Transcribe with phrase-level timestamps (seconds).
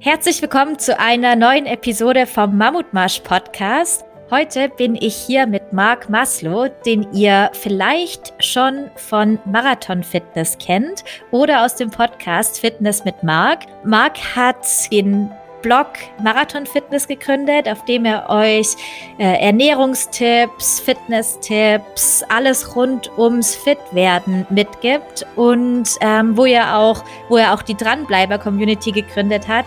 [0.00, 4.04] Herzlich willkommen zu einer neuen Episode vom Mammutmarsch Podcast.
[4.30, 11.02] Heute bin ich hier mit Marc Maslow, den ihr vielleicht schon von Marathon Fitness kennt
[11.32, 13.64] oder aus dem Podcast Fitness mit Marc.
[13.84, 15.32] Marc hat den
[15.62, 15.86] Blog
[16.22, 18.76] Marathon Fitness gegründet, auf dem er euch
[19.18, 27.54] äh, Ernährungstipps, Fitnesstipps, alles rund ums Fitwerden mitgibt und ähm, wo er auch, wo er
[27.54, 29.66] auch die Dranbleiber Community gegründet hat.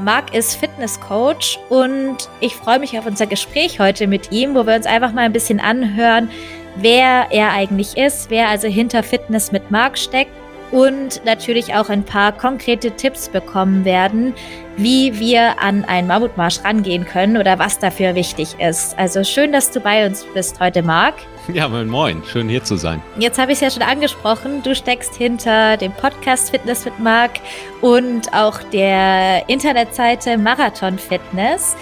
[0.00, 4.76] Marc ist Fitnesscoach und ich freue mich auf unser Gespräch heute mit ihm, wo wir
[4.76, 6.30] uns einfach mal ein bisschen anhören,
[6.76, 10.37] wer er eigentlich ist, wer also hinter Fitness mit Marc steckt
[10.70, 14.34] und natürlich auch ein paar konkrete Tipps bekommen werden,
[14.76, 18.98] wie wir an einen Mammutmarsch rangehen können oder was dafür wichtig ist.
[18.98, 21.14] Also schön, dass du bei uns bist heute, Marc.
[21.52, 22.22] Ja, moin, moin.
[22.30, 23.02] Schön hier zu sein.
[23.18, 24.62] Jetzt habe ich es ja schon angesprochen.
[24.62, 27.40] Du steckst hinter dem Podcast Fitness mit Marc
[27.80, 31.74] und auch der Internetseite Marathon Fitness.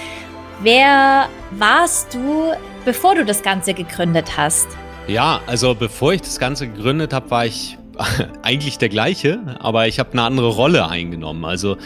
[0.63, 2.53] Wer warst du,
[2.85, 4.69] bevor du das Ganze gegründet hast?
[5.09, 7.77] Ja, also bevor ich das Ganze gegründet habe, war ich
[8.43, 11.45] eigentlich der gleiche, aber ich habe eine andere Rolle eingenommen.
[11.45, 11.77] Also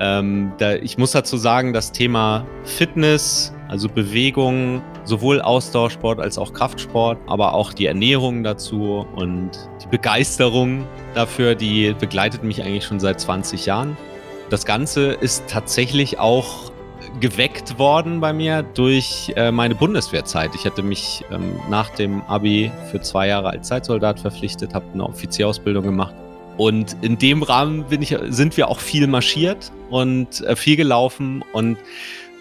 [0.00, 6.52] ähm, da, ich muss dazu sagen, das Thema Fitness, also Bewegung, sowohl Ausdauersport als auch
[6.52, 9.50] Kraftsport, aber auch die Ernährung dazu und
[9.82, 13.96] die Begeisterung dafür, die begleitet mich eigentlich schon seit 20 Jahren.
[14.50, 16.72] Das Ganze ist tatsächlich auch
[17.20, 20.54] geweckt worden bei mir durch äh, meine Bundeswehrzeit.
[20.54, 25.04] Ich hatte mich ähm, nach dem Abi für zwei Jahre als Zeitsoldat verpflichtet, habe eine
[25.04, 26.14] Offizierausbildung gemacht.
[26.56, 31.44] Und in dem Rahmen ich, sind wir auch viel marschiert und äh, viel gelaufen.
[31.52, 31.78] Und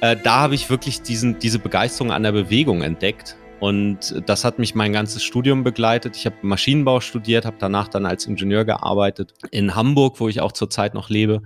[0.01, 3.37] äh, da habe ich wirklich diesen, diese Begeisterung an der Bewegung entdeckt.
[3.59, 6.15] Und das hat mich mein ganzes Studium begleitet.
[6.15, 10.51] Ich habe Maschinenbau studiert, habe danach dann als Ingenieur gearbeitet in Hamburg, wo ich auch
[10.51, 11.41] zurzeit noch lebe.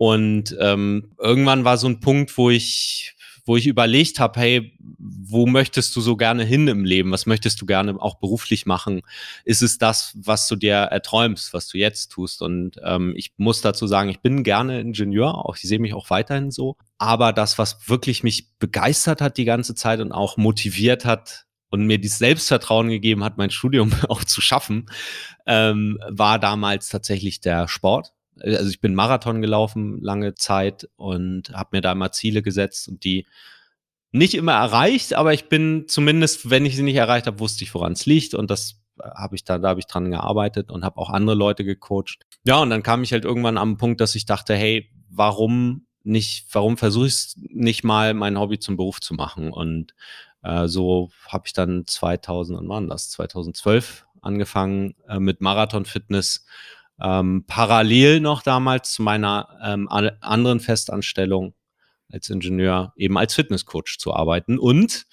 [0.00, 5.44] Und ähm, irgendwann war so ein Punkt, wo ich, wo ich überlegt habe, hey, wo
[5.44, 7.12] möchtest du so gerne hin im Leben?
[7.12, 9.02] Was möchtest du gerne auch beruflich machen?
[9.44, 12.40] Ist es das, was du dir erträumst, was du jetzt tust?
[12.40, 16.08] Und ähm, ich muss dazu sagen, ich bin gerne Ingenieur, auch ich sehe mich auch
[16.08, 16.78] weiterhin so.
[16.96, 21.86] Aber das, was wirklich mich begeistert hat die ganze Zeit und auch motiviert hat, und
[21.86, 24.86] mir dieses Selbstvertrauen gegeben hat, mein Studium auch zu schaffen,
[25.46, 28.12] ähm, war damals tatsächlich der Sport
[28.42, 33.04] also ich bin Marathon gelaufen lange Zeit und habe mir da immer Ziele gesetzt und
[33.04, 33.26] die
[34.12, 37.74] nicht immer erreicht, aber ich bin zumindest, wenn ich sie nicht erreicht habe, wusste ich,
[37.74, 40.98] woran es liegt und das habe ich da, da habe ich dran gearbeitet und habe
[40.98, 42.26] auch andere Leute gecoacht.
[42.44, 46.46] Ja, und dann kam ich halt irgendwann am Punkt, dass ich dachte, hey, warum nicht,
[46.52, 49.52] warum versuche ich es nicht mal, mein Hobby zum Beruf zu machen?
[49.52, 49.94] Und
[50.42, 53.10] äh, so habe ich dann 2000, wann war das?
[53.10, 56.44] 2012 angefangen äh, mit Marathon Fitness
[57.02, 61.54] ähm, parallel noch damals zu meiner ähm, anderen Festanstellung
[62.12, 65.06] als Ingenieur eben als Fitnesscoach zu arbeiten und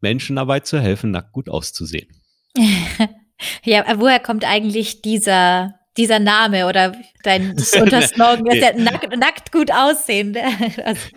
[0.00, 2.08] Menschen dabei zu helfen, nackt gut auszusehen.
[3.64, 9.70] ja, woher kommt eigentlich dieser dieser Name oder dein Unterslogan ist ja nackt, nackt gut
[9.70, 10.36] aussehen.
[10.84, 11.00] Also,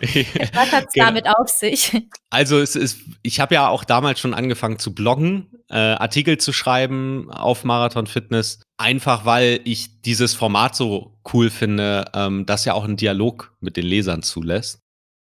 [0.52, 1.06] was hat es genau.
[1.06, 1.92] damit auf sich?
[2.30, 6.52] Also es ist, ich habe ja auch damals schon angefangen zu bloggen, äh, Artikel zu
[6.52, 12.74] schreiben auf Marathon Fitness, einfach weil ich dieses Format so cool finde, ähm, das ja
[12.74, 14.82] auch einen Dialog mit den Lesern zulässt.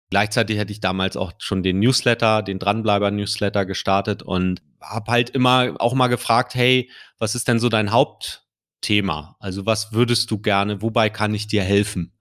[0.09, 5.73] Gleichzeitig hätte ich damals auch schon den Newsletter, den Dranbleiber-Newsletter gestartet und habe halt immer
[5.79, 8.42] auch mal gefragt, hey, was ist denn so dein Haupt
[8.83, 9.35] Thema?
[9.39, 12.13] Also was würdest du gerne, wobei kann ich dir helfen?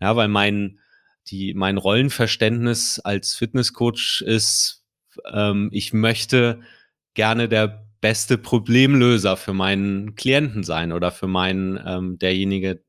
[0.00, 0.80] Ja, weil mein,
[1.28, 4.84] die, mein Rollenverständnis als Fitnesscoach ist,
[5.32, 6.60] ähm, ich möchte
[7.14, 12.84] gerne der beste Problemlöser für meinen Klienten sein oder für meinen, ähm, derjenige,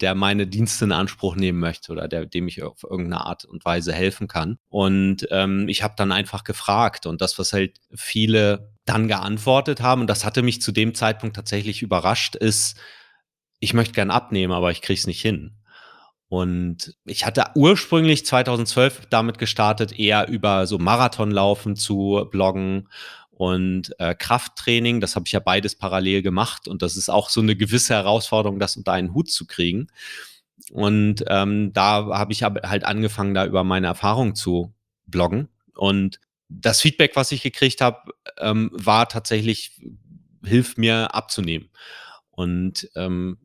[0.00, 3.64] der meine Dienste in Anspruch nehmen möchte oder der, dem ich auf irgendeine Art und
[3.64, 4.58] Weise helfen kann.
[4.68, 10.02] Und ähm, ich habe dann einfach gefragt und das, was halt viele dann geantwortet haben,
[10.02, 12.78] und das hatte mich zu dem Zeitpunkt tatsächlich überrascht, ist,
[13.60, 15.56] ich möchte gern abnehmen, aber ich krieg's nicht hin.
[16.30, 22.88] Und ich hatte ursprünglich 2012 damit gestartet, eher über so Marathonlaufen zu bloggen
[23.40, 25.00] und äh, Krafttraining.
[25.00, 28.58] Das habe ich ja beides parallel gemacht und das ist auch so eine gewisse Herausforderung,
[28.58, 29.86] das unter einen Hut zu kriegen.
[30.70, 34.74] Und ähm, da habe ich halt angefangen, da über meine Erfahrung zu
[35.06, 35.48] bloggen.
[35.74, 36.20] Und
[36.50, 39.80] das Feedback, was ich gekriegt habe, ähm, war tatsächlich,
[40.44, 41.70] hilft mir abzunehmen.
[42.30, 43.38] Und ähm,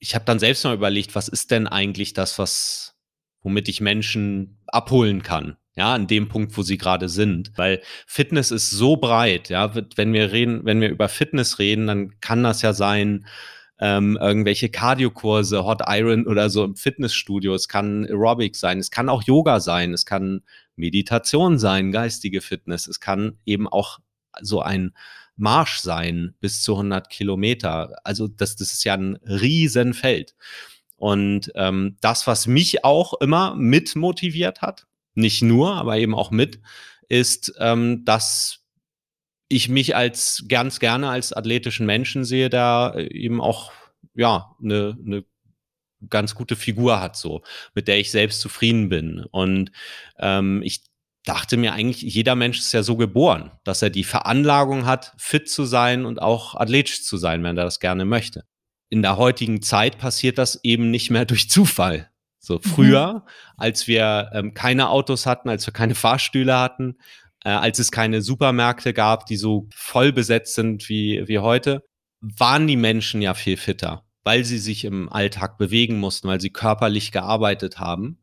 [0.00, 2.96] ich habe dann selbst mal überlegt, was ist denn eigentlich das, was,
[3.40, 5.56] womit ich Menschen abholen kann?
[5.76, 7.52] Ja, an dem Punkt, wo sie gerade sind.
[7.56, 12.20] Weil Fitness ist so breit, ja, wenn wir reden, wenn wir über Fitness reden, dann
[12.20, 13.26] kann das ja sein,
[13.78, 17.54] ähm, irgendwelche Cardiokurse, Hot Iron oder so im Fitnessstudio.
[17.54, 20.42] Es kann Aerobic sein, es kann auch Yoga sein, es kann
[20.76, 22.86] Meditation sein, geistige Fitness.
[22.86, 23.98] Es kann eben auch
[24.40, 24.94] so ein
[25.36, 27.96] Marsch sein bis zu 100 Kilometer.
[28.04, 30.34] Also das, das ist ja ein Riesenfeld.
[30.96, 36.30] Und ähm, das, was mich auch immer mit motiviert hat, nicht nur, aber eben auch
[36.30, 36.60] mit,
[37.08, 38.64] ist, ähm, dass
[39.48, 43.72] ich mich als ganz gerne als athletischen Menschen sehe, der äh, eben auch
[44.14, 45.24] ja eine, eine
[46.08, 47.42] ganz gute Figur hat, so
[47.74, 49.24] mit der ich selbst zufrieden bin.
[49.30, 49.70] Und
[50.18, 50.82] ähm, ich
[51.24, 55.48] dachte mir eigentlich, jeder Mensch ist ja so geboren, dass er die Veranlagung hat, fit
[55.48, 58.44] zu sein und auch athletisch zu sein, wenn er das gerne möchte.
[58.88, 62.10] In der heutigen Zeit passiert das eben nicht mehr durch Zufall.
[62.46, 63.22] So früher, mhm.
[63.56, 66.96] als wir ähm, keine Autos hatten, als wir keine Fahrstühle hatten,
[67.44, 71.82] äh, als es keine Supermärkte gab, die so voll besetzt sind wie, wie heute,
[72.20, 76.50] waren die Menschen ja viel fitter, weil sie sich im Alltag bewegen mussten, weil sie
[76.50, 78.18] körperlich gearbeitet haben.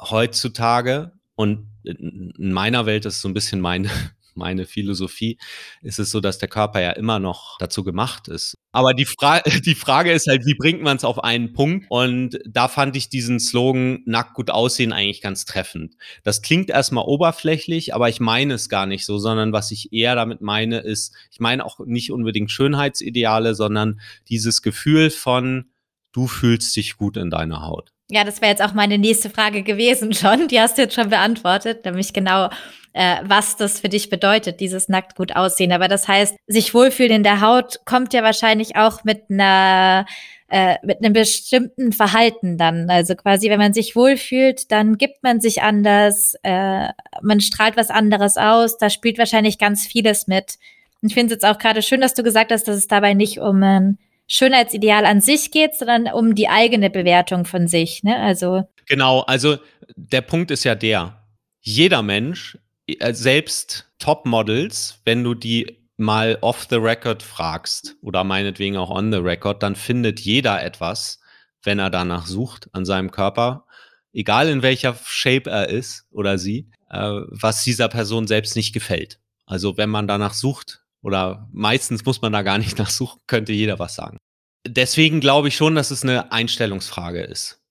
[0.00, 3.90] Heutzutage, und in meiner Welt ist so ein bisschen meine,
[4.36, 5.38] meine Philosophie,
[5.82, 8.56] ist es so, dass der Körper ja immer noch dazu gemacht ist.
[8.72, 11.86] Aber die, Fra die Frage ist halt, wie bringt man es auf einen Punkt?
[11.88, 15.96] Und da fand ich diesen Slogan nackt gut aussehen eigentlich ganz treffend.
[16.24, 20.14] Das klingt erstmal oberflächlich, aber ich meine es gar nicht so, sondern was ich eher
[20.14, 25.70] damit meine ist, ich meine auch nicht unbedingt Schönheitsideale, sondern dieses Gefühl von,
[26.12, 27.95] du fühlst dich gut in deiner Haut.
[28.08, 30.48] Ja, das wäre jetzt auch meine nächste Frage gewesen schon.
[30.48, 32.48] Die hast du jetzt schon beantwortet, nämlich genau,
[32.92, 35.72] äh, was das für dich bedeutet, dieses nackt gut aussehen.
[35.72, 40.06] Aber das heißt, sich wohlfühlen in der Haut kommt ja wahrscheinlich auch mit einer
[40.48, 42.88] äh, mit einem bestimmten Verhalten dann.
[42.88, 46.88] Also quasi, wenn man sich wohlfühlt, dann gibt man sich anders, äh,
[47.20, 48.78] man strahlt was anderes aus.
[48.78, 50.58] Da spielt wahrscheinlich ganz vieles mit.
[51.02, 53.14] Und ich finde es jetzt auch gerade schön, dass du gesagt hast, dass es dabei
[53.14, 58.02] nicht um ein Schönheitsideal an sich geht, sondern um die eigene Bewertung von sich.
[58.02, 58.16] Ne?
[58.18, 59.58] Also genau, also
[59.94, 61.22] der Punkt ist ja der,
[61.60, 68.76] jeder Mensch, äh, selbst Topmodels, wenn du die mal off the record fragst oder meinetwegen
[68.76, 71.20] auch on the record, dann findet jeder etwas,
[71.62, 73.66] wenn er danach sucht an seinem Körper,
[74.12, 79.20] egal in welcher Shape er ist oder sie, äh, was dieser Person selbst nicht gefällt.
[79.46, 83.78] Also wenn man danach sucht, oder meistens muss man da gar nicht nachsuchen, könnte jeder
[83.78, 84.18] was sagen.
[84.66, 87.62] Deswegen glaube ich schon, dass es eine Einstellungsfrage ist.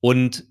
[0.00, 0.44] Und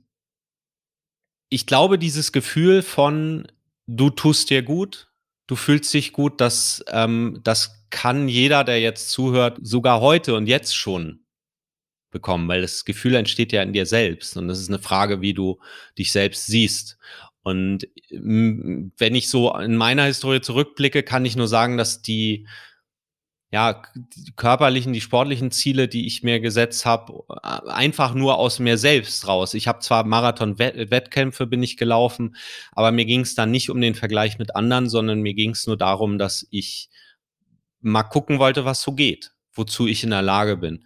[1.49, 3.47] ich glaube, dieses Gefühl von,
[3.87, 5.11] du tust dir gut,
[5.47, 10.47] du fühlst dich gut, das, ähm, das kann jeder, der jetzt zuhört, sogar heute und
[10.47, 11.25] jetzt schon
[12.11, 14.37] bekommen, weil das Gefühl entsteht ja in dir selbst.
[14.37, 15.59] Und das ist eine Frage, wie du
[15.97, 16.97] dich selbst siehst.
[17.49, 22.47] Und wenn ich so in meiner Historie zurückblicke, kann ich nur sagen, dass die,
[23.51, 27.23] ja, die körperlichen, die sportlichen Ziele, die ich mir gesetzt habe,
[27.67, 29.55] einfach nur aus mir selbst raus.
[29.55, 32.35] Ich habe zwar Marathon-Wettkämpfe bin ich gelaufen,
[32.71, 35.65] aber mir ging es dann nicht um den Vergleich mit anderen, sondern mir ging es
[35.65, 36.89] nur darum, dass ich
[37.81, 40.85] mal gucken wollte, was so geht, wozu ich in der Lage bin.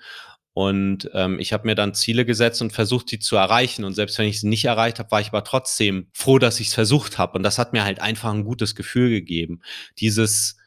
[0.54, 3.84] Und ähm, ich habe mir dann Ziele gesetzt und versucht, die zu erreichen.
[3.84, 6.68] Und selbst wenn ich sie nicht erreicht habe, war ich aber trotzdem froh, dass ich
[6.68, 7.38] es versucht habe.
[7.38, 9.62] Und das hat mir halt einfach ein gutes Gefühl gegeben.
[9.98, 10.58] Dieses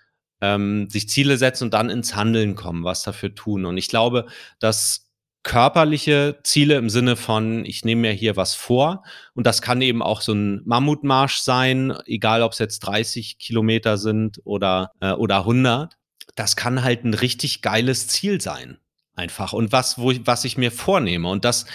[0.40, 3.64] ähm, sich Ziele setzen und dann ins Handeln kommen, was dafür tun.
[3.64, 4.26] Und ich glaube,
[4.58, 5.12] dass
[5.44, 9.04] körperliche Ziele im Sinne von, ich nehme mir hier was vor.
[9.34, 13.98] Und das kann eben auch so ein Mammutmarsch sein, egal ob es jetzt 30 Kilometer
[13.98, 15.96] sind oder, äh, oder 100.
[16.34, 18.78] Das kann halt ein richtig geiles Ziel sein
[19.16, 21.28] einfach und was, wo ich, was ich mir vornehme.
[21.28, 21.66] Und das,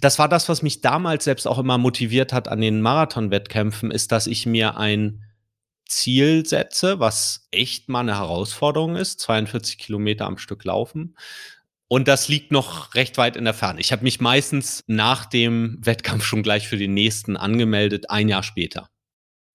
[0.00, 4.12] das war das, was mich damals selbst auch immer motiviert hat an den Marathon-Wettkämpfen, ist,
[4.12, 5.24] dass ich mir ein
[5.86, 11.16] Ziel setze, was echt mal eine Herausforderung ist, 42 Kilometer am Stück laufen.
[11.88, 13.80] Und das liegt noch recht weit in der Ferne.
[13.80, 18.44] Ich habe mich meistens nach dem Wettkampf schon gleich für den nächsten angemeldet, ein Jahr
[18.44, 18.90] später.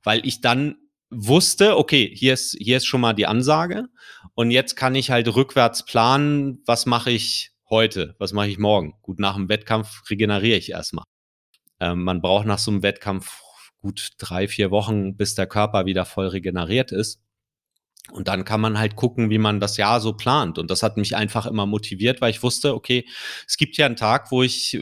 [0.03, 0.75] Weil ich dann
[1.15, 3.88] wusste, okay, hier ist, hier ist schon mal die Ansage
[4.34, 8.95] und jetzt kann ich halt rückwärts planen, was mache ich heute, was mache ich morgen.
[9.01, 11.05] Gut, nach dem Wettkampf regeneriere ich erstmal.
[11.79, 13.41] Ähm, man braucht nach so einem Wettkampf
[13.77, 17.22] gut drei, vier Wochen, bis der Körper wieder voll regeneriert ist.
[18.12, 20.60] Und dann kann man halt gucken, wie man das Jahr so plant.
[20.60, 23.07] Und das hat mich einfach immer motiviert, weil ich wusste, okay,
[23.48, 24.79] es gibt ja einen Tag, wo ich,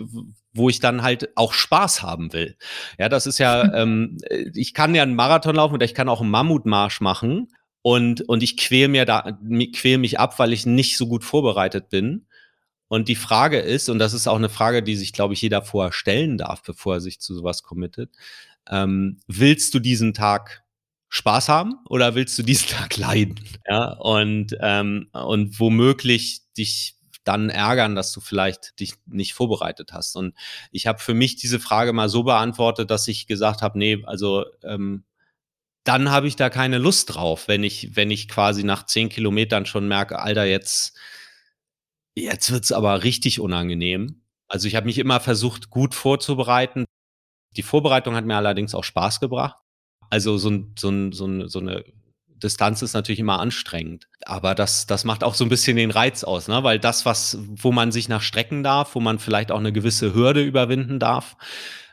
[0.53, 2.55] wo ich dann halt auch Spaß haben will.
[2.97, 4.17] Ja, das ist ja, ähm,
[4.53, 8.43] ich kann ja einen Marathon laufen oder ich kann auch einen Mammutmarsch machen und, und
[8.43, 9.37] ich quäl mir da,
[9.75, 12.27] quäl mich ab, weil ich nicht so gut vorbereitet bin.
[12.87, 15.63] Und die Frage ist, und das ist auch eine Frage, die sich, glaube ich, jeder
[15.63, 18.11] vorher stellen darf, bevor er sich zu sowas committet,
[18.69, 20.63] ähm, willst du diesen Tag
[21.09, 23.39] Spaß haben oder willst du diesen Tag leiden?
[23.67, 30.15] Ja, und, ähm, und womöglich dich dann ärgern, dass du vielleicht dich nicht vorbereitet hast.
[30.15, 30.35] Und
[30.71, 34.45] ich habe für mich diese Frage mal so beantwortet, dass ich gesagt habe, nee, also
[34.63, 35.03] ähm,
[35.83, 39.65] dann habe ich da keine Lust drauf, wenn ich, wenn ich quasi nach zehn Kilometern
[39.65, 40.97] schon merke, Alter, jetzt,
[42.15, 44.21] jetzt wird's aber richtig unangenehm.
[44.47, 46.85] Also ich habe mich immer versucht, gut vorzubereiten.
[47.55, 49.57] Die Vorbereitung hat mir allerdings auch Spaß gebracht.
[50.09, 51.83] Also so, ein, so, ein, so eine
[52.43, 54.07] Distanz ist natürlich immer anstrengend.
[54.25, 56.63] Aber das, das macht auch so ein bisschen den Reiz aus, ne?
[56.63, 60.13] Weil das, was, wo man sich nach strecken darf, wo man vielleicht auch eine gewisse
[60.13, 61.37] Hürde überwinden darf,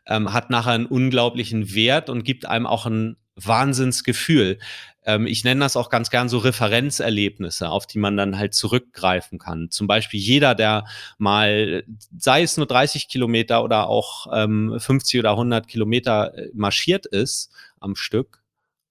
[0.06, 4.58] ähm, hat nachher einen unglaublichen Wert und gibt einem auch ein Wahnsinnsgefühl.
[5.04, 9.38] Ähm, ich nenne das auch ganz gern so Referenzerlebnisse, auf die man dann halt zurückgreifen
[9.38, 9.70] kann.
[9.70, 10.84] Zum Beispiel jeder, der
[11.18, 11.84] mal,
[12.18, 17.50] sei es nur 30 Kilometer oder auch ähm, 50 oder 100 Kilometer äh, marschiert ist
[17.78, 18.42] am Stück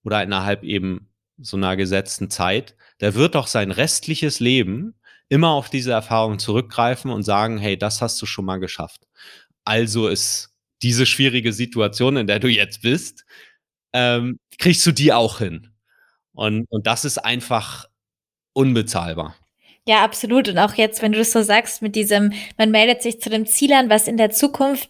[0.03, 1.08] oder innerhalb eben
[1.41, 4.95] so einer gesetzten Zeit, der wird doch sein restliches Leben
[5.29, 9.07] immer auf diese Erfahrung zurückgreifen und sagen, hey, das hast du schon mal geschafft.
[9.63, 10.49] Also ist
[10.81, 13.25] diese schwierige Situation, in der du jetzt bist,
[13.93, 15.71] ähm, kriegst du die auch hin.
[16.33, 17.85] Und, und das ist einfach
[18.53, 19.35] unbezahlbar.
[19.85, 20.47] Ja, absolut.
[20.47, 23.45] Und auch jetzt, wenn du das so sagst, mit diesem, man meldet sich zu dem
[23.45, 24.89] Ziel an, was in der Zukunft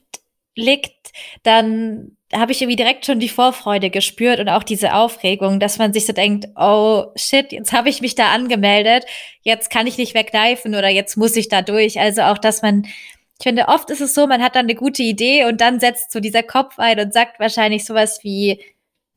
[0.59, 1.11] liegt,
[1.43, 5.93] dann habe ich irgendwie direkt schon die Vorfreude gespürt und auch diese Aufregung, dass man
[5.93, 9.05] sich so denkt, oh shit, jetzt habe ich mich da angemeldet,
[9.41, 11.99] jetzt kann ich nicht wegkneifen oder jetzt muss ich da durch.
[11.99, 15.01] Also auch, dass man, ich finde, oft ist es so, man hat dann eine gute
[15.01, 18.59] Idee und dann setzt so dieser Kopf ein und sagt wahrscheinlich sowas wie,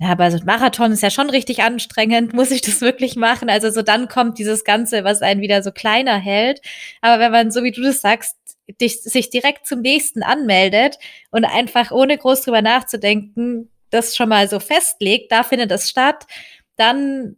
[0.02, 3.48] ja, aber so ein Marathon ist ja schon richtig anstrengend, muss ich das wirklich machen?
[3.48, 6.60] Also so dann kommt dieses Ganze, was einen wieder so kleiner hält.
[7.02, 8.36] Aber wenn man, so wie du das sagst,
[8.80, 10.98] dich, sich direkt zum nächsten anmeldet
[11.30, 16.26] und einfach ohne groß drüber nachzudenken, das schon mal so festlegt, da findet das statt,
[16.76, 17.36] dann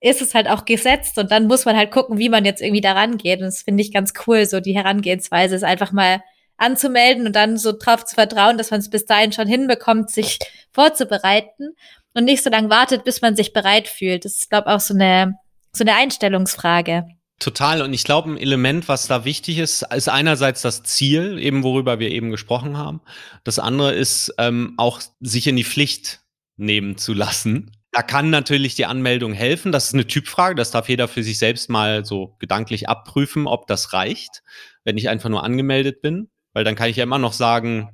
[0.00, 2.80] ist es halt auch gesetzt und dann muss man halt gucken, wie man jetzt irgendwie
[2.80, 3.40] daran geht.
[3.40, 6.22] Und das finde ich ganz cool, so die Herangehensweise ist einfach mal
[6.58, 10.38] anzumelden und dann so drauf zu vertrauen, dass man es bis dahin schon hinbekommt, sich
[10.72, 11.74] vorzubereiten
[12.14, 14.24] und nicht so lange wartet, bis man sich bereit fühlt.
[14.24, 15.38] Das ist, glaube ich, auch so eine,
[15.72, 17.06] so eine Einstellungsfrage.
[17.38, 17.82] Total.
[17.82, 21.98] Und ich glaube, ein Element, was da wichtig ist, ist einerseits das Ziel, eben worüber
[21.98, 23.02] wir eben gesprochen haben.
[23.44, 26.20] Das andere ist ähm, auch, sich in die Pflicht
[26.56, 27.72] nehmen zu lassen.
[27.92, 29.70] Da kann natürlich die Anmeldung helfen.
[29.70, 30.54] Das ist eine Typfrage.
[30.54, 34.42] Das darf jeder für sich selbst mal so gedanklich abprüfen, ob das reicht,
[34.84, 36.30] wenn ich einfach nur angemeldet bin.
[36.54, 37.90] Weil dann kann ich ja immer noch sagen,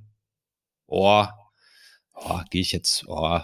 [0.87, 1.27] oh,
[2.15, 3.41] oh gehe ich jetzt, oh,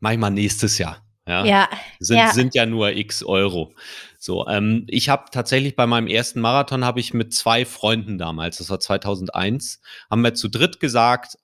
[0.00, 1.04] mach ich mal nächstes Jahr.
[1.26, 1.68] Ja, ja,
[2.00, 2.32] sind, ja.
[2.32, 3.74] sind ja nur x Euro.
[4.18, 8.58] So, ähm, ich habe tatsächlich bei meinem ersten Marathon habe ich mit zwei Freunden damals,
[8.58, 11.38] das war 2001, haben wir zu dritt gesagt,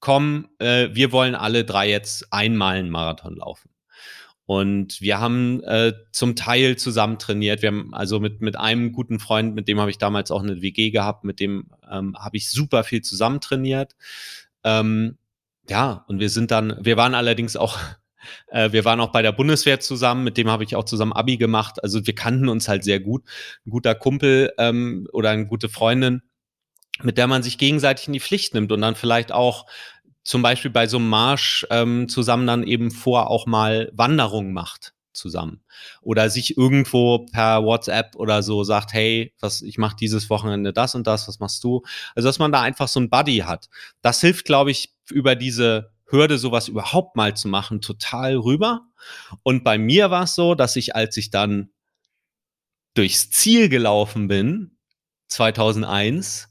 [0.00, 3.70] komm, äh, wir wollen alle drei jetzt einmal einen Marathon laufen.
[4.44, 7.62] Und wir haben äh, zum Teil zusammen trainiert.
[7.62, 10.60] Wir haben also mit, mit einem guten Freund, mit dem habe ich damals auch eine
[10.60, 13.94] WG gehabt, mit dem ähm, habe ich super viel zusammen trainiert.
[14.64, 15.16] Ähm,
[15.68, 17.78] ja, und wir sind dann, wir waren allerdings auch,
[18.48, 21.36] äh, wir waren auch bei der Bundeswehr zusammen, mit dem habe ich auch zusammen Abi
[21.36, 21.82] gemacht.
[21.82, 23.24] Also wir kannten uns halt sehr gut.
[23.66, 26.22] Ein guter Kumpel ähm, oder eine gute Freundin,
[27.02, 29.66] mit der man sich gegenseitig in die Pflicht nimmt und dann vielleicht auch
[30.24, 34.94] zum Beispiel bei so einem Marsch ähm, zusammen dann eben vor auch mal Wanderungen macht
[35.12, 35.62] zusammen
[36.00, 40.94] oder sich irgendwo per WhatsApp oder so sagt, hey, was ich mache dieses Wochenende das
[40.94, 41.82] und das, was machst du?
[42.14, 43.68] Also dass man da einfach so ein Buddy hat.
[44.00, 48.82] Das hilft, glaube ich, über diese Hürde, sowas überhaupt mal zu machen, total rüber.
[49.42, 51.70] Und bei mir war es so, dass ich, als ich dann
[52.94, 54.78] durchs Ziel gelaufen bin,
[55.28, 56.48] 2001,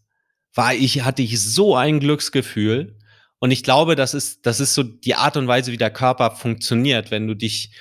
[0.53, 2.97] war ich, hatte ich so ein Glücksgefühl.
[3.39, 6.31] Und ich glaube, das ist, das ist so die Art und Weise, wie der Körper
[6.31, 7.71] funktioniert, wenn du dich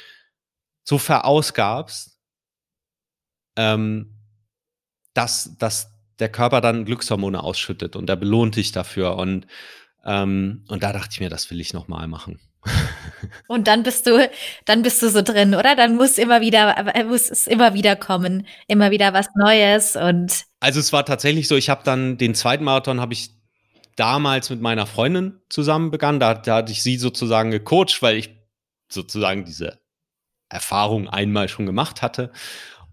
[0.85, 2.19] so verausgabst,
[3.57, 4.17] ähm,
[5.15, 9.17] dass, dass der Körper dann Glückshormone ausschüttet und der belohnt dich dafür.
[9.17, 9.47] Und
[10.05, 12.41] ähm, und da dachte ich mir, das will ich nochmal machen.
[13.49, 14.29] Und dann bist du,
[14.67, 15.75] dann bist du so drin, oder?
[15.77, 20.45] Dann muss immer wieder, äh, muss es immer wieder kommen, immer wieder was Neues und.
[20.61, 23.31] Also es war tatsächlich so, ich habe dann den zweiten Marathon habe ich
[23.97, 26.21] damals mit meiner Freundin zusammen begangen.
[26.21, 28.31] Da, da hatte ich sie sozusagen gecoacht, weil ich
[28.89, 29.81] sozusagen diese
[30.49, 32.31] Erfahrung einmal schon gemacht hatte.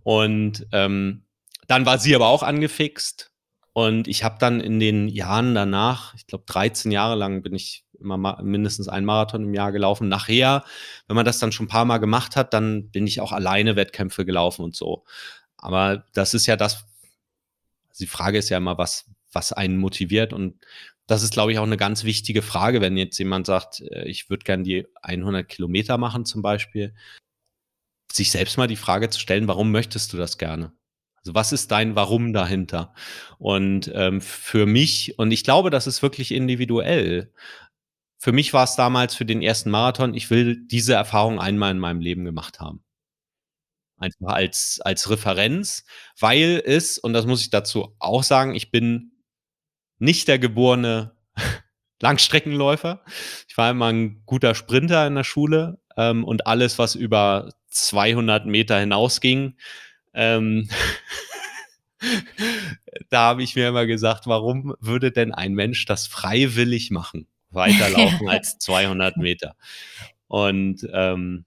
[0.03, 1.25] Und ähm,
[1.67, 3.31] dann war sie aber auch angefixt
[3.77, 7.85] und ich habe dann in den Jahren danach, ich glaube 13 Jahre lang bin ich
[7.99, 10.07] immer mindestens einen Marathon im Jahr gelaufen.
[10.09, 10.65] Nachher,
[11.05, 13.75] wenn man das dann schon ein paar Mal gemacht hat, dann bin ich auch alleine
[13.75, 15.05] Wettkämpfe gelaufen und so.
[15.57, 16.87] Aber das ist ja das,
[17.99, 20.33] die Frage ist ja immer, was, was einen motiviert.
[20.33, 20.55] Und
[21.05, 24.27] das ist, glaube ich, auch eine ganz wichtige Frage, wenn jetzt jemand sagt, äh, ich
[24.31, 26.95] würde gerne die 100 Kilometer machen zum Beispiel,
[28.11, 30.71] sich selbst mal die Frage zu stellen, warum möchtest du das gerne?
[31.27, 32.93] Also was ist dein Warum dahinter?
[33.37, 37.33] Und ähm, für mich, und ich glaube, das ist wirklich individuell.
[38.17, 41.79] Für mich war es damals für den ersten Marathon, ich will diese Erfahrung einmal in
[41.79, 42.81] meinem Leben gemacht haben.
[43.97, 45.83] Einfach als, als Referenz,
[46.17, 49.11] weil es, und das muss ich dazu auch sagen, ich bin
[49.99, 51.13] nicht der geborene
[52.01, 53.03] Langstreckenläufer.
[53.49, 58.45] Ich war immer ein guter Sprinter in der Schule ähm, und alles, was über 200
[58.45, 59.57] Meter hinausging,
[60.17, 60.69] ähm,
[63.09, 67.27] da habe ich mir immer gesagt, warum würde denn ein Mensch das freiwillig machen?
[67.49, 69.55] Weiterlaufen als 200 Meter.
[70.27, 71.45] Und ähm,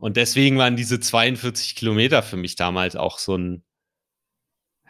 [0.00, 3.62] und deswegen waren diese 42 Kilometer für mich damals auch so ein,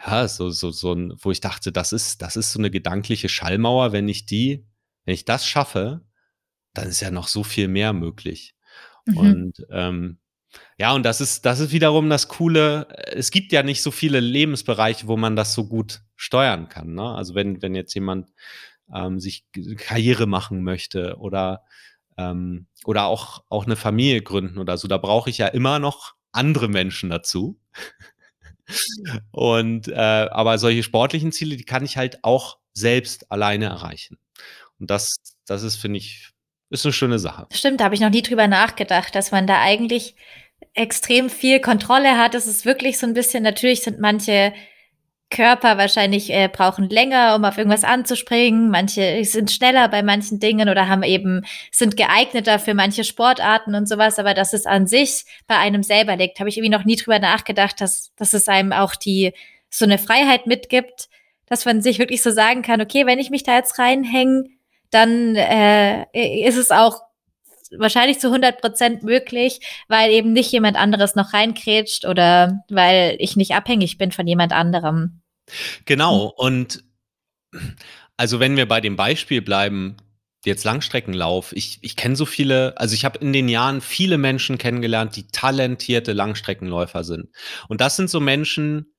[0.07, 3.28] ja, so, so, so ein, wo ich dachte, das ist, das ist so eine gedankliche
[3.28, 3.90] Schallmauer.
[3.90, 4.64] Wenn ich die,
[5.04, 6.02] wenn ich das schaffe,
[6.75, 8.54] dann ist ja noch so viel mehr möglich.
[9.04, 9.16] Mhm.
[9.16, 10.19] Und ähm,
[10.78, 12.88] ja, und das ist, das ist wiederum das Coole.
[13.12, 16.95] Es gibt ja nicht so viele Lebensbereiche, wo man das so gut steuern kann.
[16.95, 17.14] Ne?
[17.14, 18.33] Also wenn, wenn jetzt jemand
[18.92, 19.45] ähm, sich
[19.76, 21.64] Karriere machen möchte oder
[22.21, 26.14] ähm, oder auch, auch eine Familie gründen oder so, da brauche ich ja immer noch
[26.33, 27.59] andere Menschen dazu.
[29.33, 34.19] Und äh, aber solche sportlichen Ziele, die kann ich halt auch selbst alleine erreichen.
[34.78, 35.16] Und das,
[35.47, 36.30] das ist, finde ich,
[36.70, 37.46] ist eine schöne Sache.
[37.52, 40.14] Stimmt, da habe ich noch nie drüber nachgedacht, dass man da eigentlich
[40.74, 42.34] extrem viel Kontrolle hat.
[42.34, 44.52] Es ist wirklich so ein bisschen, natürlich sind manche
[45.30, 48.68] Körper wahrscheinlich äh, brauchen länger, um auf irgendwas anzuspringen.
[48.68, 53.88] Manche sind schneller bei manchen Dingen oder haben eben, sind geeigneter für manche Sportarten und
[53.88, 54.18] sowas.
[54.18, 57.20] Aber dass es an sich bei einem selber liegt, habe ich irgendwie noch nie drüber
[57.20, 59.32] nachgedacht, dass, dass es einem auch die,
[59.70, 61.08] so eine Freiheit mitgibt,
[61.46, 64.44] dass man sich wirklich so sagen kann, okay, wenn ich mich da jetzt reinhänge,
[64.90, 67.00] dann äh, ist es auch
[67.76, 73.37] wahrscheinlich zu 100 Prozent möglich, weil eben nicht jemand anderes noch reinkrätscht oder weil ich
[73.37, 75.23] nicht abhängig bin von jemand anderem.
[75.85, 76.35] Genau.
[76.37, 76.47] Hm.
[76.47, 76.85] Und
[78.16, 79.97] also wenn wir bei dem Beispiel bleiben,
[80.44, 84.59] jetzt Langstreckenlauf, ich, ich kenne so viele, also ich habe in den Jahren viele Menschen
[84.59, 87.29] kennengelernt, die talentierte Langstreckenläufer sind.
[87.68, 88.92] Und das sind so Menschen,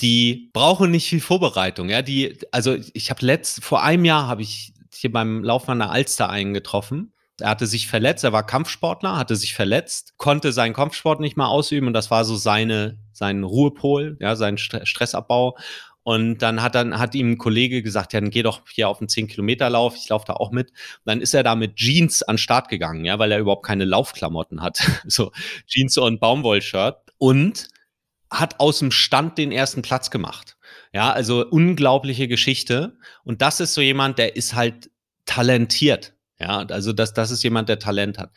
[0.00, 1.88] die brauchen nicht viel Vorbereitung.
[1.88, 5.78] Ja, die, also ich habe letzt, vor einem Jahr habe ich hier beim Laufen an
[5.80, 10.72] der Alster eingetroffen er hatte sich verletzt, er war Kampfsportler, hatte sich verletzt, konnte seinen
[10.72, 15.56] Kampfsport nicht mehr ausüben und das war so seine, sein Ruhepol, ja, sein Stressabbau.
[16.04, 19.00] Und dann hat dann hat ihm ein Kollege gesagt, ja, dann geh doch hier auf
[19.00, 20.70] einen 10-Kilometer-Lauf, ich laufe da auch mit.
[20.70, 23.64] Und dann ist er da mit Jeans an den Start gegangen, ja, weil er überhaupt
[23.64, 24.78] keine Laufklamotten hat.
[25.06, 25.32] so
[25.66, 26.98] Jeans und Baumwollshirt.
[27.18, 27.68] Und
[28.30, 30.53] hat aus dem Stand den ersten Platz gemacht.
[30.94, 32.96] Ja, also unglaubliche Geschichte.
[33.24, 34.90] Und das ist so jemand, der ist halt
[35.26, 36.14] talentiert.
[36.38, 38.32] Ja, also das, das ist jemand, der Talent hat.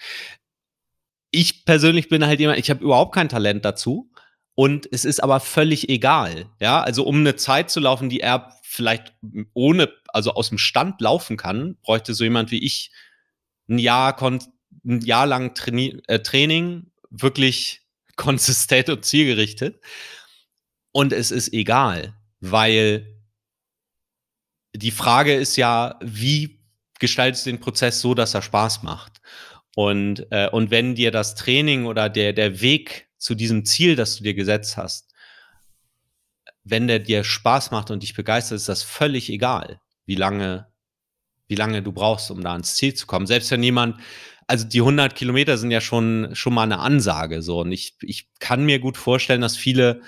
[1.30, 4.12] Ich persönlich bin halt jemand, ich habe überhaupt kein Talent dazu.
[4.56, 6.50] Und es ist aber völlig egal.
[6.60, 9.14] Ja, also um eine Zeit zu laufen, die er vielleicht
[9.54, 12.92] ohne, also aus dem Stand laufen kann, bräuchte so jemand wie ich
[13.70, 17.82] ein Jahr, ein Jahr lang Traini äh, Training, wirklich
[18.16, 19.80] konsistent und zielgerichtet.
[20.92, 23.18] Und es ist egal, weil
[24.76, 26.60] die Frage ist ja, wie
[27.00, 29.22] gestaltest den Prozess so, dass er Spaß macht.
[29.76, 34.18] Und, äh, und wenn dir das Training oder der, der Weg zu diesem Ziel, das
[34.18, 35.14] du dir gesetzt hast,
[36.64, 40.68] wenn der dir Spaß macht und dich begeistert, ist das völlig egal, wie lange,
[41.48, 43.28] wie lange du brauchst, um da ans Ziel zu kommen.
[43.28, 44.00] Selbst wenn jemand,
[44.48, 47.62] also die 100 Kilometer sind ja schon, schon mal eine Ansage, so.
[47.62, 50.02] Und ich, ich kann mir gut vorstellen, dass viele,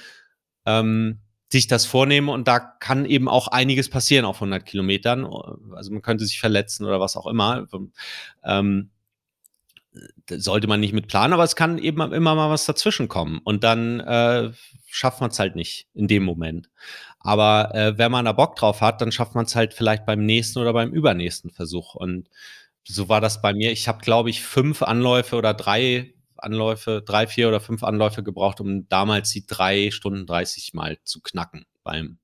[0.66, 1.20] ähm,
[1.52, 5.26] sich das vornehmen und da kann eben auch einiges passieren auf 100 Kilometern.
[5.74, 7.68] Also man könnte sich verletzen oder was auch immer.
[8.44, 8.92] Ähm,
[10.30, 13.64] sollte man nicht mit planen, aber es kann eben immer mal was dazwischen kommen und
[13.64, 14.52] dann äh,
[14.86, 16.70] schafft man es halt nicht in dem Moment.
[17.20, 20.26] Aber äh, wenn man da Bock drauf hat, dann schafft man es halt vielleicht beim
[20.26, 21.96] nächsten oder beim übernächsten Versuch.
[21.96, 22.30] Und
[22.88, 23.72] so war das bei mir.
[23.72, 28.62] Ich habe, glaube ich, fünf Anläufe oder drei Anläufe, drei, vier oder fünf Anläufe gebraucht,
[28.62, 32.20] um damals die drei Stunden 30 mal zu knacken beim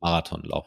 [0.00, 0.66] Marathonlauf.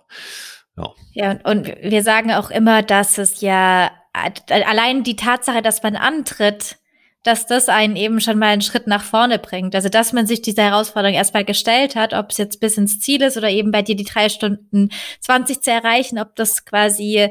[0.78, 0.94] Ja.
[1.12, 6.78] ja, und wir sagen auch immer, dass es ja allein die Tatsache, dass man antritt,
[7.24, 9.76] dass das einen eben schon mal einen Schritt nach vorne bringt.
[9.76, 13.22] Also, dass man sich diese Herausforderung erstmal gestellt hat, ob es jetzt bis ins Ziel
[13.22, 17.30] ist oder eben bei dir die drei Stunden 20 zu erreichen, ob das quasi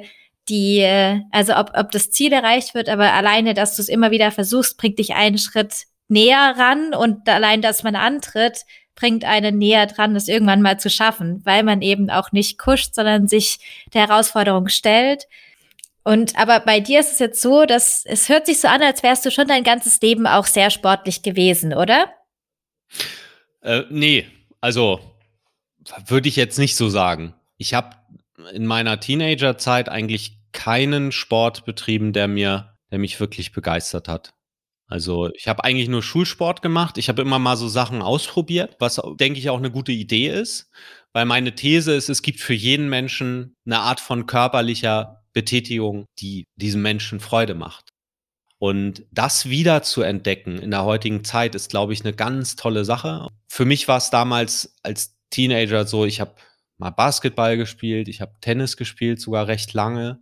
[0.50, 0.82] die,
[1.30, 4.76] also ob, ob das Ziel erreicht wird, aber alleine, dass du es immer wieder versuchst,
[4.76, 8.64] bringt dich einen Schritt näher ran und allein, dass man antritt,
[8.96, 12.94] bringt einen näher dran, das irgendwann mal zu schaffen, weil man eben auch nicht kuscht,
[12.94, 13.58] sondern sich
[13.94, 15.26] der Herausforderung stellt.
[16.02, 19.02] Und aber bei dir ist es jetzt so, dass es hört sich so an, als
[19.02, 22.12] wärst du schon dein ganzes Leben auch sehr sportlich gewesen, oder?
[23.62, 24.26] Äh, nee,
[24.60, 25.00] also
[26.06, 27.34] würde ich jetzt nicht so sagen.
[27.56, 27.96] Ich habe
[28.52, 34.32] in meiner Teenagerzeit eigentlich keinen Sport betrieben, der mir, der mich wirklich begeistert hat.
[34.86, 36.98] Also ich habe eigentlich nur Schulsport gemacht.
[36.98, 40.68] Ich habe immer mal so Sachen ausprobiert, was denke ich auch eine gute Idee ist,
[41.12, 46.44] weil meine These ist, es gibt für jeden Menschen eine Art von körperlicher Betätigung, die
[46.56, 47.90] diesem Menschen Freude macht.
[48.58, 52.84] Und das wieder zu entdecken in der heutigen Zeit ist, glaube ich, eine ganz tolle
[52.84, 53.28] Sache.
[53.48, 56.34] Für mich war es damals als Teenager so, ich habe
[56.80, 60.20] mal Basketball gespielt, ich habe Tennis gespielt, sogar recht lange,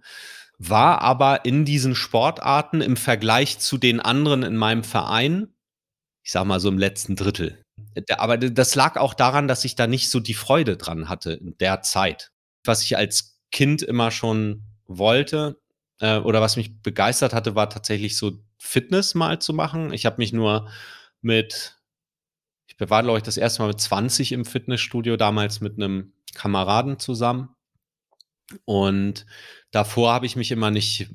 [0.59, 5.55] war aber in diesen Sportarten im Vergleich zu den anderen in meinem Verein,
[6.23, 7.62] ich sag mal so im letzten Drittel.
[8.16, 11.57] Aber das lag auch daran, dass ich da nicht so die Freude dran hatte in
[11.59, 12.33] der Zeit.
[12.64, 15.61] Was ich als Kind immer schon wollte
[16.01, 19.92] äh, oder was mich begeistert hatte, war tatsächlich so Fitness mal zu machen.
[19.92, 20.68] Ich habe mich nur
[21.23, 21.79] mit
[22.66, 26.98] ich war, glaube ich, das erste Mal mit 20 im Fitnessstudio, damals mit einem Kameraden
[26.98, 27.51] zusammen.
[28.64, 29.27] Und
[29.72, 31.11] davor habe ich mich immer nicht,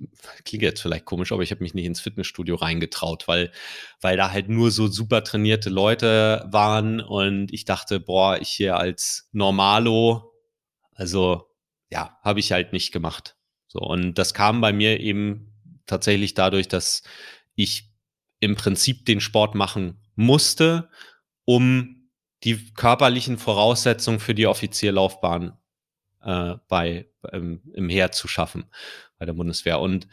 [0.46, 3.52] klingt jetzt vielleicht komisch, aber ich habe mich nicht ins Fitnessstudio reingetraut, weil,
[4.02, 8.78] weil da halt nur so super trainierte Leute waren und ich dachte, boah, ich hier
[8.78, 10.32] als Normalo,
[10.94, 11.48] also
[11.90, 13.36] ja, habe ich halt nicht gemacht.
[13.68, 17.02] So, und das kam bei mir eben tatsächlich dadurch, dass
[17.56, 17.90] ich
[18.40, 20.90] im Prinzip den Sport machen musste,
[21.46, 22.03] um
[22.44, 25.58] die körperlichen Voraussetzungen für die Offizierlaufbahn
[26.24, 28.66] äh, bei, ähm, im Heer zu schaffen
[29.18, 29.80] bei der Bundeswehr.
[29.80, 30.08] Und,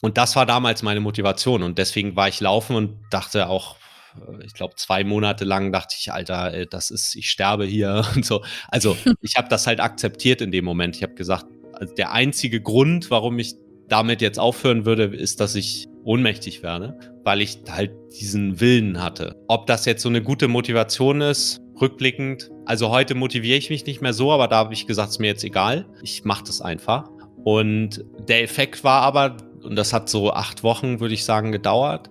[0.00, 1.62] und das war damals meine Motivation.
[1.62, 3.76] Und deswegen war ich laufen und dachte auch,
[4.16, 8.24] äh, ich glaube, zwei Monate lang dachte ich, Alter, das ist, ich sterbe hier und
[8.24, 8.44] so.
[8.68, 10.96] Also ich habe das halt akzeptiert in dem Moment.
[10.96, 13.54] Ich habe gesagt, also der einzige Grund, warum ich
[13.88, 19.36] damit jetzt aufhören würde, ist, dass ich ohnmächtig werde, weil ich halt diesen Willen hatte.
[19.48, 24.00] Ob das jetzt so eine gute Motivation ist, rückblickend, also heute motiviere ich mich nicht
[24.00, 25.86] mehr so, aber da habe ich gesagt, es ist mir jetzt egal.
[26.02, 27.10] Ich mache das einfach.
[27.42, 32.10] Und der Effekt war aber, und das hat so acht Wochen, würde ich sagen, gedauert,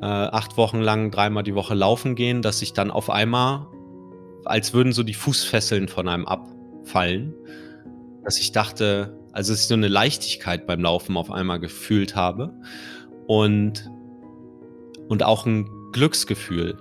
[0.00, 3.66] äh, acht Wochen lang dreimal die Woche laufen gehen, dass ich dann auf einmal,
[4.44, 7.34] als würden so die Fußfesseln von einem abfallen,
[8.24, 12.52] dass ich dachte, also dass ich so eine Leichtigkeit beim Laufen auf einmal gefühlt habe
[13.26, 13.90] und,
[15.08, 16.76] und auch ein Glücksgefühl.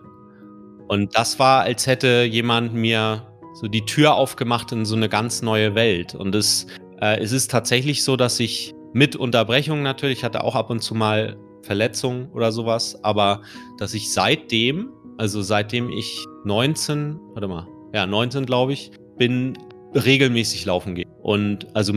[0.88, 5.42] Und das war, als hätte jemand mir so die Tür aufgemacht in so eine ganz
[5.42, 6.16] neue Welt.
[6.16, 6.68] Und es,
[7.02, 10.82] äh, es ist tatsächlich so, dass ich mit Unterbrechungen natürlich, ich hatte auch ab und
[10.82, 13.42] zu mal Verletzungen oder sowas, aber
[13.78, 19.58] dass ich seitdem, also seitdem ich 19, warte mal, ja, 19 glaube ich, bin
[19.94, 21.06] regelmäßig laufen gehe.
[21.22, 21.94] Und also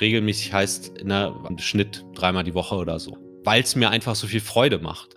[0.00, 3.16] regelmäßig heißt in der Schnitt dreimal die Woche oder so.
[3.44, 5.16] Weil es mir einfach so viel Freude macht.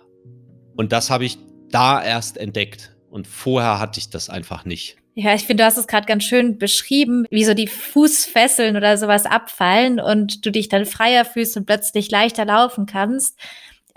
[0.75, 1.37] Und das habe ich
[1.69, 2.95] da erst entdeckt.
[3.09, 4.97] Und vorher hatte ich das einfach nicht.
[5.19, 8.97] Ja, ich finde, du hast es gerade ganz schön beschrieben, wie so die Fußfesseln oder
[8.97, 13.35] sowas abfallen und du dich dann freier fühlst und plötzlich leichter laufen kannst.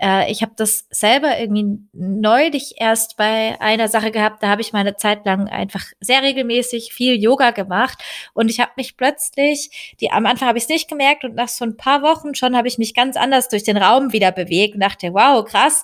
[0.01, 4.73] Äh, ich habe das selber irgendwie neulich erst bei einer Sache gehabt, da habe ich
[4.73, 7.99] meine Zeit lang einfach sehr regelmäßig viel Yoga gemacht
[8.33, 11.49] und ich habe mich plötzlich, die am Anfang habe ich es nicht gemerkt und nach
[11.49, 14.73] so ein paar Wochen schon habe ich mich ganz anders durch den Raum wieder bewegt
[14.73, 15.83] und dachte, wow, krass,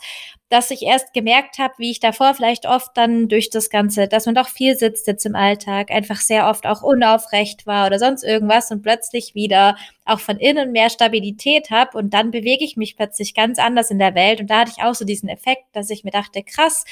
[0.49, 4.25] dass ich erst gemerkt habe, wie ich davor vielleicht oft dann durch das Ganze, dass
[4.25, 8.23] man doch viel sitzt jetzt im Alltag, einfach sehr oft auch unaufrecht war oder sonst
[8.23, 12.95] irgendwas und plötzlich wieder auch von innen mehr Stabilität habe und dann bewege ich mich
[12.95, 15.89] plötzlich ganz anders in der Welt und da hatte ich auch so diesen Effekt, dass
[15.89, 16.85] ich mir dachte, krass,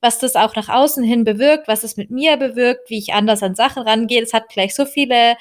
[0.00, 3.42] was das auch nach außen hin bewirkt, was es mit mir bewirkt, wie ich anders
[3.42, 4.22] an Sachen rangehe.
[4.22, 5.36] Es hat gleich so viele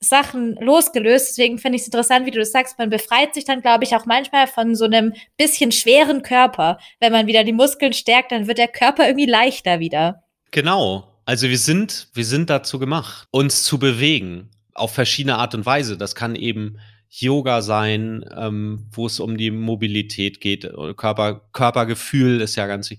[0.00, 1.30] Sachen losgelöst.
[1.30, 2.78] Deswegen finde ich es interessant, wie du das sagst.
[2.78, 6.78] Man befreit sich dann, glaube ich, auch manchmal von so einem bisschen schweren Körper.
[7.00, 10.22] Wenn man wieder die Muskeln stärkt, dann wird der Körper irgendwie leichter wieder.
[10.50, 11.12] Genau.
[11.24, 14.50] Also wir sind, wir sind dazu gemacht, uns zu bewegen.
[14.74, 15.96] Auf verschiedene Art und Weise.
[15.96, 16.78] Das kann eben
[17.08, 20.70] Yoga sein, ähm, wo es um die Mobilität geht.
[20.96, 22.90] Körper, Körpergefühl ist ja ganz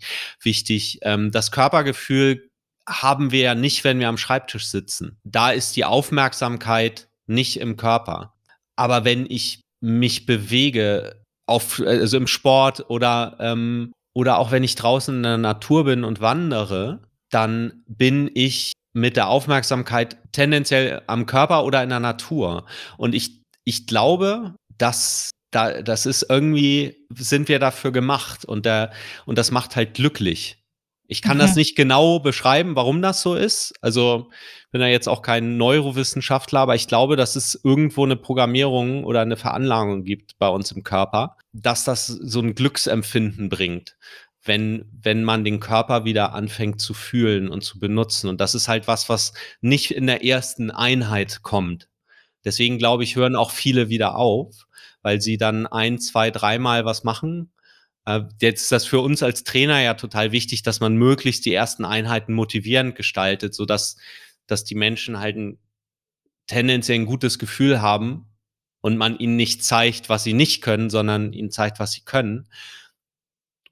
[0.41, 0.99] wichtig.
[1.03, 2.46] Ähm, das Körpergefühl
[2.87, 5.19] haben wir ja nicht, wenn wir am Schreibtisch sitzen.
[5.23, 8.33] Da ist die Aufmerksamkeit nicht im Körper.
[8.75, 14.75] Aber wenn ich mich bewege, auf, also im Sport oder, ähm, oder auch wenn ich
[14.75, 21.25] draußen in der Natur bin und wandere, dann bin ich mit der Aufmerksamkeit tendenziell am
[21.25, 22.65] Körper oder in der Natur.
[22.97, 28.91] Und ich, ich glaube, dass da, das ist irgendwie, sind wir dafür gemacht und, der,
[29.25, 30.56] und das macht halt glücklich.
[31.07, 31.41] Ich kann mhm.
[31.41, 33.73] das nicht genau beschreiben, warum das so ist.
[33.81, 34.29] Also
[34.71, 39.21] bin da jetzt auch kein Neurowissenschaftler, aber ich glaube, dass es irgendwo eine Programmierung oder
[39.21, 43.95] eine Veranlagung gibt bei uns im Körper, dass das so ein Glücksempfinden bringt.
[44.43, 48.29] wenn, wenn man den Körper wieder anfängt zu fühlen und zu benutzen.
[48.29, 51.89] Und das ist halt was, was nicht in der ersten Einheit kommt.
[52.45, 54.67] Deswegen glaube ich, hören auch viele wieder auf,
[55.01, 57.51] weil sie dann ein, zwei, dreimal was machen.
[58.07, 61.53] Äh, jetzt ist das für uns als Trainer ja total wichtig, dass man möglichst die
[61.53, 63.97] ersten Einheiten motivierend gestaltet, so dass,
[64.47, 65.59] dass die Menschen halt ein
[66.47, 68.25] tendenziell ein gutes Gefühl haben
[68.79, 72.47] und man ihnen nicht zeigt, was sie nicht können, sondern ihnen zeigt, was sie können.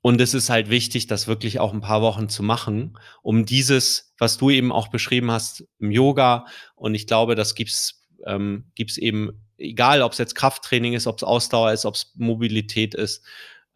[0.01, 4.13] Und es ist halt wichtig, das wirklich auch ein paar Wochen zu machen, um dieses,
[4.17, 6.45] was du eben auch beschrieben hast im Yoga.
[6.75, 11.17] Und ich glaube, das gibt's ähm, gibt's eben, egal ob es jetzt Krafttraining ist, ob
[11.17, 13.23] es Ausdauer ist, ob es Mobilität ist.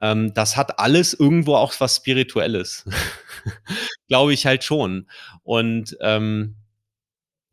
[0.02, 2.86] Ähm, das hat alles irgendwo auch was Spirituelles.
[4.10, 5.08] glaube ich halt schon.
[5.44, 6.56] Und ähm,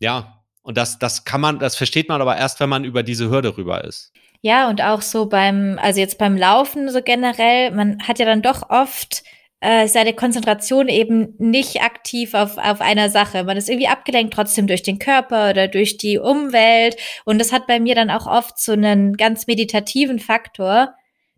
[0.01, 3.31] ja, und das, das kann man, das versteht man aber erst, wenn man über diese
[3.31, 4.13] Hürde rüber ist.
[4.43, 8.43] Ja, und auch so beim, also jetzt beim Laufen so generell, man hat ja dann
[8.43, 9.23] doch oft
[9.61, 13.45] äh, seine Konzentration eben nicht aktiv auf, auf einer Sache.
[13.45, 16.97] Man ist irgendwie abgelenkt trotzdem durch den Körper oder durch die Umwelt.
[17.25, 20.95] Und das hat bei mir dann auch oft so einen ganz meditativen Faktor,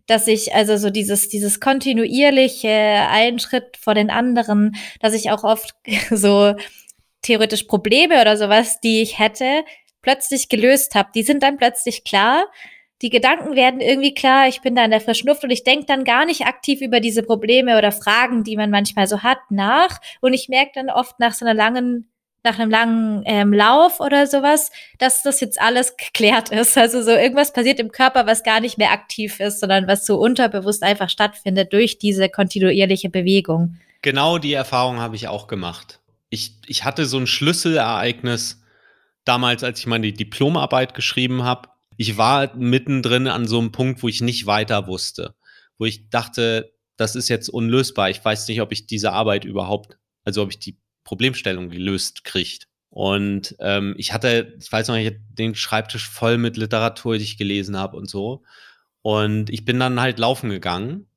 [0.09, 5.43] dass ich also so dieses, dieses kontinuierliche einen Schritt vor den anderen, dass ich auch
[5.43, 5.75] oft
[6.11, 6.55] so
[7.21, 9.63] theoretisch Probleme oder sowas, die ich hätte,
[10.01, 11.09] plötzlich gelöst habe.
[11.13, 12.45] Die sind dann plötzlich klar
[13.01, 15.85] die Gedanken werden irgendwie klar, ich bin da in der frischen Luft und ich denke
[15.85, 19.99] dann gar nicht aktiv über diese Probleme oder Fragen, die man manchmal so hat, nach.
[20.19, 22.08] Und ich merke dann oft nach so einer langen,
[22.43, 26.77] nach einem langen ähm, Lauf oder sowas, dass das jetzt alles geklärt ist.
[26.77, 30.17] Also so irgendwas passiert im Körper, was gar nicht mehr aktiv ist, sondern was so
[30.17, 33.77] unterbewusst einfach stattfindet durch diese kontinuierliche Bewegung.
[34.01, 35.99] Genau die Erfahrung habe ich auch gemacht.
[36.29, 38.61] Ich, ich hatte so ein Schlüsselereignis
[39.25, 44.07] damals, als ich meine Diplomarbeit geschrieben habe ich war mittendrin an so einem Punkt, wo
[44.07, 45.35] ich nicht weiter wusste,
[45.77, 48.09] wo ich dachte, das ist jetzt unlösbar.
[48.09, 50.77] Ich weiß nicht, ob ich diese Arbeit überhaupt, also ob ich die
[51.09, 52.67] Problemstellung gelöst kriegt.
[52.91, 57.23] Und ähm, ich hatte, ich weiß noch, ich hatte den Schreibtisch voll mit Literatur, die
[57.23, 58.43] ich gelesen habe und so.
[59.01, 61.07] Und ich bin dann halt laufen gegangen.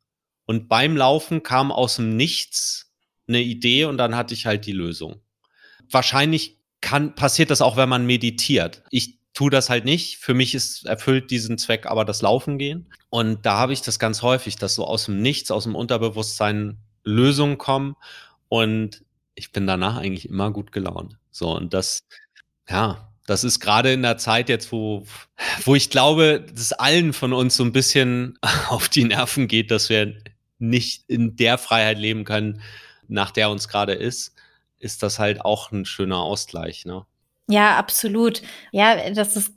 [0.46, 2.90] Und beim Laufen kam aus dem Nichts
[3.28, 5.20] eine Idee und dann hatte ich halt die Lösung.
[5.90, 8.82] Wahrscheinlich kann, passiert das auch, wenn man meditiert.
[8.90, 10.16] Ich tue das halt nicht.
[10.16, 12.90] Für mich ist erfüllt diesen Zweck aber das Laufen gehen.
[13.10, 16.78] Und da habe ich das ganz häufig, dass so aus dem Nichts, aus dem Unterbewusstsein
[17.04, 17.94] Lösungen kommen.
[18.48, 21.16] Und ich bin danach eigentlich immer gut gelaunt.
[21.30, 22.04] So, und das,
[22.68, 25.06] ja, das ist gerade in der Zeit jetzt, wo,
[25.64, 29.88] wo ich glaube, dass allen von uns so ein bisschen auf die Nerven geht, dass
[29.88, 30.14] wir
[30.58, 32.62] nicht in der Freiheit leben können,
[33.08, 34.34] nach der uns gerade ist,
[34.78, 37.04] ist das halt auch ein schöner Ausgleich, ne?
[37.48, 38.42] Ja, absolut.
[38.70, 39.52] Ja, das ist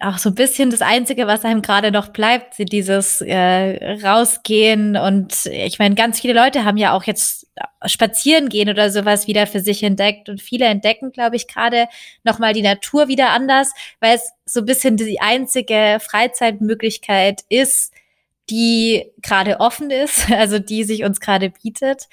[0.00, 4.96] auch so ein bisschen das Einzige, was einem gerade noch bleibt, dieses äh, Rausgehen.
[4.96, 7.45] Und ich meine, ganz viele Leute haben ja auch jetzt
[7.86, 10.28] spazieren gehen oder sowas wieder für sich entdeckt.
[10.28, 11.88] Und viele entdecken, glaube ich, gerade
[12.24, 17.92] nochmal die Natur wieder anders, weil es so ein bisschen die einzige Freizeitmöglichkeit ist,
[18.50, 22.08] die gerade offen ist, also die sich uns gerade bietet.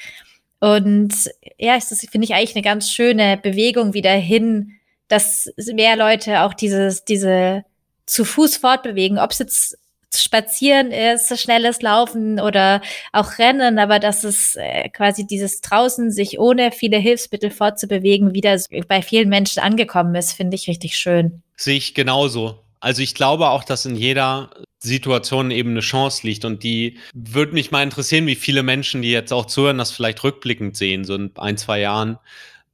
[0.60, 1.14] Und
[1.58, 4.80] ja, das finde ich eigentlich eine ganz schöne Bewegung wieder hin
[5.14, 7.64] dass mehr Leute auch dieses, diese
[8.06, 9.78] zu Fuß fortbewegen, ob es jetzt
[10.22, 16.40] Spazieren ist, schnelles Laufen oder auch Rennen, aber dass es äh, quasi dieses draußen sich
[16.40, 21.42] ohne viele Hilfsmittel fortzubewegen wieder bei vielen Menschen angekommen ist, finde ich richtig schön.
[21.56, 22.60] Sehe ich genauso.
[22.80, 24.50] Also ich glaube auch, dass in jeder
[24.80, 29.12] Situation eben eine Chance liegt und die würde mich mal interessieren, wie viele Menschen, die
[29.12, 32.20] jetzt auch zuhören, das vielleicht rückblickend sehen, so in ein, zwei Jahren.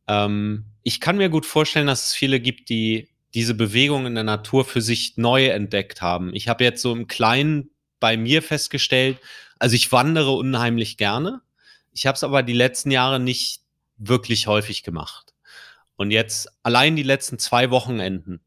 [0.08, 4.24] Ähm, ich kann mir gut vorstellen, dass es viele gibt, die diese Bewegung in der
[4.24, 6.34] Natur für sich neu entdeckt haben.
[6.34, 9.20] Ich habe jetzt so im Kleinen bei mir festgestellt,
[9.60, 11.42] also ich wandere unheimlich gerne.
[11.92, 13.62] Ich habe es aber die letzten Jahre nicht
[13.98, 15.34] wirklich häufig gemacht.
[15.98, 18.40] Und jetzt allein die letzten zwei Wochenenden,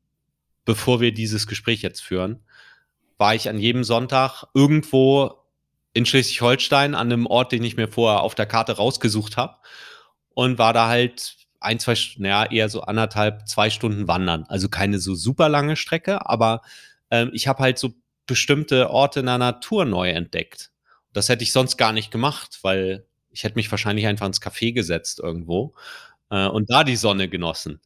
[0.64, 2.40] bevor wir dieses Gespräch jetzt führen,
[3.18, 5.42] war ich an jedem Sonntag irgendwo
[5.92, 9.58] in Schleswig-Holstein an einem Ort, den ich mir vorher auf der Karte rausgesucht habe
[10.30, 14.44] und war da halt ein, zwei, naja, eher so anderthalb, zwei Stunden wandern.
[14.48, 16.62] Also keine so super lange Strecke, aber
[17.10, 17.94] ähm, ich habe halt so
[18.26, 20.70] bestimmte Orte in der Natur neu entdeckt.
[21.12, 24.72] Das hätte ich sonst gar nicht gemacht, weil ich hätte mich wahrscheinlich einfach ins Café
[24.72, 25.74] gesetzt irgendwo
[26.30, 27.80] äh, und da die Sonne genossen.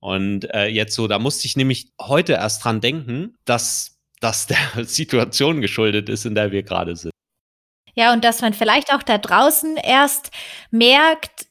[0.00, 4.58] Und äh, jetzt so, da musste ich nämlich heute erst dran denken, dass das der
[4.84, 7.12] Situation geschuldet ist, in der wir gerade sind.
[7.94, 10.30] Ja, und dass man vielleicht auch da draußen erst
[10.70, 11.47] merkt,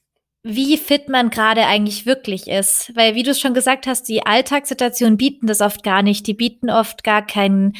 [0.47, 2.95] wie fit man gerade eigentlich wirklich ist.
[2.95, 6.25] Weil, wie du es schon gesagt hast, die Alltagssituationen bieten das oft gar nicht.
[6.27, 7.73] Die bieten oft gar keinen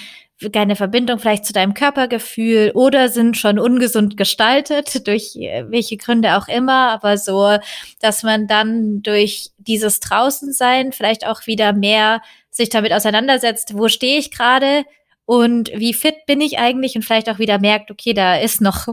[0.53, 6.38] keine Verbindung vielleicht zu deinem Körpergefühl oder sind schon ungesund gestaltet, durch äh, welche Gründe
[6.38, 7.58] auch immer, aber so,
[8.01, 14.19] dass man dann durch dieses Draußensein vielleicht auch wieder mehr sich damit auseinandersetzt, wo stehe
[14.19, 14.84] ich gerade
[15.25, 18.88] und wie fit bin ich eigentlich und vielleicht auch wieder merkt, okay, da ist noch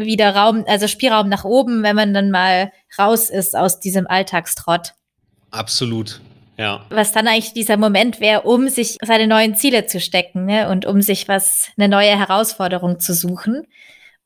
[0.00, 4.94] wieder Raum, also Spielraum nach oben, wenn man dann mal raus ist aus diesem Alltagstrott.
[5.50, 6.20] Absolut.
[6.56, 6.84] Ja.
[6.90, 10.68] Was dann eigentlich dieser Moment wäre, um sich seine neuen Ziele zu stecken ne?
[10.68, 13.66] und um sich was, eine neue Herausforderung zu suchen.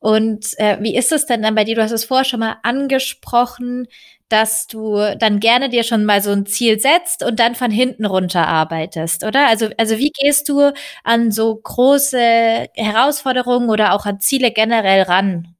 [0.00, 1.76] Und äh, wie ist es denn dann bei dir?
[1.76, 3.86] Du hast es vorher schon mal angesprochen,
[4.28, 8.04] dass du dann gerne dir schon mal so ein Ziel setzt und dann von hinten
[8.04, 9.46] runter arbeitest, oder?
[9.46, 10.72] Also, also wie gehst du
[11.04, 15.53] an so große Herausforderungen oder auch an Ziele generell ran?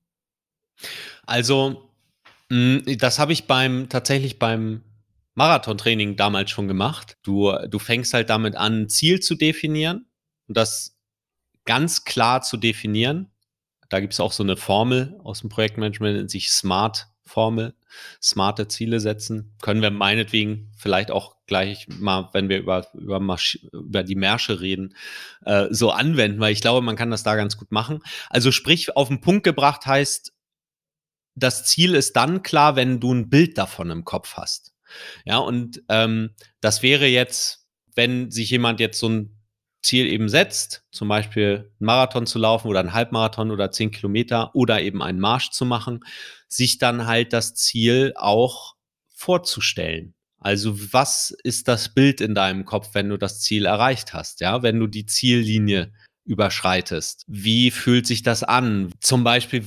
[1.26, 1.90] Also,
[2.50, 4.82] mh, das habe ich beim tatsächlich beim
[5.34, 7.16] Marathontraining damals schon gemacht.
[7.22, 10.06] Du, du fängst halt damit an, Ziel zu definieren
[10.48, 10.96] und das
[11.64, 13.30] ganz klar zu definieren.
[13.88, 17.74] Da gibt es auch so eine Formel aus dem Projektmanagement, nennt sich SMART-Formel.
[18.20, 19.54] Smarte Ziele setzen.
[19.62, 23.20] Können wir meinetwegen vielleicht auch gleich mal, wenn wir über, über,
[23.72, 24.96] über die Märsche reden,
[25.44, 28.00] äh, so anwenden, weil ich glaube, man kann das da ganz gut machen.
[28.30, 30.34] Also sprich, auf den Punkt gebracht heißt,
[31.35, 34.73] das Ziel ist dann klar, wenn du ein Bild davon im Kopf hast.
[35.25, 39.35] Ja, und ähm, das wäre jetzt, wenn sich jemand jetzt so ein
[39.83, 44.55] Ziel eben setzt, zum Beispiel einen Marathon zu laufen oder einen Halbmarathon oder zehn Kilometer
[44.55, 46.01] oder eben einen Marsch zu machen,
[46.49, 48.75] sich dann halt das Ziel auch
[49.14, 50.14] vorzustellen.
[50.38, 54.62] Also was ist das Bild in deinem Kopf, wenn du das Ziel erreicht hast, ja,
[54.62, 55.92] wenn du die Ziellinie
[56.25, 57.25] überschreitest?
[57.27, 58.92] Wie fühlt sich das an?
[59.01, 59.64] Zum Beispiel,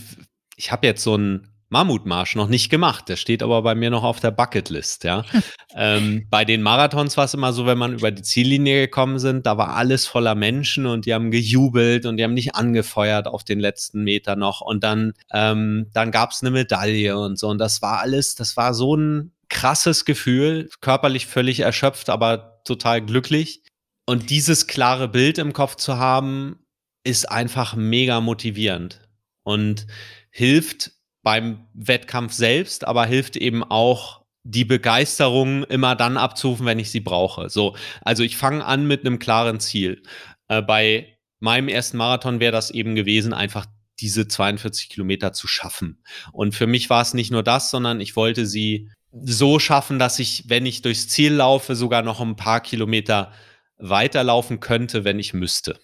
[0.55, 3.09] ich habe jetzt so ein Mammutmarsch noch nicht gemacht.
[3.09, 5.25] Der steht aber bei mir noch auf der Bucketlist, ja.
[5.75, 9.45] ähm, bei den Marathons war es immer so, wenn man über die Ziellinie gekommen sind,
[9.45, 13.43] da war alles voller Menschen und die haben gejubelt und die haben nicht angefeuert auf
[13.43, 14.61] den letzten Meter noch.
[14.61, 17.49] Und dann, ähm, dann gab es eine Medaille und so.
[17.49, 23.01] Und das war alles, das war so ein krasses Gefühl, körperlich völlig erschöpft, aber total
[23.01, 23.63] glücklich.
[24.05, 26.59] Und dieses klare Bild im Kopf zu haben,
[27.03, 29.01] ist einfach mega motivierend
[29.43, 29.87] und
[30.29, 30.91] hilft
[31.27, 37.01] beim Wettkampf selbst, aber hilft eben auch die Begeisterung immer dann abzurufen, wenn ich sie
[37.01, 37.49] brauche.
[37.49, 40.01] So, also ich fange an mit einem klaren Ziel.
[40.47, 43.65] Äh, bei meinem ersten Marathon wäre das eben gewesen, einfach
[43.99, 46.01] diese 42 Kilometer zu schaffen.
[46.31, 50.19] Und für mich war es nicht nur das, sondern ich wollte sie so schaffen, dass
[50.19, 53.33] ich, wenn ich durchs Ziel laufe, sogar noch ein paar Kilometer
[53.77, 55.77] weiterlaufen könnte, wenn ich müsste.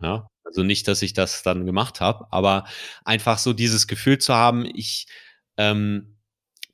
[0.00, 2.64] Ja, also nicht, dass ich das dann gemacht habe, aber
[3.04, 5.06] einfach so dieses Gefühl zu haben, ich
[5.56, 6.18] ähm,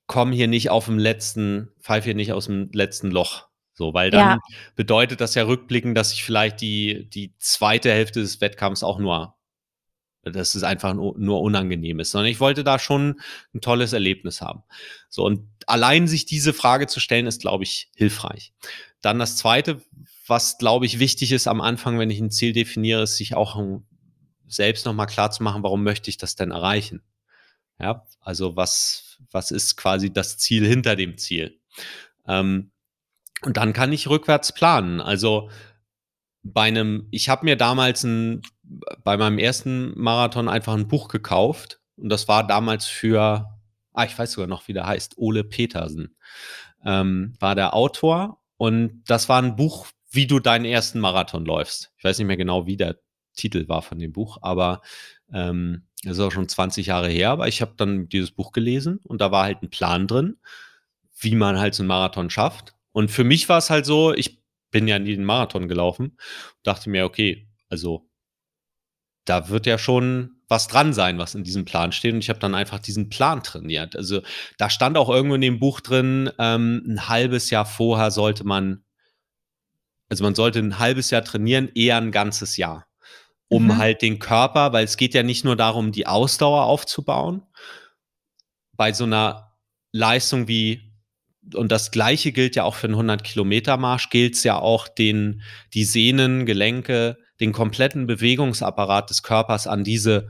[0.07, 3.47] komme hier nicht auf dem letzten, pfeife hier nicht aus dem letzten Loch.
[3.75, 4.39] So, weil dann ja.
[4.75, 9.37] bedeutet das ja rückblickend, dass ich vielleicht die, die zweite Hälfte des Wettkampfs auch nur,
[10.25, 13.21] dass es einfach nur, nur unangenehm ist, sondern ich wollte da schon
[13.55, 14.65] ein tolles Erlebnis haben.
[15.09, 18.53] So, und allein sich diese Frage zu stellen, ist, glaube ich, hilfreich.
[19.01, 19.81] Dann das zweite,
[20.29, 23.61] was, glaube ich, wichtig ist am Anfang, wenn ich ein Ziel definiere, ist sich auch
[24.47, 27.03] selbst nochmal klar zu machen, warum möchte ich das denn erreichen?
[27.79, 31.61] Ja, also was, was ist quasi das Ziel hinter dem Ziel?
[32.27, 32.71] Ähm,
[33.43, 35.01] und dann kann ich rückwärts planen.
[35.01, 35.51] Also
[36.43, 38.43] bei einem, ich habe mir damals ein,
[39.05, 43.47] bei meinem ersten Marathon einfach ein Buch gekauft und das war damals für,
[43.93, 46.17] ah, ich weiß sogar noch, wie der heißt, Ole Petersen
[46.85, 51.93] ähm, war der Autor und das war ein Buch, wie du deinen ersten Marathon läufst.
[51.99, 52.99] Ich weiß nicht mehr genau, wie der
[53.35, 54.83] Titel war von dem Buch, aber
[55.33, 59.01] ähm, das ist auch schon 20 Jahre her, aber ich habe dann dieses Buch gelesen
[59.03, 60.39] und da war halt ein Plan drin,
[61.21, 62.75] wie man halt so einen Marathon schafft.
[62.93, 66.19] Und für mich war es halt so, ich bin ja nie den Marathon gelaufen,
[66.63, 68.09] dachte mir, okay, also
[69.25, 72.15] da wird ja schon was dran sein, was in diesem Plan steht.
[72.15, 73.95] Und ich habe dann einfach diesen Plan trainiert.
[73.95, 74.23] Also
[74.57, 78.83] da stand auch irgendwo in dem Buch drin, ähm, ein halbes Jahr vorher sollte man
[80.09, 82.87] also man sollte ein halbes Jahr trainieren, eher ein ganzes Jahr,
[83.49, 83.79] um mhm.
[83.79, 87.43] halt den Körper, weil es geht ja nicht nur darum, die Ausdauer aufzubauen.
[88.77, 89.57] Bei so einer
[89.93, 90.89] Leistung wie
[91.55, 94.87] und das gleiche gilt ja auch für einen 100 Kilometer Marsch, gilt es ja auch
[94.87, 95.43] den,
[95.73, 100.29] die Sehnen, Gelenke, den kompletten Bewegungsapparat des Körpers an diese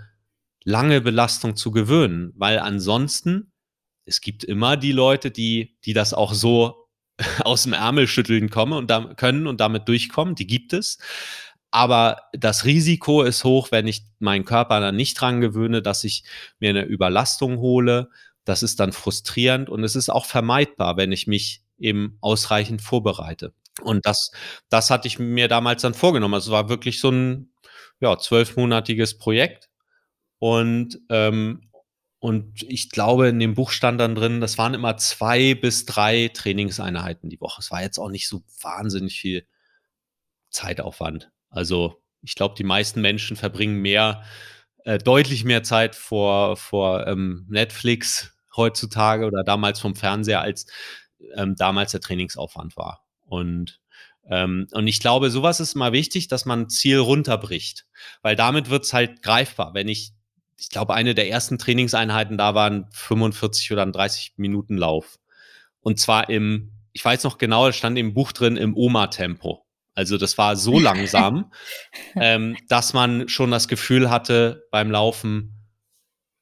[0.64, 3.52] lange Belastung zu gewöhnen, weil ansonsten,
[4.04, 6.77] es gibt immer die Leute, die, die das auch so
[7.44, 10.34] aus dem Ärmel schütteln komme und da, können und damit durchkommen.
[10.34, 10.98] Die gibt es.
[11.70, 16.24] Aber das Risiko ist hoch, wenn ich meinen Körper dann nicht dran gewöhne, dass ich
[16.60, 18.08] mir eine Überlastung hole.
[18.44, 23.52] Das ist dann frustrierend und es ist auch vermeidbar, wenn ich mich eben ausreichend vorbereite.
[23.82, 24.30] Und das,
[24.70, 26.34] das hatte ich mir damals dann vorgenommen.
[26.34, 27.50] Also es war wirklich so ein,
[28.00, 29.68] ja, zwölfmonatiges Projekt.
[30.38, 31.67] Und, ähm,
[32.20, 36.28] und ich glaube, in dem Buch stand dann drin, das waren immer zwei bis drei
[36.32, 37.60] Trainingseinheiten die Woche.
[37.60, 39.46] Es war jetzt auch nicht so wahnsinnig viel
[40.50, 41.30] Zeitaufwand.
[41.50, 44.24] Also ich glaube, die meisten Menschen verbringen mehr,
[44.84, 50.66] äh, deutlich mehr Zeit vor, vor ähm, Netflix heutzutage oder damals vom Fernseher, als
[51.34, 53.04] ähm, damals der Trainingsaufwand war.
[53.20, 53.80] Und,
[54.28, 57.86] ähm, und ich glaube, sowas ist mal wichtig, dass man Ziel runterbricht,
[58.22, 59.74] weil damit wird es halt greifbar.
[59.74, 60.12] Wenn ich,
[60.58, 65.18] ich glaube, eine der ersten Trainingseinheiten da waren 45 oder 30 Minuten Lauf.
[65.80, 69.64] Und zwar im, ich weiß noch genau, es stand im Buch drin, im Oma-Tempo.
[69.94, 71.52] Also das war so langsam,
[72.16, 75.54] ähm, dass man schon das Gefühl hatte beim Laufen,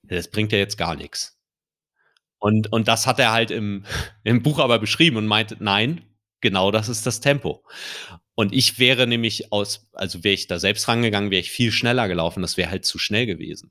[0.02, 1.38] das bringt ja jetzt gar nichts.
[2.38, 3.84] Und, und das hat er halt im,
[4.24, 6.04] im Buch aber beschrieben und meinte, nein,
[6.40, 7.64] genau das ist das Tempo.
[8.36, 12.06] Und ich wäre nämlich aus, also wäre ich da selbst rangegangen, wäre ich viel schneller
[12.06, 12.42] gelaufen.
[12.42, 13.70] Das wäre halt zu schnell gewesen.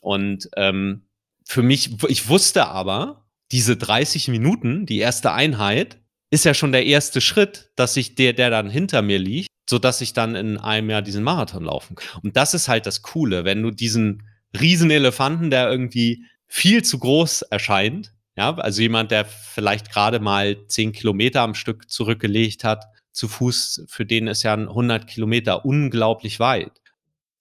[0.00, 1.06] Und ähm,
[1.44, 5.98] für mich, ich wusste aber, diese 30 Minuten, die erste Einheit,
[6.30, 9.78] ist ja schon der erste Schritt, dass ich der, der dann hinter mir liegt, so
[9.78, 12.20] dass ich dann in einem Jahr diesen Marathon laufen kann.
[12.22, 14.28] Und das ist halt das Coole, wenn du diesen
[14.58, 20.66] riesen Elefanten, der irgendwie viel zu groß erscheint, ja, also jemand, der vielleicht gerade mal
[20.66, 22.84] zehn Kilometer am Stück zurückgelegt hat,
[23.14, 26.72] zu Fuß, für den ist ja 100 Kilometer unglaublich weit.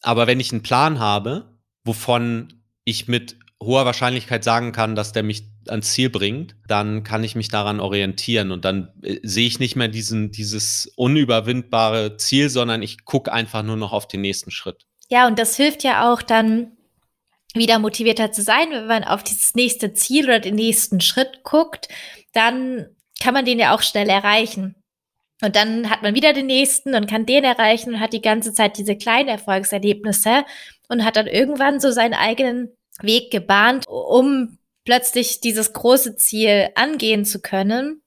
[0.02, 5.24] Aber wenn ich einen Plan habe, wovon ich mit hoher Wahrscheinlichkeit sagen kann, dass der
[5.24, 9.60] mich ans Ziel bringt, dann kann ich mich daran orientieren und dann äh, sehe ich
[9.60, 14.52] nicht mehr diesen, dieses unüberwindbare Ziel, sondern ich gucke einfach nur noch auf den nächsten
[14.52, 14.86] Schritt.
[15.10, 16.74] Ja, und das hilft ja auch dann
[17.54, 21.88] wieder motivierter zu sein, wenn man auf dieses nächste Ziel oder den nächsten Schritt guckt,
[22.34, 22.88] dann
[23.22, 24.76] kann man den ja auch schnell erreichen.
[25.44, 28.54] Und dann hat man wieder den nächsten und kann den erreichen und hat die ganze
[28.54, 30.46] Zeit diese kleinen Erfolgserlebnisse
[30.88, 32.70] und hat dann irgendwann so seinen eigenen
[33.02, 38.02] Weg gebahnt, um plötzlich dieses große Ziel angehen zu können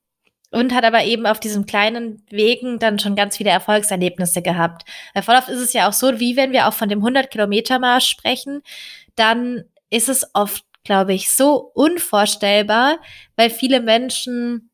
[0.50, 4.88] und hat aber eben auf diesen kleinen Wegen dann schon ganz viele Erfolgserlebnisse gehabt.
[5.12, 8.06] Weil voll oft ist es ja auch so, wie wenn wir auch von dem 100-Kilometer-Marsch
[8.06, 8.62] sprechen,
[9.14, 12.98] dann ist es oft, glaube ich, so unvorstellbar,
[13.36, 14.70] weil viele Menschen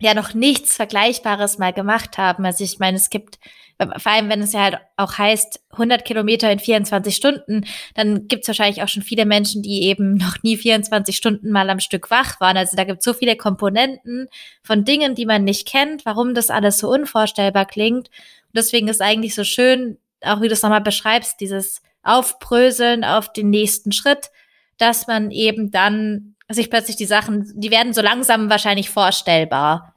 [0.00, 2.44] ja noch nichts Vergleichbares mal gemacht haben.
[2.44, 3.38] Also ich meine, es gibt
[3.78, 8.42] vor allem wenn es ja halt auch heißt 100 Kilometer in 24 Stunden, dann gibt
[8.42, 12.10] es wahrscheinlich auch schon viele Menschen, die eben noch nie 24 Stunden mal am Stück
[12.10, 12.56] wach waren.
[12.56, 14.28] Also da gibt es so viele Komponenten
[14.62, 18.08] von Dingen, die man nicht kennt, warum das alles so unvorstellbar klingt.
[18.08, 23.32] Und deswegen ist eigentlich so schön, auch wie du es nochmal beschreibst, dieses Aufbröseln auf
[23.32, 24.30] den nächsten Schritt,
[24.78, 29.94] dass man eben dann sich plötzlich die Sachen, die werden so langsam wahrscheinlich vorstellbar.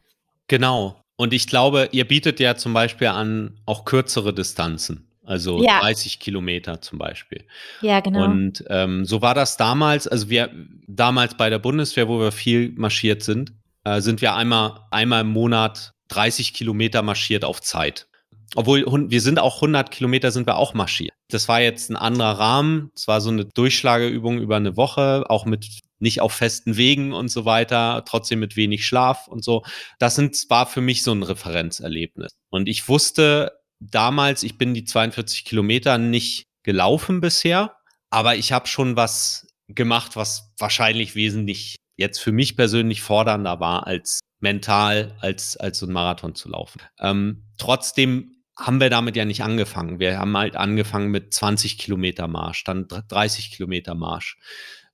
[0.47, 1.02] Genau.
[1.16, 5.08] Und ich glaube, ihr bietet ja zum Beispiel an auch kürzere Distanzen.
[5.24, 5.80] Also ja.
[5.80, 7.45] 30 Kilometer zum Beispiel.
[7.82, 8.26] Ja, genau.
[8.26, 10.08] Und ähm, so war das damals.
[10.08, 10.49] Also wir
[10.88, 15.32] damals bei der Bundeswehr, wo wir viel marschiert sind, äh, sind wir einmal, einmal im
[15.32, 18.08] Monat 30 Kilometer marschiert auf Zeit.
[18.56, 21.14] Obwohl wir sind auch 100 Kilometer sind wir auch marschiert.
[21.30, 22.91] Das war jetzt ein anderer Rahmen.
[22.95, 25.66] Es war so eine Durchschlageübung über eine Woche, auch mit
[26.02, 29.64] nicht auf festen Wegen und so weiter, trotzdem mit wenig Schlaf und so.
[29.99, 32.32] Das sind, war für mich so ein Referenzerlebnis.
[32.49, 37.76] Und ich wusste damals, ich bin die 42 Kilometer nicht gelaufen bisher,
[38.10, 43.88] aber ich habe schon was gemacht, was wahrscheinlich wesentlich jetzt für mich persönlich fordernder war
[43.88, 46.82] als mental, als, als so ein Marathon zu laufen.
[46.99, 49.99] Ähm, trotzdem haben wir damit ja nicht angefangen.
[49.99, 54.38] Wir haben halt angefangen mit 20 Kilometer Marsch, dann 30 Kilometer Marsch.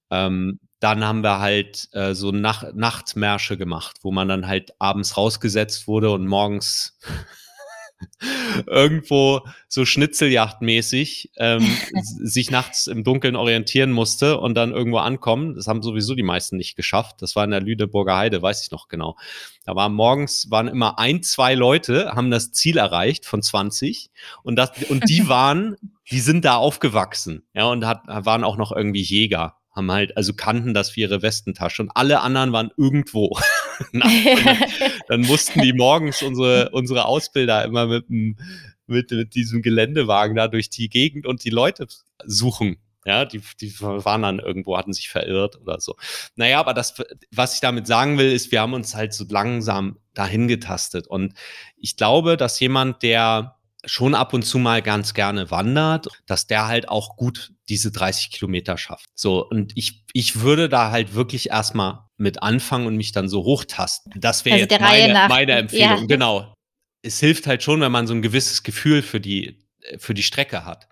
[0.09, 5.17] Ähm, dann haben wir halt äh, so Nach Nachtmärsche gemacht, wo man dann halt abends
[5.17, 6.99] rausgesetzt wurde und morgens
[8.67, 11.65] irgendwo so Schnitzeljachtmäßig ähm,
[12.23, 15.55] sich nachts im Dunkeln orientieren musste und dann irgendwo ankommen.
[15.55, 17.23] Das haben sowieso die meisten nicht geschafft.
[17.23, 19.15] Das war in der Lüneburger Heide, weiß ich noch genau.
[19.65, 24.11] Da waren morgens waren immer ein, zwei Leute, haben das Ziel erreicht von 20
[24.43, 25.75] und das und die waren,
[26.11, 30.33] die sind da aufgewachsen, ja und hat, waren auch noch irgendwie Jäger haben halt, also
[30.33, 33.37] kannten das für ihre Westentasche und alle anderen waren irgendwo.
[35.07, 40.69] dann mussten die morgens unsere, unsere Ausbilder immer mit, mit, mit diesem Geländewagen da durch
[40.69, 41.87] die Gegend und die Leute
[42.25, 42.77] suchen.
[43.05, 45.95] Ja, die, die waren dann irgendwo, hatten sich verirrt oder so.
[46.35, 46.95] Naja, aber das,
[47.31, 51.07] was ich damit sagen will, ist, wir haben uns halt so langsam dahin getastet.
[51.07, 51.33] Und
[51.77, 53.56] ich glaube, dass jemand, der
[53.87, 58.31] schon ab und zu mal ganz gerne wandert, dass der halt auch gut diese 30
[58.31, 59.09] Kilometer schafft.
[59.15, 63.43] So, und ich, ich würde da halt wirklich erstmal mit anfangen und mich dann so
[63.43, 64.13] hochtasten.
[64.15, 66.01] Das wäre also jetzt meine, meine Empfehlung.
[66.01, 66.05] Ja.
[66.05, 66.53] Genau.
[67.01, 69.59] Es hilft halt schon, wenn man so ein gewisses Gefühl für die,
[69.97, 70.87] für die Strecke hat.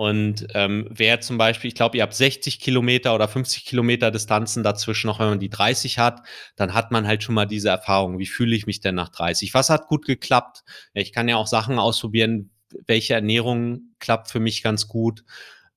[0.00, 4.62] Und ähm, wer zum Beispiel, ich glaube, ihr habt 60 Kilometer oder 50 Kilometer Distanzen
[4.62, 6.22] dazwischen, noch wenn man die 30 hat,
[6.56, 8.18] dann hat man halt schon mal diese Erfahrung.
[8.18, 9.52] Wie fühle ich mich denn nach 30?
[9.52, 10.64] Was hat gut geklappt?
[10.94, 12.48] Ich kann ja auch Sachen ausprobieren,
[12.86, 15.22] welche Ernährung klappt für mich ganz gut.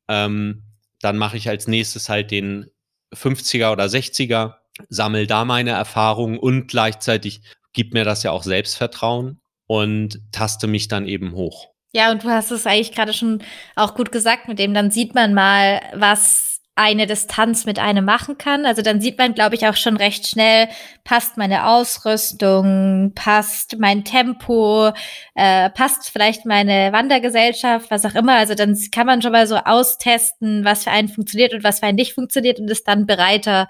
[0.07, 0.63] Ähm,
[1.01, 2.67] dann mache ich als nächstes halt den
[3.13, 4.53] 50er oder 60er,
[4.88, 7.41] sammle da meine Erfahrungen und gleichzeitig
[7.74, 11.72] gibt mir das ja auch Selbstvertrauen und taste mich dann eben hoch.
[11.96, 13.44] Ja, und du hast es eigentlich gerade schon
[13.76, 18.39] auch gut gesagt mit dem, dann sieht man mal, was eine Distanz mit einem machen
[18.39, 18.66] kann.
[18.66, 20.68] Also dann sieht man, glaube ich, auch schon recht schnell,
[21.04, 24.91] passt meine Ausrüstung, passt mein Tempo,
[25.36, 28.38] äh, passt vielleicht meine Wandergesellschaft, was auch immer.
[28.38, 31.86] Also dann kann man schon mal so austesten, was für einen funktioniert und was für
[31.86, 33.68] einen nicht funktioniert und ist dann bereiter,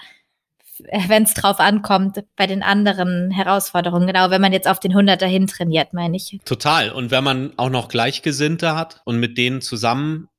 [1.07, 4.07] wenn es drauf ankommt, bei den anderen Herausforderungen.
[4.07, 6.39] Genau, wenn man jetzt auf den Hunderter hin trainiert, meine ich.
[6.45, 6.91] Total.
[6.91, 10.29] Und wenn man auch noch Gleichgesinnte hat und mit denen zusammen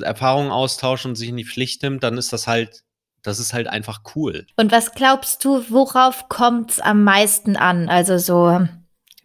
[0.00, 2.82] Erfahrungen austauscht und sich in die Pflicht nimmt, dann ist das halt,
[3.22, 4.46] das ist halt einfach cool.
[4.56, 7.88] Und was glaubst du, worauf kommt es am meisten an?
[7.88, 8.66] Also so,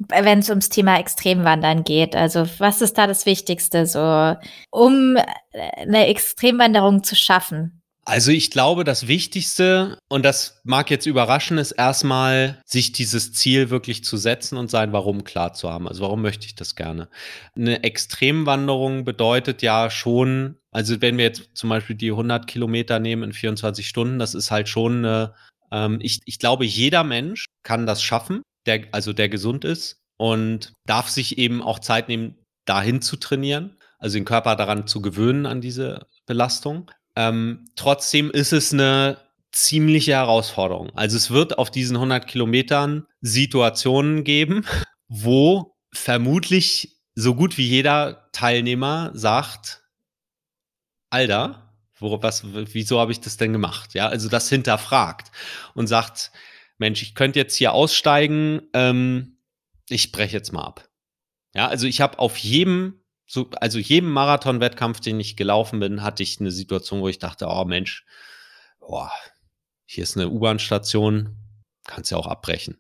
[0.10, 2.16] wenn es ums Thema Extremwandern geht.
[2.16, 4.36] Also was ist da das Wichtigste, so
[4.72, 5.18] um
[5.54, 7.83] eine Extremwanderung zu schaffen?
[8.06, 13.70] Also ich glaube, das Wichtigste, und das mag jetzt überraschen, ist erstmal, sich dieses Ziel
[13.70, 15.88] wirklich zu setzen und sein Warum klar zu haben.
[15.88, 17.08] Also warum möchte ich das gerne?
[17.56, 23.24] Eine Extremwanderung bedeutet ja schon, also wenn wir jetzt zum Beispiel die 100 Kilometer nehmen
[23.24, 25.34] in 24 Stunden, das ist halt schon eine,
[25.72, 30.74] ähm, ich, ich glaube, jeder Mensch kann das schaffen, der, also der gesund ist und
[30.86, 35.46] darf sich eben auch Zeit nehmen, dahin zu trainieren, also den Körper daran zu gewöhnen
[35.46, 36.92] an diese Belastung.
[37.16, 39.18] Ähm, trotzdem ist es eine
[39.52, 40.92] ziemliche Herausforderung.
[40.96, 44.66] Also es wird auf diesen 100 Kilometern Situationen geben,
[45.08, 49.84] wo vermutlich so gut wie jeder Teilnehmer sagt,
[51.12, 53.94] Alter, wo, was, wieso habe ich das denn gemacht?
[53.94, 55.32] Ja, also das hinterfragt
[55.76, 56.32] und sagt,
[56.80, 59.38] Mensch, ich könnte jetzt hier aussteigen, ähm,
[59.90, 60.90] ich breche jetzt mal ab.
[61.54, 63.03] Ja, also ich habe auf jedem
[63.34, 67.48] so, also jedem Marathon-Wettkampf, den ich gelaufen bin, hatte ich eine Situation, wo ich dachte,
[67.48, 68.06] oh Mensch,
[68.80, 69.12] boah,
[69.86, 71.36] hier ist eine U-Bahn-Station,
[71.88, 72.78] kannst ja auch abbrechen.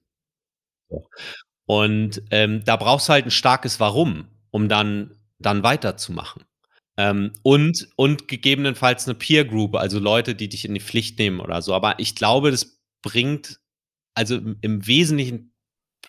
[1.65, 6.43] Und ähm, da brauchst du halt ein starkes Warum, um dann, dann weiterzumachen.
[6.97, 11.39] Ähm, und, und gegebenenfalls eine Peer Group, also Leute, die dich in die Pflicht nehmen
[11.39, 11.73] oder so.
[11.73, 13.59] Aber ich glaube, das bringt,
[14.13, 15.51] also im Wesentlichen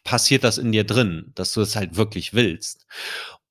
[0.03, 2.87] passiert das in dir drin, dass du es das halt wirklich willst.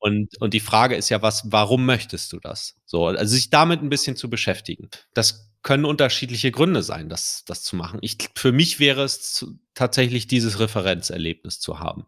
[0.03, 2.75] Und, und die Frage ist ja, was, warum möchtest du das?
[2.85, 4.89] So, also sich damit ein bisschen zu beschäftigen.
[5.13, 7.99] Das können unterschiedliche Gründe sein, das, das zu machen.
[8.01, 12.05] Ich, für mich wäre es zu, tatsächlich dieses Referenzerlebnis zu haben.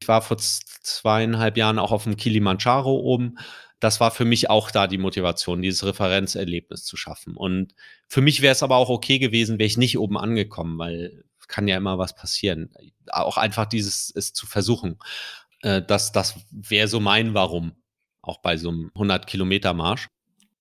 [0.00, 3.36] Ich war vor zweieinhalb Jahren auch auf dem Kilimanjaro oben.
[3.78, 7.36] Das war für mich auch da die Motivation, dieses Referenzerlebnis zu schaffen.
[7.36, 7.74] Und
[8.08, 11.68] für mich wäre es aber auch okay gewesen, wäre ich nicht oben angekommen, weil kann
[11.68, 12.70] ja immer was passieren.
[13.08, 14.98] Auch einfach dieses es zu versuchen.
[15.62, 17.72] Äh, das das wäre so mein Warum,
[18.22, 20.08] auch bei so einem 100 Kilometer Marsch.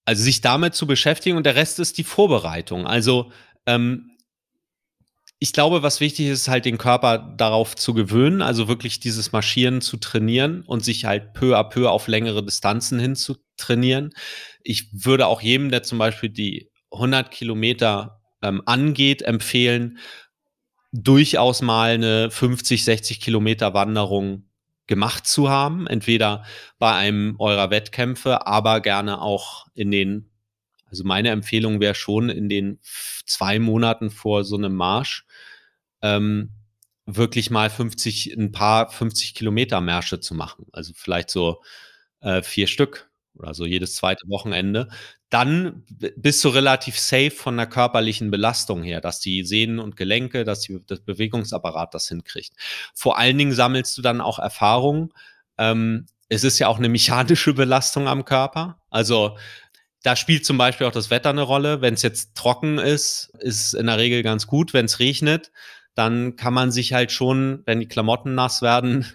[0.05, 2.87] Also sich damit zu beschäftigen und der Rest ist die Vorbereitung.
[2.87, 3.31] Also
[3.65, 4.11] ähm,
[5.43, 9.81] ich glaube, was wichtig ist, halt den Körper darauf zu gewöhnen, also wirklich dieses Marschieren
[9.81, 14.11] zu trainieren und sich halt peu à peu auf längere Distanzen hin zu trainieren.
[14.63, 19.97] Ich würde auch jedem, der zum Beispiel die 100 Kilometer ähm, angeht, empfehlen,
[20.91, 24.50] durchaus mal eine 50, 60 Kilometer Wanderung
[24.87, 26.43] gemacht zu haben, entweder
[26.79, 30.29] bei einem eurer Wettkämpfe, aber gerne auch in den,
[30.85, 32.79] also meine Empfehlung wäre schon in den
[33.25, 35.25] zwei Monaten vor so einem Marsch,
[36.01, 36.51] ähm,
[37.05, 40.65] wirklich mal 50, ein paar 50 Kilometer Märsche zu machen.
[40.71, 41.61] Also vielleicht so
[42.21, 44.89] äh, vier Stück oder so jedes zweite Wochenende,
[45.31, 45.85] dann
[46.17, 50.59] bist du relativ safe von der körperlichen Belastung her, dass die Sehnen und Gelenke, dass
[50.59, 52.51] die, das Bewegungsapparat das hinkriegt.
[52.93, 55.13] Vor allen Dingen sammelst du dann auch Erfahrung.
[55.57, 58.81] Ähm, es ist ja auch eine mechanische Belastung am Körper.
[58.89, 59.37] Also
[60.03, 61.81] da spielt zum Beispiel auch das Wetter eine Rolle.
[61.81, 64.73] Wenn es jetzt trocken ist, ist in der Regel ganz gut.
[64.73, 65.53] Wenn es regnet,
[65.95, 69.05] dann kann man sich halt schon, wenn die Klamotten nass werden,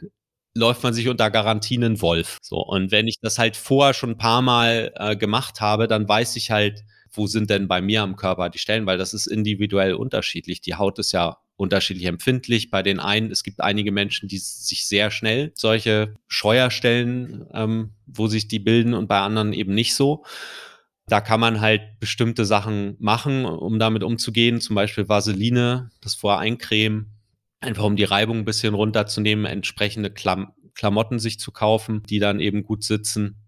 [0.56, 2.38] läuft man sich unter Garantien einen Wolf.
[2.42, 6.08] So, und wenn ich das halt vorher schon ein paar Mal äh, gemacht habe, dann
[6.08, 6.82] weiß ich halt,
[7.12, 10.60] wo sind denn bei mir am Körper die Stellen, weil das ist individuell unterschiedlich.
[10.60, 12.70] Die Haut ist ja unterschiedlich empfindlich.
[12.70, 18.26] Bei den einen, es gibt einige Menschen, die sich sehr schnell solche Scheuerstellen, ähm, wo
[18.26, 20.24] sich die bilden und bei anderen eben nicht so.
[21.08, 24.60] Da kann man halt bestimmte Sachen machen, um damit umzugehen.
[24.60, 27.15] Zum Beispiel Vaseline, das vorher eincremen,
[27.66, 32.38] einfach um die Reibung ein bisschen runterzunehmen, entsprechende Klam Klamotten sich zu kaufen, die dann
[32.38, 33.46] eben gut sitzen.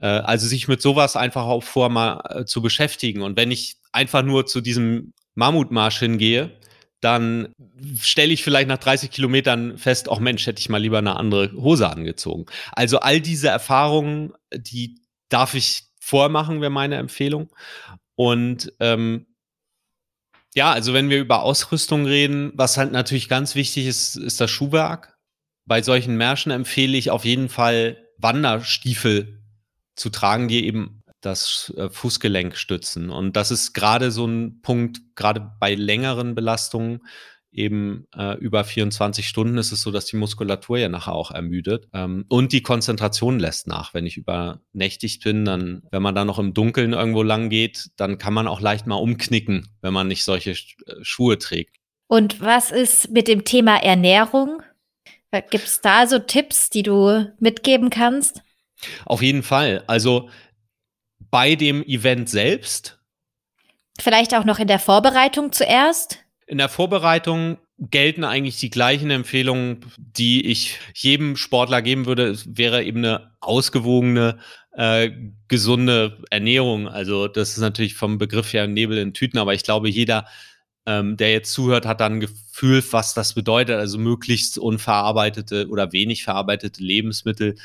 [0.00, 3.22] Äh, also sich mit sowas einfach auch vor mal äh, zu beschäftigen.
[3.22, 6.58] Und wenn ich einfach nur zu diesem Mammutmarsch hingehe,
[7.00, 7.54] dann
[8.00, 11.52] stelle ich vielleicht nach 30 Kilometern fest, auch Mensch, hätte ich mal lieber eine andere
[11.52, 12.46] Hose angezogen.
[12.72, 17.48] Also all diese Erfahrungen, die darf ich vormachen, wäre meine Empfehlung.
[18.16, 19.27] Und ähm,
[20.58, 24.50] ja, also wenn wir über Ausrüstung reden, was halt natürlich ganz wichtig ist, ist das
[24.50, 25.16] Schuhwerk.
[25.66, 29.40] Bei solchen Märschen empfehle ich auf jeden Fall Wanderstiefel
[29.94, 33.10] zu tragen, die eben das äh, Fußgelenk stützen.
[33.10, 37.06] Und das ist gerade so ein Punkt, gerade bei längeren Belastungen,
[37.58, 41.88] eben äh, über 24 Stunden ist es so, dass die Muskulatur ja nachher auch ermüdet.
[41.92, 43.94] Ähm, und die Konzentration lässt nach.
[43.94, 48.18] Wenn ich übernächtigt bin, dann, wenn man da noch im Dunkeln irgendwo lang geht, dann
[48.18, 50.54] kann man auch leicht mal umknicken, wenn man nicht solche äh,
[51.02, 51.76] Schuhe trägt.
[52.06, 54.62] Und was ist mit dem Thema Ernährung?
[55.50, 58.42] Gibt es da so Tipps, die du mitgeben kannst?
[59.04, 59.84] Auf jeden Fall.
[59.86, 60.30] Also
[61.30, 62.98] bei dem Event selbst.
[64.00, 66.24] Vielleicht auch noch in der Vorbereitung zuerst?
[66.48, 72.26] In der Vorbereitung gelten eigentlich die gleichen Empfehlungen, die ich jedem Sportler geben würde.
[72.26, 74.38] Es wäre eben eine ausgewogene,
[74.72, 75.10] äh,
[75.46, 76.88] gesunde Ernährung.
[76.88, 80.26] Also das ist natürlich vom Begriff her Nebel in Tüten, aber ich glaube, jeder,
[80.86, 83.76] ähm, der jetzt zuhört, hat dann ein Gefühl, was das bedeutet.
[83.76, 87.56] Also möglichst unverarbeitete oder wenig verarbeitete Lebensmittel,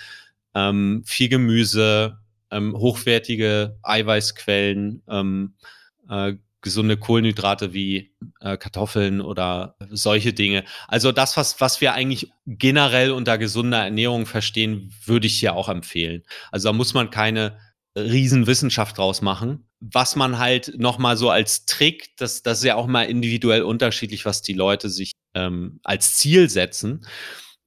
[0.54, 2.20] ähm, viel Gemüse,
[2.52, 5.54] ähm, hochwertige Eiweißquellen, ähm,
[6.10, 10.64] äh, gesunde Kohlenhydrate wie äh, Kartoffeln oder solche Dinge.
[10.88, 15.70] Also das, was, was wir eigentlich generell unter gesunder Ernährung verstehen, würde ich hier auch
[15.70, 16.24] empfehlen.
[16.52, 17.60] Also da muss man keine
[17.96, 19.68] Riesenwissenschaft draus machen.
[19.80, 24.26] Was man halt nochmal so als Trick, das, das ist ja auch mal individuell unterschiedlich,
[24.26, 27.06] was die Leute sich ähm, als Ziel setzen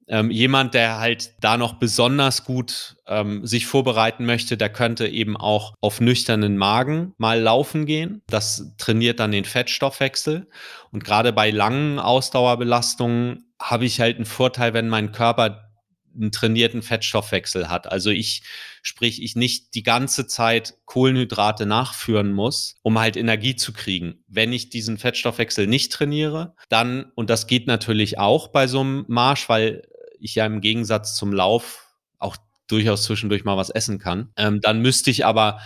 [0.09, 5.37] ähm, jemand, der halt da noch besonders gut ähm, sich vorbereiten möchte, der könnte eben
[5.37, 8.23] auch auf nüchternen Magen mal laufen gehen.
[8.29, 10.49] Das trainiert dann den Fettstoffwechsel.
[10.93, 15.67] Und gerade bei langen Ausdauerbelastungen habe ich halt einen Vorteil, wenn mein Körper
[16.15, 17.91] einen trainierten Fettstoffwechsel hat.
[17.91, 18.43] Also ich,
[18.83, 24.25] sprich, ich nicht die ganze Zeit Kohlenhydrate nachführen muss, um halt Energie zu kriegen.
[24.27, 29.05] Wenn ich diesen Fettstoffwechsel nicht trainiere, dann, und das geht natürlich auch bei so einem
[29.09, 29.83] Marsch, weil
[30.27, 32.37] ich ja im Gegensatz zum Lauf auch
[32.69, 34.31] durchaus zwischendurch mal was essen kann.
[34.37, 35.61] Ähm, dann müsste ich aber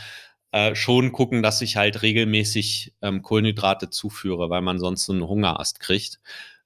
[0.53, 5.27] äh, schon gucken, dass ich halt regelmäßig ähm, Kohlenhydrate zuführe, weil man sonst so einen
[5.27, 6.21] Hungerast kriegt.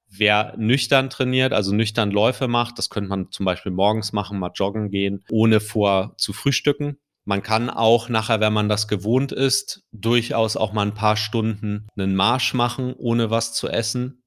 [0.08, 4.52] Wer nüchtern trainiert, also nüchtern Läufe macht, das könnte man zum Beispiel morgens machen, mal
[4.54, 6.98] joggen gehen, ohne vor zu frühstücken.
[7.24, 11.88] Man kann auch nachher, wenn man das gewohnt ist, durchaus auch mal ein paar Stunden
[11.96, 14.23] einen Marsch machen, ohne was zu essen.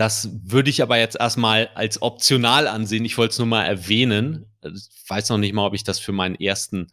[0.00, 3.04] Das würde ich aber jetzt erstmal als optional ansehen.
[3.04, 4.46] Ich wollte es nur mal erwähnen.
[4.64, 6.86] Ich weiß noch nicht mal, ob ich das für meinen ersten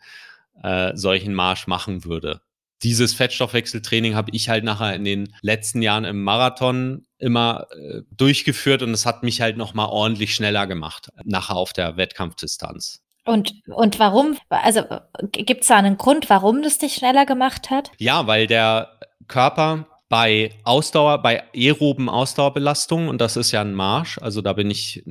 [0.62, 2.42] äh, solchen Marsch machen würde.
[2.84, 8.84] Dieses Fettstoffwechseltraining habe ich halt nachher in den letzten Jahren im Marathon immer äh, durchgeführt
[8.84, 13.06] und es hat mich halt noch mal ordentlich schneller gemacht, nachher auf der Wettkampfdistanz.
[13.24, 14.38] Und, und warum?
[14.50, 14.84] Also
[15.32, 17.90] gibt es da einen Grund, warum das dich schneller gemacht hat?
[18.00, 19.00] Ja, weil der
[19.30, 24.72] Körper bei Ausdauer, bei aeroben Ausdauerbelastungen, und das ist ja ein Marsch, also da bin
[24.72, 25.04] ich,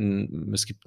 [0.52, 0.84] es gibt,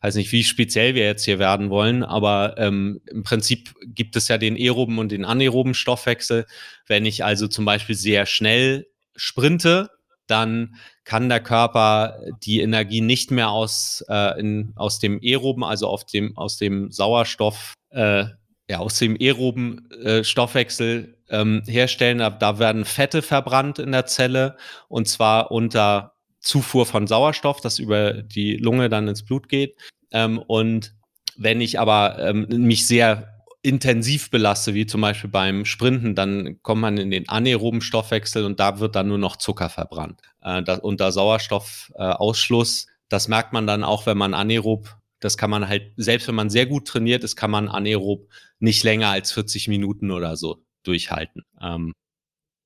[0.00, 4.28] weiß nicht, wie speziell wir jetzt hier werden wollen, aber ähm, im Prinzip gibt es
[4.28, 6.46] ja den aeroben und den anaeroben Stoffwechsel.
[6.86, 8.86] Wenn ich also zum Beispiel sehr schnell
[9.16, 9.90] sprinte,
[10.26, 15.88] dann kann der Körper die Energie nicht mehr aus, äh, in, aus dem aeroben, also
[15.88, 18.24] auf dem, aus dem Sauerstoff, äh,
[18.68, 22.18] ja, aus dem aeroben äh, Stoffwechsel ähm, herstellen.
[22.18, 24.56] Da, werden Fette verbrannt in der Zelle
[24.88, 29.76] und zwar unter Zufuhr von Sauerstoff, das über die Lunge dann ins Blut geht.
[30.12, 30.94] Ähm, und
[31.36, 36.80] wenn ich aber ähm, mich sehr intensiv belaste, wie zum Beispiel beim Sprinten, dann kommt
[36.80, 40.20] man in den anaeroben Stoffwechsel und da wird dann nur noch Zucker verbrannt.
[40.42, 45.50] Äh, das, unter Sauerstoffausschluss, äh, das merkt man dann auch, wenn man anaerob, das kann
[45.50, 48.28] man halt, selbst wenn man sehr gut trainiert ist, kann man anaerob
[48.60, 51.42] nicht länger als 40 Minuten oder so durchhalten.
[51.60, 51.92] Ähm,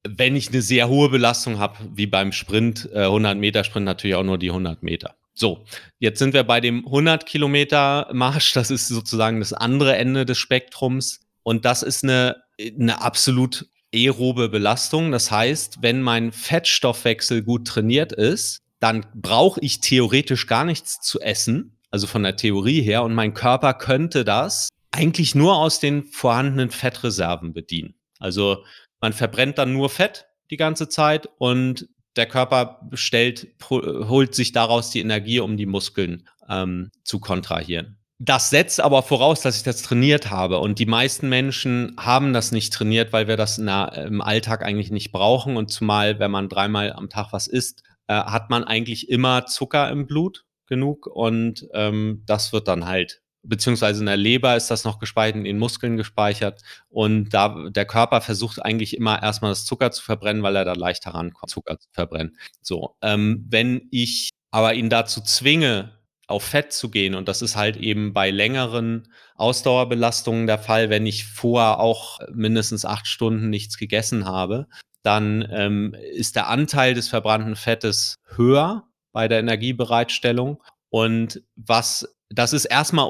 [0.06, 4.16] wenn ich eine sehr hohe Belastung habe, wie beim Sprint, äh, 100 Meter Sprint natürlich
[4.16, 5.16] auch nur die 100 Meter.
[5.34, 5.64] So,
[5.98, 8.52] jetzt sind wir bei dem 100 Kilometer Marsch.
[8.52, 11.20] Das ist sozusagen das andere Ende des Spektrums.
[11.42, 15.12] Und das ist eine, eine absolut aerobe Belastung.
[15.12, 21.20] Das heißt, wenn mein Fettstoffwechsel gut trainiert ist, dann brauche ich theoretisch gar nichts zu
[21.20, 26.04] essen, also von der Theorie her, und mein Körper könnte das eigentlich nur aus den
[26.04, 27.94] vorhandenen Fettreserven bedienen.
[28.20, 28.64] Also
[29.00, 34.90] man verbrennt dann nur Fett die ganze Zeit und der Körper stellt, holt sich daraus
[34.90, 37.96] die Energie, um die Muskeln ähm, zu kontrahieren.
[38.22, 40.58] das setzt aber voraus, dass ich das trainiert habe.
[40.58, 44.90] Und die meisten Menschen haben das nicht trainiert, weil wir das der, im Alltag eigentlich
[44.90, 45.56] nicht brauchen.
[45.56, 49.88] Und zumal, wenn man dreimal am Tag was isst, äh, hat man eigentlich immer Zucker
[49.88, 51.06] im Blut genug.
[51.06, 55.44] Und ähm, das wird dann halt, beziehungsweise in der Leber ist das noch gespeichert, in
[55.44, 56.62] den Muskeln gespeichert.
[56.88, 60.74] Und da der Körper versucht eigentlich immer erstmal das Zucker zu verbrennen, weil er da
[60.74, 62.36] leichter rankommt, Zucker zu verbrennen.
[62.60, 65.92] So, ähm, wenn ich aber ihn dazu zwinge,
[66.30, 67.14] auf Fett zu gehen.
[67.16, 72.84] Und das ist halt eben bei längeren Ausdauerbelastungen der Fall, wenn ich vorher auch mindestens
[72.84, 74.68] acht Stunden nichts gegessen habe,
[75.02, 80.62] dann ähm, ist der Anteil des verbrannten Fettes höher bei der Energiebereitstellung.
[80.88, 83.06] Und was das ist erstmal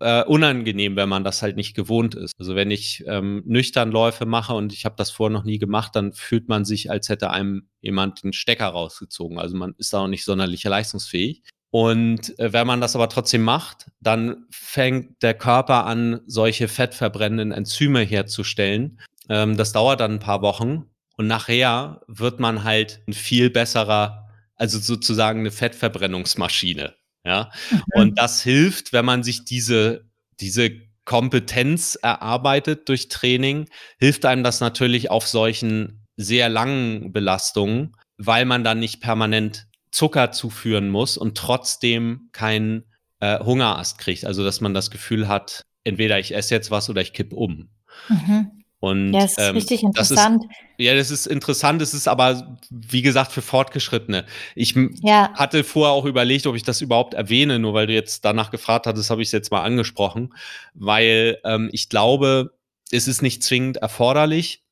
[0.00, 2.34] äh, unangenehm, wenn man das halt nicht gewohnt ist.
[2.38, 5.96] Also wenn ich ähm, nüchtern Läufe mache und ich habe das vorher noch nie gemacht,
[5.96, 9.38] dann fühlt man sich, als hätte einem jemand den Stecker rausgezogen.
[9.38, 11.42] Also man ist da auch nicht sonderlich leistungsfähig.
[11.70, 17.52] Und äh, wenn man das aber trotzdem macht, dann fängt der Körper an, solche fettverbrennenden
[17.52, 19.00] Enzyme herzustellen.
[19.30, 20.84] Ähm, das dauert dann ein paar Wochen
[21.16, 26.94] und nachher wird man halt ein viel besserer, also sozusagen eine Fettverbrennungsmaschine.
[27.24, 27.82] Ja, mhm.
[27.94, 30.08] und das hilft, wenn man sich diese,
[30.40, 30.70] diese
[31.04, 33.68] Kompetenz erarbeitet durch Training,
[33.98, 40.32] hilft einem das natürlich auf solchen sehr langen Belastungen, weil man dann nicht permanent Zucker
[40.32, 42.84] zuführen muss und trotzdem keinen
[43.20, 44.24] äh, Hungerast kriegt.
[44.24, 47.70] Also dass man das Gefühl hat, entweder ich esse jetzt was oder ich kipp um.
[48.08, 48.59] Mhm.
[48.80, 50.44] Und, ja, das ist ähm, richtig interessant.
[50.44, 51.82] Das ist, ja, das ist interessant.
[51.82, 54.24] Es ist aber, wie gesagt, für Fortgeschrittene.
[54.54, 55.32] Ich ja.
[55.34, 58.86] hatte vorher auch überlegt, ob ich das überhaupt erwähne, nur weil du jetzt danach gefragt
[58.86, 60.32] hattest, habe ich es jetzt mal angesprochen,
[60.74, 62.54] weil ähm, ich glaube,
[62.90, 64.62] es ist nicht zwingend erforderlich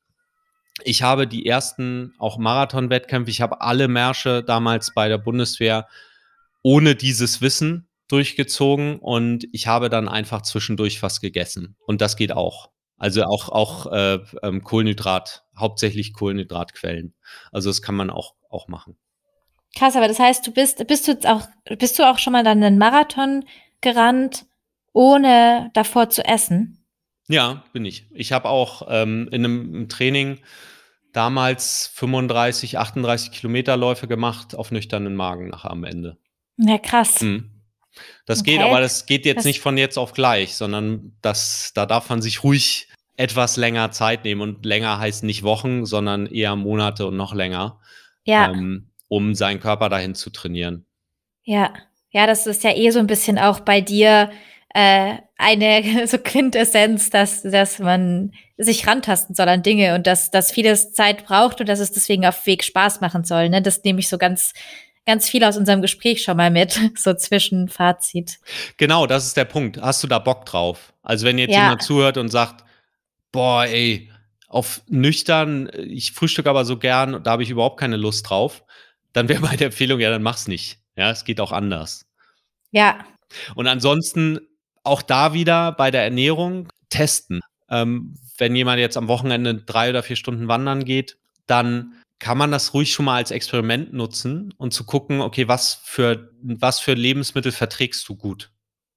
[0.83, 5.87] ich habe die ersten auch Marathon-Wettkämpfe, ich habe alle Märsche damals bei der Bundeswehr
[6.61, 11.75] ohne dieses Wissen durchgezogen und ich habe dann einfach zwischendurch was gegessen.
[11.85, 12.69] Und das geht auch.
[12.99, 17.13] Also auch, auch äh, ähm, Kohlenhydrat, hauptsächlich Kohlenhydratquellen.
[17.51, 18.97] Also das kann man auch, auch machen.
[19.75, 21.47] Krass, aber das heißt, du bist, bist du auch,
[21.77, 23.45] bist du auch schon mal dann einen Marathon
[23.81, 24.45] gerannt,
[24.93, 26.83] ohne davor zu essen?
[27.29, 28.07] Ja, bin ich.
[28.11, 30.39] Ich habe auch ähm, in einem Training
[31.13, 36.17] damals 35, 38 Kilometerläufe gemacht auf nüchternen Magen nach am Ende.
[36.57, 37.21] Ja, krass.
[37.21, 37.58] Mhm.
[38.25, 38.57] Das okay.
[38.57, 42.09] geht, aber das geht jetzt das nicht von jetzt auf gleich, sondern das, da darf
[42.09, 42.87] man sich ruhig
[43.17, 44.41] etwas länger Zeit nehmen.
[44.41, 47.79] Und länger heißt nicht Wochen, sondern eher Monate und noch länger,
[48.23, 48.51] ja.
[48.51, 50.85] ähm, um seinen Körper dahin zu trainieren.
[51.43, 51.73] Ja,
[52.11, 54.31] ja, das ist ja eh so ein bisschen auch bei dir
[54.73, 60.51] äh, eine so Quintessenz, dass, dass man sich rantasten soll an Dinge und dass, dass
[60.51, 63.49] vieles Zeit braucht und dass es deswegen auf Weg Spaß machen soll.
[63.49, 63.61] Ne?
[63.61, 64.53] Das nehme ich so ganz,
[65.09, 68.37] ganz viel aus unserem Gespräch schon mal mit, so Zwischenfazit.
[68.77, 69.81] Genau, das ist der Punkt.
[69.81, 70.93] Hast du da Bock drauf?
[71.01, 71.63] Also wenn jetzt ja.
[71.63, 72.63] jemand zuhört und sagt,
[73.31, 74.11] boah, ey,
[74.47, 78.63] auf nüchtern, ich frühstücke aber so gern, da habe ich überhaupt keine Lust drauf,
[79.11, 80.77] dann wäre meine Empfehlung, ja, dann mach's nicht.
[80.95, 82.05] Ja, es geht auch anders.
[82.69, 82.99] Ja.
[83.55, 84.39] Und ansonsten
[84.83, 87.41] auch da wieder bei der Ernährung testen.
[87.67, 92.51] Ähm, wenn jemand jetzt am Wochenende drei oder vier Stunden wandern geht, dann kann man
[92.51, 96.93] das ruhig schon mal als Experiment nutzen und zu gucken, okay, was für, was für
[96.93, 98.51] Lebensmittel verträgst du gut?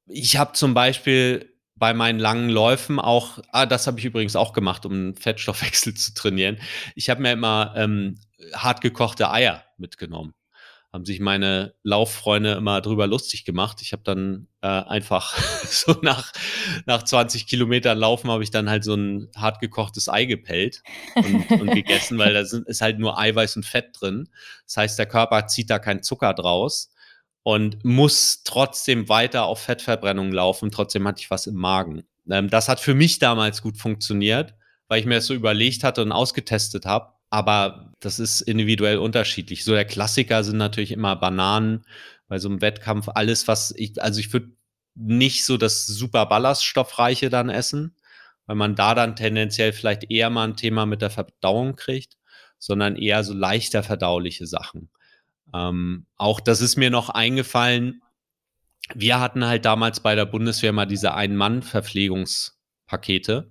[0.06, 4.52] Ich habe zum Beispiel bei meinen langen Läufen auch, ah, das habe ich übrigens auch
[4.52, 6.58] gemacht, um einen Fettstoffwechsel zu trainieren.
[6.94, 8.18] Ich habe mir immer ähm,
[8.54, 10.34] hart gekochte Eier mitgenommen
[10.92, 13.80] haben sich meine Lauffreunde immer drüber lustig gemacht.
[13.80, 16.32] Ich habe dann äh, einfach so nach,
[16.84, 20.82] nach 20 Kilometern Laufen habe ich dann halt so ein hart gekochtes Ei gepellt
[21.14, 24.28] und, und gegessen, weil da sind, ist halt nur Eiweiß und Fett drin.
[24.66, 26.92] Das heißt, der Körper zieht da keinen Zucker draus
[27.42, 30.70] und muss trotzdem weiter auf Fettverbrennung laufen.
[30.70, 32.02] Trotzdem hatte ich was im Magen.
[32.30, 34.54] Ähm, das hat für mich damals gut funktioniert,
[34.88, 39.64] weil ich mir das so überlegt hatte und ausgetestet habe aber das ist individuell unterschiedlich.
[39.64, 41.86] So der Klassiker sind natürlich immer Bananen
[42.28, 43.08] bei so einem Wettkampf.
[43.08, 44.52] Alles, was ich, also ich würde
[44.94, 47.96] nicht so das super ballaststoffreiche dann essen,
[48.44, 52.18] weil man da dann tendenziell vielleicht eher mal ein Thema mit der Verdauung kriegt,
[52.58, 54.90] sondern eher so leichter verdauliche Sachen.
[55.54, 58.02] Ähm, auch das ist mir noch eingefallen.
[58.94, 63.50] Wir hatten halt damals bei der Bundeswehr mal diese Ein-Mann-Verpflegungspakete.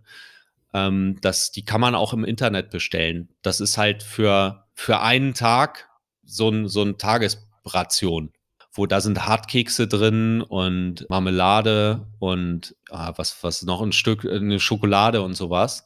[0.74, 3.30] Ähm, das, die kann man auch im Internet bestellen.
[3.42, 5.90] Das ist halt für, für einen Tag
[6.24, 8.32] so ein, so ein Tagesration,
[8.74, 14.60] wo da sind Hartkekse drin und Marmelade und ah, was, was noch ein Stück, eine
[14.60, 15.86] Schokolade und sowas.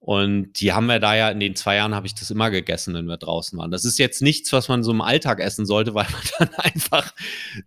[0.00, 2.94] Und die haben wir da ja, in den zwei Jahren habe ich das immer gegessen,
[2.94, 3.70] wenn wir draußen waren.
[3.70, 6.06] Das ist jetzt nichts, was man so im Alltag essen sollte, weil
[6.38, 7.12] man dann einfach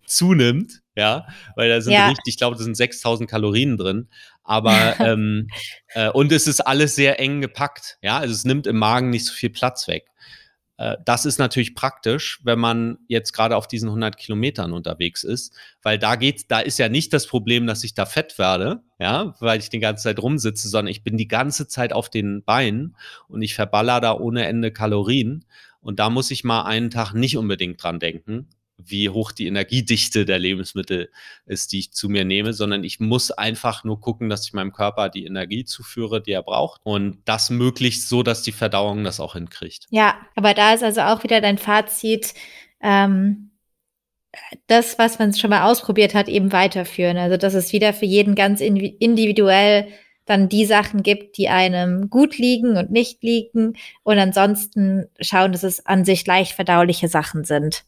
[0.05, 2.07] zunimmt, ja, weil da sind ja.
[2.07, 4.07] richtig, ich glaube, da sind 6000 Kalorien drin.
[4.43, 5.49] Aber, ähm,
[5.89, 9.25] äh, und es ist alles sehr eng gepackt, ja, also es nimmt im Magen nicht
[9.25, 10.05] so viel Platz weg.
[10.81, 15.53] Äh, das ist natürlich praktisch, wenn man jetzt gerade auf diesen 100 Kilometern unterwegs ist,
[15.83, 19.35] weil da geht's, da ist ja nicht das Problem, dass ich da fett werde, ja,
[19.39, 22.95] weil ich die ganze Zeit rumsitze, sondern ich bin die ganze Zeit auf den Beinen
[23.27, 25.45] und ich verballer da ohne Ende Kalorien.
[25.81, 28.47] Und da muss ich mal einen Tag nicht unbedingt dran denken,
[28.85, 31.09] wie hoch die Energiedichte der Lebensmittel
[31.45, 34.73] ist, die ich zu mir nehme, sondern ich muss einfach nur gucken, dass ich meinem
[34.73, 39.19] Körper die Energie zuführe, die er braucht und das möglichst so, dass die Verdauung das
[39.19, 39.87] auch hinkriegt.
[39.89, 42.33] Ja, aber da ist also auch wieder dein Fazit,
[42.81, 43.51] ähm,
[44.67, 47.17] das, was man schon mal ausprobiert hat, eben weiterführen.
[47.17, 49.87] Also, dass es wieder für jeden ganz individuell
[50.25, 53.73] dann die Sachen gibt, die einem gut liegen und nicht liegen
[54.03, 57.83] und ansonsten schauen, dass es an sich leicht verdauliche Sachen sind.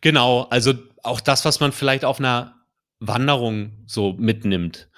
[0.00, 2.54] Genau, also auch das, was man vielleicht auf einer
[3.00, 4.88] Wanderung so mitnimmt.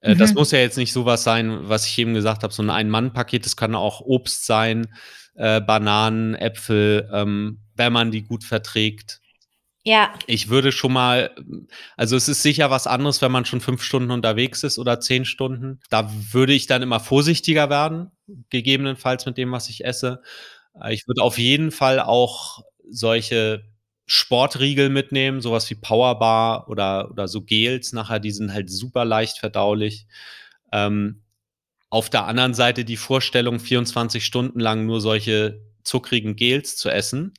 [0.00, 0.18] Äh, mhm.
[0.18, 3.44] Das muss ja jetzt nicht sowas sein, was ich eben gesagt habe, so ein Ein-Mann-Paket,
[3.44, 4.88] das kann auch Obst sein,
[5.34, 9.20] äh, Bananen, Äpfel, ähm, wenn man die gut verträgt.
[9.84, 10.12] Ja.
[10.26, 11.30] Ich würde schon mal,
[11.96, 15.24] also es ist sicher was anderes, wenn man schon fünf Stunden unterwegs ist oder zehn
[15.24, 15.80] Stunden.
[15.90, 18.10] Da würde ich dann immer vorsichtiger werden,
[18.50, 20.22] gegebenenfalls mit dem, was ich esse.
[20.80, 23.64] Äh, ich würde auf jeden Fall auch solche
[24.06, 29.38] Sportriegel mitnehmen, sowas wie Powerbar oder, oder so Gels nachher, die sind halt super leicht
[29.38, 30.06] verdaulich.
[30.72, 31.22] Ähm,
[31.90, 37.34] auf der anderen Seite die Vorstellung, 24 Stunden lang nur solche zuckrigen Gels zu essen,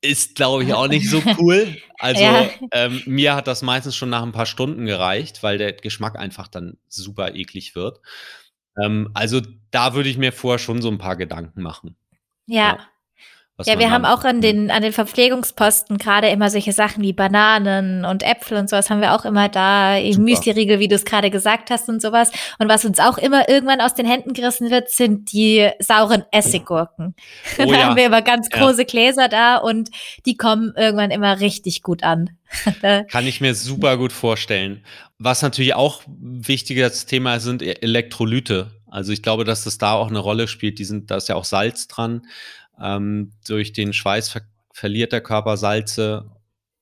[0.00, 1.76] ist, glaube ich, auch nicht so cool.
[1.98, 2.50] Also ja.
[2.72, 6.46] ähm, mir hat das meistens schon nach ein paar Stunden gereicht, weil der Geschmack einfach
[6.46, 8.00] dann super eklig wird.
[8.80, 11.96] Ähm, also da würde ich mir vorher schon so ein paar Gedanken machen.
[12.46, 12.76] ja.
[12.76, 12.88] ja
[13.62, 18.04] ja, wir haben auch an den, an den Verpflegungsposten gerade immer solche Sachen wie Bananen
[18.04, 21.70] und Äpfel und sowas haben wir auch immer da, Müsli-Riegel, wie du es gerade gesagt
[21.70, 22.32] hast und sowas.
[22.58, 27.14] Und was uns auch immer irgendwann aus den Händen gerissen wird, sind die sauren Essiggurken.
[27.58, 27.84] Oh, da ja.
[27.84, 28.86] haben wir immer ganz große ja.
[28.86, 29.90] Gläser da und
[30.26, 32.30] die kommen irgendwann immer richtig gut an.
[33.08, 34.84] Kann ich mir super gut vorstellen.
[35.18, 38.72] Was natürlich auch ein wichtiges Thema sind e-, Elektrolyte.
[38.90, 40.80] Also ich glaube, dass das da auch eine Rolle spielt.
[40.80, 42.22] Die sind, da ist ja auch Salz dran.
[42.80, 46.34] Ähm, durch den Schweiß ver verliert der Körper Salze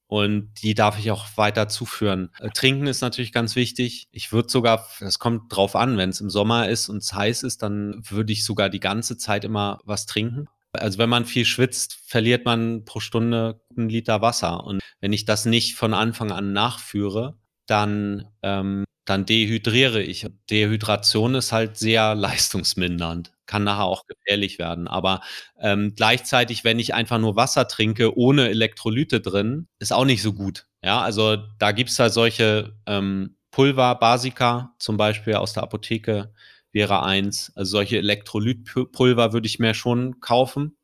[0.06, 2.30] und die darf ich auch weiter zuführen.
[2.38, 4.08] Äh, trinken ist natürlich ganz wichtig.
[4.12, 7.42] Ich würde sogar, das kommt drauf an, wenn es im Sommer ist und es heiß
[7.42, 10.48] ist, dann würde ich sogar die ganze Zeit immer was trinken.
[10.72, 14.64] Also wenn man viel schwitzt, verliert man pro Stunde einen Liter Wasser.
[14.64, 20.26] Und wenn ich das nicht von Anfang an nachführe, dann, ähm, dann dehydriere ich.
[20.50, 24.88] Dehydration ist halt sehr leistungsmindernd kann nachher auch gefährlich werden.
[24.88, 25.20] Aber
[25.60, 30.32] ähm, gleichzeitig, wenn ich einfach nur Wasser trinke, ohne Elektrolyte drin, ist auch nicht so
[30.32, 30.66] gut.
[30.82, 36.32] Ja, also da gibt es halt solche ähm, Pulver, Basica zum Beispiel aus der Apotheke
[36.72, 37.52] wäre eins.
[37.54, 40.78] Also solche Elektrolytpulver würde ich mir schon kaufen.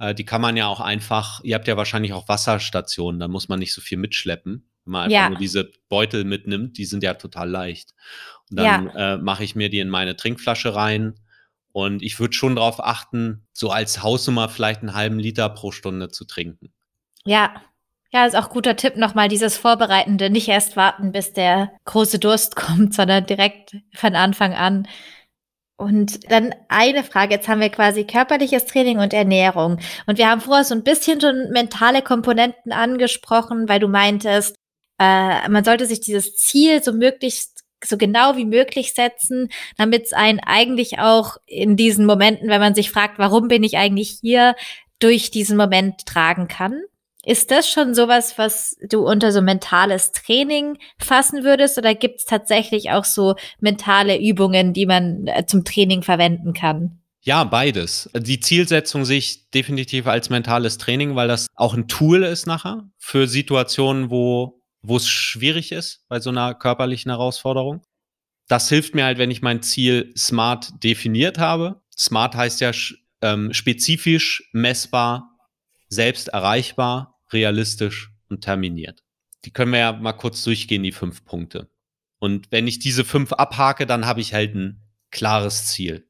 [0.00, 3.48] Äh, die kann man ja auch einfach, ihr habt ja wahrscheinlich auch Wasserstationen, da muss
[3.48, 4.69] man nicht so viel mitschleppen.
[4.84, 5.28] Wenn man einfach ja.
[5.28, 7.94] nur diese Beutel mitnimmt, die sind ja total leicht.
[8.50, 9.14] Und dann ja.
[9.14, 11.14] äh, mache ich mir die in meine Trinkflasche rein
[11.72, 16.08] und ich würde schon darauf achten, so als Hausnummer vielleicht einen halben Liter pro Stunde
[16.08, 16.72] zu trinken.
[17.24, 17.62] Ja,
[18.12, 22.56] ja, ist auch guter Tipp nochmal, dieses Vorbereitende, nicht erst warten, bis der große Durst
[22.56, 24.88] kommt, sondern direkt von Anfang an.
[25.76, 29.78] Und dann eine Frage, jetzt haben wir quasi körperliches Training und Ernährung.
[30.06, 34.56] Und wir haben vorher so ein bisschen schon mentale Komponenten angesprochen, weil du meintest,
[35.00, 39.48] äh, man sollte sich dieses Ziel so möglichst so genau wie möglich setzen,
[39.78, 43.78] damit es einen eigentlich auch in diesen Momenten, wenn man sich fragt, warum bin ich
[43.78, 44.54] eigentlich hier,
[44.98, 46.82] durch diesen Moment tragen kann.
[47.24, 52.24] Ist das schon sowas, was du unter so mentales Training fassen würdest oder gibt es
[52.26, 57.00] tatsächlich auch so mentale Übungen, die man äh, zum Training verwenden kann?
[57.22, 58.10] Ja, beides.
[58.14, 62.90] Die Zielsetzung sehe ich definitiv als mentales Training, weil das auch ein Tool ist nachher
[62.98, 67.82] für Situationen, wo wo es schwierig ist bei so einer körperlichen Herausforderung.
[68.48, 71.82] Das hilft mir halt, wenn ich mein Ziel smart definiert habe.
[71.96, 72.72] Smart heißt ja
[73.22, 75.38] ähm, spezifisch, messbar,
[75.88, 79.02] selbst erreichbar, realistisch und terminiert.
[79.44, 81.70] Die können wir ja mal kurz durchgehen, die fünf Punkte.
[82.18, 86.06] Und wenn ich diese fünf abhake, dann habe ich halt ein klares Ziel.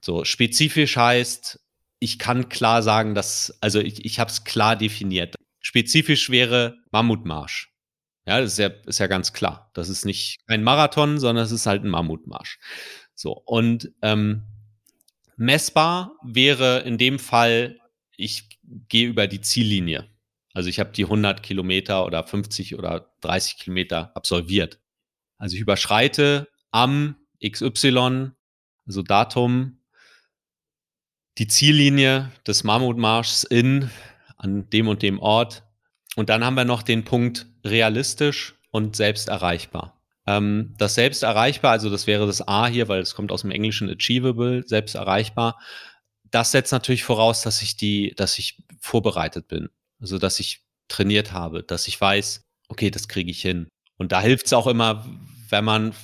[0.00, 1.60] So, spezifisch heißt,
[2.00, 5.34] ich kann klar sagen, dass, also ich, ich habe es klar definiert.
[5.60, 7.72] Spezifisch wäre Mammutmarsch.
[8.28, 9.70] Ja, das ist ja, ist ja ganz klar.
[9.72, 12.58] Das ist nicht ein Marathon, sondern es ist halt ein Mammutmarsch.
[13.14, 14.42] So, und ähm,
[15.38, 17.80] messbar wäre in dem Fall,
[18.18, 18.50] ich
[18.90, 20.10] gehe über die Ziellinie.
[20.52, 24.78] Also ich habe die 100 Kilometer oder 50 oder 30 Kilometer absolviert.
[25.38, 28.32] Also ich überschreite am XY,
[28.86, 29.80] also Datum,
[31.38, 33.90] die Ziellinie des Mammutmarschs in,
[34.36, 35.64] an dem und dem Ort.
[36.14, 40.00] Und dann haben wir noch den Punkt realistisch und selbst erreichbar.
[40.26, 43.50] Ähm, das selbst erreichbar, also das wäre das A hier, weil es kommt aus dem
[43.50, 45.58] Englischen achievable, selbst erreichbar.
[46.30, 49.70] Das setzt natürlich voraus, dass ich die, dass ich vorbereitet bin.
[50.00, 53.68] Also dass ich trainiert habe, dass ich weiß, okay, das kriege ich hin.
[53.96, 55.06] Und da hilft es auch immer,
[55.48, 55.94] wenn man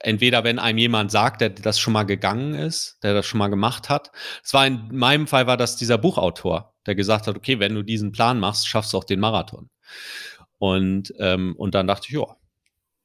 [0.00, 3.48] entweder wenn einem jemand sagt, der das schon mal gegangen ist, der das schon mal
[3.48, 4.10] gemacht hat.
[4.42, 7.82] Es war in meinem Fall war das dieser Buchautor, der gesagt hat, okay, wenn du
[7.82, 9.68] diesen Plan machst, schaffst du auch den Marathon.
[10.60, 12.36] Und, ähm, und dann dachte ich, ja,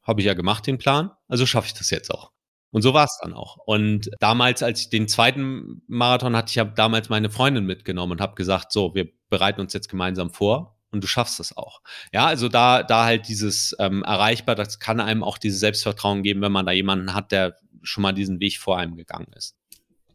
[0.03, 2.31] habe ich ja gemacht, den Plan, also schaffe ich das jetzt auch.
[2.71, 3.55] Und so war es dann auch.
[3.65, 8.21] Und damals, als ich den zweiten Marathon hatte, ich habe damals meine Freundin mitgenommen und
[8.21, 11.81] habe gesagt, so, wir bereiten uns jetzt gemeinsam vor und du schaffst es auch.
[12.11, 16.41] Ja, also da, da halt dieses ähm, erreichbar, das kann einem auch dieses Selbstvertrauen geben,
[16.41, 19.55] wenn man da jemanden hat, der schon mal diesen Weg vor einem gegangen ist.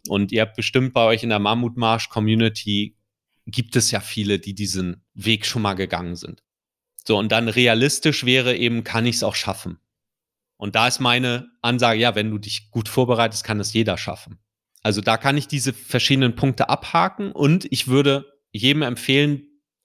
[0.09, 2.99] Und ihr habt bestimmt bei euch in der Mammutmarsch-Community
[3.47, 6.43] gibt es ja viele, die diesen Weg schon mal gegangen sind.
[7.11, 9.81] So, und dann realistisch wäre eben, kann ich es auch schaffen?
[10.57, 14.39] Und da ist meine Ansage, ja, wenn du dich gut vorbereitest, kann es jeder schaffen.
[14.85, 19.43] Also da kann ich diese verschiedenen Punkte abhaken und ich würde jedem empfehlen,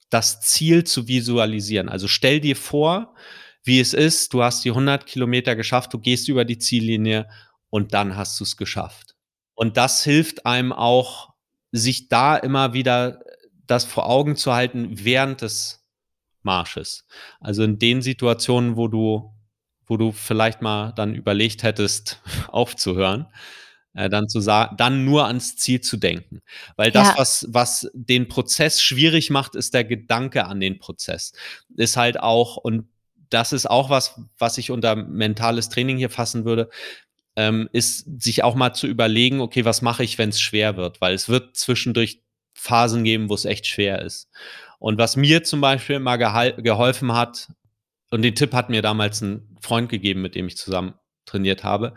[0.08, 1.88] das Ziel zu visualisieren.
[1.88, 3.16] Also stell dir vor,
[3.64, 7.28] wie es ist, du hast die 100 Kilometer geschafft, du gehst über die Ziellinie
[7.70, 9.16] und dann hast du es geschafft.
[9.56, 11.34] Und das hilft einem auch,
[11.72, 13.24] sich da immer wieder
[13.66, 15.85] das vor Augen zu halten während des
[16.46, 17.04] Marsches.
[17.40, 19.34] Also in den Situationen, wo du,
[19.84, 23.26] wo du vielleicht mal dann überlegt hättest, aufzuhören,
[23.92, 26.40] äh, dann zu sagen, dann nur ans Ziel zu denken.
[26.76, 27.14] Weil das, ja.
[27.18, 31.32] was, was den Prozess schwierig macht, ist der Gedanke an den Prozess.
[31.76, 32.88] Ist halt auch, und
[33.28, 36.70] das ist auch was, was ich unter mentales Training hier fassen würde,
[37.34, 41.00] ähm, ist sich auch mal zu überlegen, okay, was mache ich, wenn es schwer wird?
[41.00, 42.22] Weil es wird zwischendurch
[42.54, 44.28] Phasen geben, wo es echt schwer ist.
[44.78, 47.48] Und was mir zum Beispiel immer geholfen hat,
[48.10, 51.94] und den Tipp hat mir damals ein Freund gegeben, mit dem ich zusammen trainiert habe,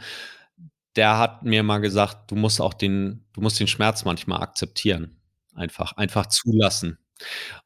[0.95, 5.21] der hat mir mal gesagt, du musst auch den, du musst den Schmerz manchmal akzeptieren.
[5.53, 6.97] Einfach, einfach zulassen.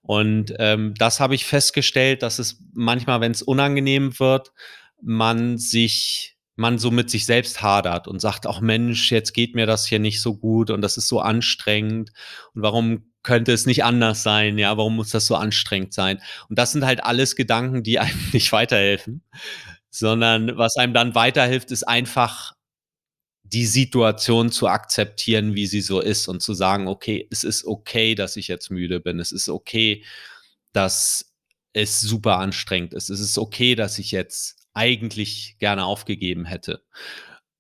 [0.02, 4.52] Und ähm, das habe ich festgestellt, dass es manchmal, wenn es unangenehm wird,
[5.02, 9.66] man sich, man so mit sich selbst hadert und sagt, ach Mensch, jetzt geht mir
[9.66, 12.12] das hier nicht so gut und das ist so anstrengend.
[12.54, 14.58] Und warum könnte es nicht anders sein?
[14.58, 16.22] Ja, warum muss das so anstrengend sein?
[16.50, 19.24] Und das sind halt alles Gedanken, die einem nicht weiterhelfen,
[19.90, 22.54] sondern was einem dann weiterhilft, ist einfach
[23.44, 28.16] die Situation zu akzeptieren, wie sie so ist und zu sagen, okay, es ist okay,
[28.16, 29.20] dass ich jetzt müde bin.
[29.20, 30.04] Es ist okay,
[30.74, 31.34] dass
[31.74, 33.10] es super anstrengend ist.
[33.10, 36.84] Es ist okay, dass ich jetzt eigentlich gerne aufgegeben hätte.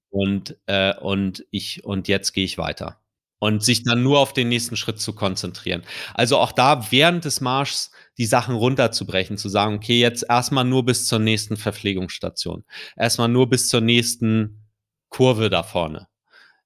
[0.09, 3.02] Und, äh, und ich, und jetzt gehe ich weiter.
[3.43, 5.83] Und sich dann nur auf den nächsten Schritt zu konzentrieren.
[6.13, 10.85] Also auch da während des Marschs die Sachen runterzubrechen, zu sagen, okay, jetzt erstmal nur
[10.85, 12.63] bis zur nächsten Verpflegungsstation.
[12.95, 14.63] Erstmal nur bis zur nächsten
[15.09, 16.07] Kurve da vorne.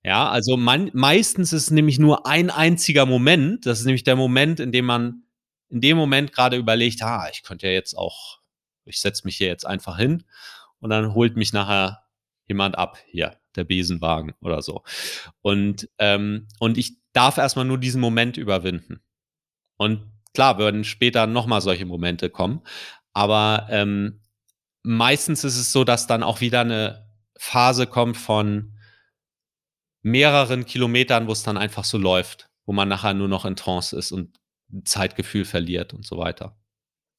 [0.04, 3.66] Ja, also man, meistens ist es nämlich nur ein einziger Moment.
[3.66, 5.24] Das ist nämlich der Moment, in dem man
[5.70, 8.38] in dem Moment gerade überlegt, ah, ich könnte ja jetzt auch,
[8.86, 10.26] ich setze mich hier jetzt einfach hin
[10.80, 12.04] und dann holt mich nachher
[12.48, 14.84] jemand ab, hier, der Besenwagen oder so.
[15.42, 19.02] Und, ähm, und ich darf erstmal nur diesen Moment überwinden.
[19.78, 22.62] Und klar, würden später nochmal solche Momente kommen.
[23.14, 24.22] Aber ähm,
[24.84, 28.74] meistens ist es so, dass dann auch wieder eine Phase kommt von
[30.02, 33.96] mehreren Kilometern, wo es dann einfach so läuft, wo man nachher nur noch in Trance
[33.98, 34.40] ist und
[34.86, 36.58] Zeitgefühl verliert und so weiter.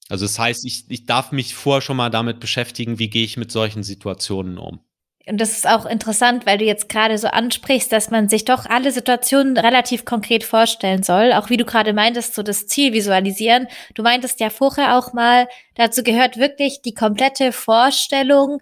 [0.09, 3.37] Also das heißt, ich, ich darf mich vorher schon mal damit beschäftigen, wie gehe ich
[3.37, 4.81] mit solchen Situationen um.
[5.29, 8.65] Und das ist auch interessant, weil du jetzt gerade so ansprichst, dass man sich doch
[8.65, 11.33] alle Situationen relativ konkret vorstellen soll.
[11.35, 13.69] Auch wie du gerade meintest, so das Ziel visualisieren.
[13.95, 18.61] Du meintest ja vorher auch mal, dazu gehört wirklich die komplette Vorstellung,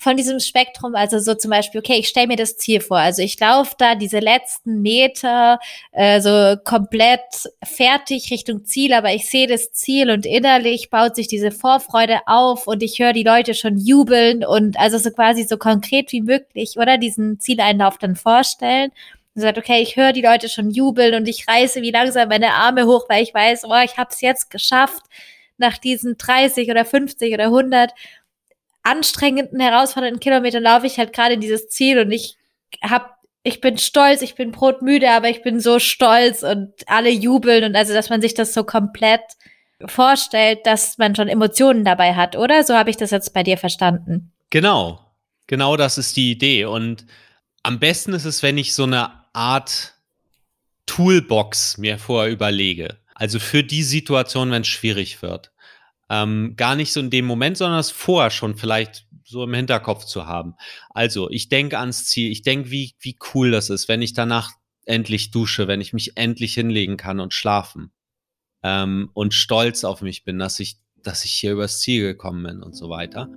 [0.00, 3.20] von diesem Spektrum, also so zum Beispiel, okay, ich stelle mir das Ziel vor, also
[3.20, 5.58] ich laufe da diese letzten Meter
[5.90, 11.26] äh, so komplett fertig Richtung Ziel, aber ich sehe das Ziel und innerlich baut sich
[11.26, 15.56] diese Vorfreude auf und ich höre die Leute schon jubeln und also so quasi so
[15.56, 18.92] konkret wie möglich, oder diesen Zieleinlauf dann vorstellen.
[19.34, 22.54] Und sagt, okay, ich höre die Leute schon jubeln und ich reiße wie langsam meine
[22.54, 25.02] Arme hoch, weil ich weiß, oh, ich habe es jetzt geschafft
[25.58, 27.92] nach diesen 30 oder 50 oder 100
[28.88, 32.36] anstrengenden, herausfordernden Kilometern laufe ich halt gerade in dieses Ziel und ich
[32.82, 37.64] hab, ich bin stolz, ich bin brotmüde, aber ich bin so stolz und alle jubeln
[37.64, 39.22] und also, dass man sich das so komplett
[39.86, 42.64] vorstellt, dass man schon Emotionen dabei hat, oder?
[42.64, 44.32] So habe ich das jetzt bei dir verstanden.
[44.50, 45.00] Genau,
[45.46, 46.64] genau das ist die Idee.
[46.64, 47.06] Und
[47.62, 49.94] am besten ist es, wenn ich so eine Art
[50.86, 52.96] Toolbox mir vorher überlege.
[53.14, 55.52] Also für die Situation, wenn es schwierig wird.
[56.10, 60.04] Ähm, gar nicht so in dem Moment, sondern es vorher schon vielleicht so im Hinterkopf
[60.04, 60.54] zu haben.
[60.90, 64.52] Also ich denke ans Ziel, ich denke, wie, wie cool das ist, wenn ich danach
[64.86, 67.92] endlich dusche, wenn ich mich endlich hinlegen kann und schlafen.
[68.62, 72.62] Ähm, und stolz auf mich bin, dass ich, dass ich hier übers Ziel gekommen bin
[72.62, 73.28] und so weiter.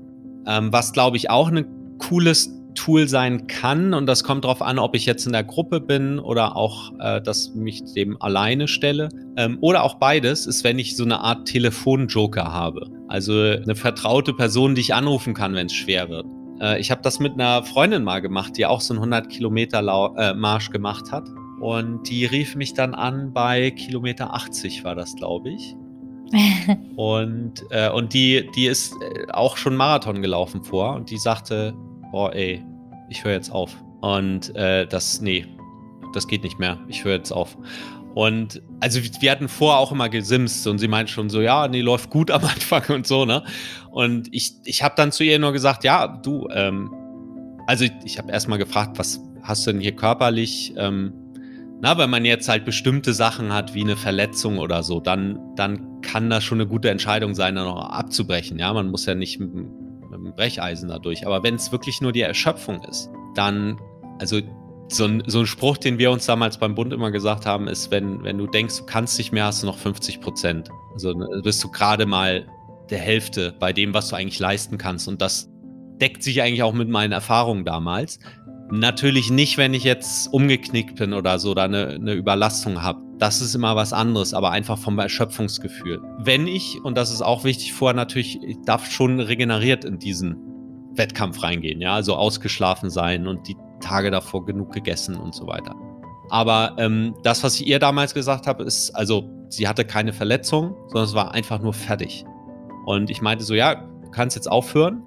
[0.47, 3.93] Ähm, was glaube ich auch ein cooles Tool sein kann.
[3.93, 7.21] Und das kommt darauf an, ob ich jetzt in der Gruppe bin oder auch, äh,
[7.21, 9.09] dass mich dem alleine stelle.
[9.37, 12.87] Ähm, oder auch beides ist, wenn ich so eine Art Telefonjoker habe.
[13.07, 16.25] Also eine vertraute Person, die ich anrufen kann, wenn es schwer wird.
[16.61, 19.81] Äh, ich habe das mit einer Freundin mal gemacht, die auch so einen 100 Kilometer
[19.81, 21.27] Lau äh, Marsch gemacht hat.
[21.59, 25.75] Und die rief mich dann an bei Kilometer 80 war das, glaube ich.
[26.95, 31.73] und äh, und die, die ist äh, auch schon Marathon gelaufen vor und die sagte,
[32.11, 32.63] boah, ey,
[33.09, 33.75] ich höre jetzt auf.
[34.01, 35.45] Und äh, das, nee,
[36.13, 36.79] das geht nicht mehr.
[36.87, 37.57] Ich höre jetzt auf.
[38.13, 41.81] Und also wir hatten vorher auch immer gesimst und sie meint schon so, ja, nee,
[41.81, 43.43] läuft gut am Anfang und so, ne?
[43.89, 46.91] Und ich, ich habe dann zu ihr nur gesagt, ja, du, ähm,
[47.67, 50.73] also ich, ich habe erstmal gefragt, was hast du denn hier körperlich?
[50.77, 51.13] Ähm,
[51.81, 56.01] na, wenn man jetzt halt bestimmte Sachen hat, wie eine Verletzung oder so, dann, dann
[56.01, 58.59] kann das schon eine gute Entscheidung sein, dann auch abzubrechen.
[58.59, 59.39] Ja, man muss ja nicht
[60.23, 61.25] Brecheisen dadurch.
[61.25, 63.79] Aber wenn es wirklich nur die Erschöpfung ist, dann,
[64.19, 64.39] also
[64.87, 67.91] so ein, so ein Spruch, den wir uns damals beim Bund immer gesagt haben, ist,
[67.91, 70.69] wenn, wenn du denkst, du kannst nicht mehr, hast du noch 50 Prozent.
[70.93, 72.45] Also ne, bist du gerade mal
[72.89, 75.07] der Hälfte bei dem, was du eigentlich leisten kannst.
[75.07, 75.49] Und das
[76.01, 78.19] deckt sich eigentlich auch mit meinen Erfahrungen damals.
[78.71, 83.01] Natürlich nicht, wenn ich jetzt umgeknickt bin oder so oder eine, eine Überlastung habe.
[83.17, 86.01] Das ist immer was anderes, aber einfach vom Erschöpfungsgefühl.
[86.19, 90.37] Wenn ich, und das ist auch wichtig vorher natürlich, ich darf schon regeneriert in diesen
[90.95, 95.75] Wettkampf reingehen, ja, also ausgeschlafen sein und die Tage davor genug gegessen und so weiter.
[96.29, 100.75] Aber ähm, das, was ich ihr damals gesagt habe, ist, also sie hatte keine Verletzung,
[100.87, 102.23] sondern es war einfach nur fertig.
[102.85, 105.03] Und ich meinte so, ja, du kannst jetzt aufhören,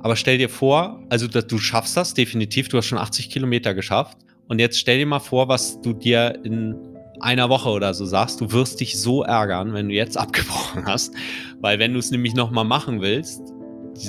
[0.00, 4.18] aber stell dir vor, also du schaffst das definitiv, du hast schon 80 Kilometer geschafft.
[4.46, 6.74] Und jetzt stell dir mal vor, was du dir in
[7.20, 11.14] einer Woche oder so sagst, du wirst dich so ärgern, wenn du jetzt abgebrochen hast.
[11.60, 13.42] Weil wenn du es nämlich nochmal machen willst,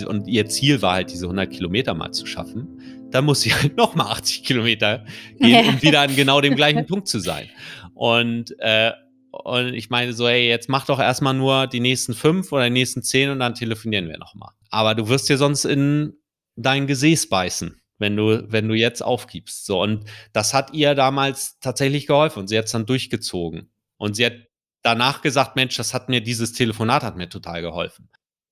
[0.07, 2.67] und ihr Ziel war halt, diese 100 Kilometer mal zu schaffen,
[3.09, 5.03] dann muss sie halt nochmal 80 Kilometer
[5.39, 7.49] gehen, um wieder an genau dem gleichen Punkt zu sein.
[7.95, 8.91] Und, äh,
[9.31, 12.71] und ich meine so, ey, jetzt mach doch erstmal nur die nächsten fünf oder die
[12.71, 14.51] nächsten zehn und dann telefonieren wir nochmal.
[14.69, 16.13] Aber du wirst dir sonst in
[16.55, 19.65] dein Gesäß beißen, wenn du, wenn du jetzt aufgibst.
[19.65, 23.71] So, und das hat ihr damals tatsächlich geholfen und sie hat es dann durchgezogen.
[23.97, 24.33] Und sie hat
[24.81, 28.09] danach gesagt, Mensch, das hat mir, dieses Telefonat hat mir total geholfen.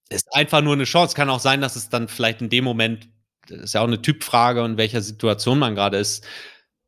[0.10, 1.16] Ist einfach nur eine Chance.
[1.16, 3.10] Kann auch sein, dass es dann vielleicht in dem Moment,
[3.48, 6.26] das ist ja auch eine Typfrage und welcher Situation man gerade ist.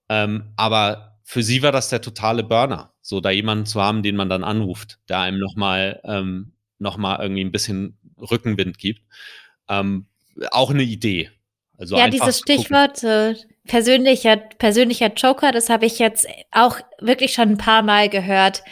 [0.10, 4.16] Ähm, aber für sie war das der totale Burner, so da jemanden zu haben, den
[4.16, 9.04] man dann anruft, der einem nochmal ähm, noch irgendwie ein bisschen Rückenwind gibt.
[9.70, 10.08] Ähm,
[10.50, 11.30] auch eine Idee.
[11.78, 13.36] Also ja, dieses Stichwort äh,
[13.68, 18.64] persönlicher, persönlicher Joker, das habe ich jetzt auch wirklich schon ein paar Mal gehört.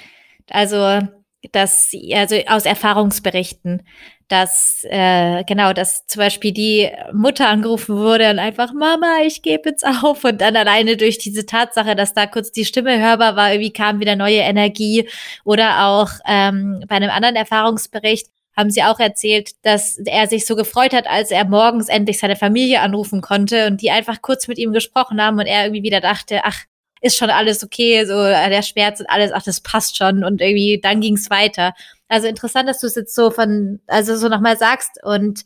[0.49, 1.08] Also
[1.51, 3.84] dass, also aus Erfahrungsberichten,
[4.28, 9.69] dass, äh, genau, dass zum Beispiel die Mutter angerufen wurde und einfach, Mama, ich gebe
[9.69, 10.23] jetzt auf.
[10.23, 13.99] Und dann alleine durch diese Tatsache, dass da kurz die Stimme hörbar war, irgendwie kam
[13.99, 15.07] wieder neue Energie.
[15.43, 20.56] Oder auch ähm, bei einem anderen Erfahrungsbericht haben sie auch erzählt, dass er sich so
[20.56, 24.57] gefreut hat, als er morgens endlich seine Familie anrufen konnte und die einfach kurz mit
[24.57, 26.64] ihm gesprochen haben und er irgendwie wieder dachte, ach,
[27.02, 30.41] ist schon alles okay, so äh, der Schmerz und alles, ach, das passt schon und
[30.41, 31.73] irgendwie dann ging's weiter.
[32.07, 35.43] Also interessant, dass du es jetzt so von, also so nochmal sagst und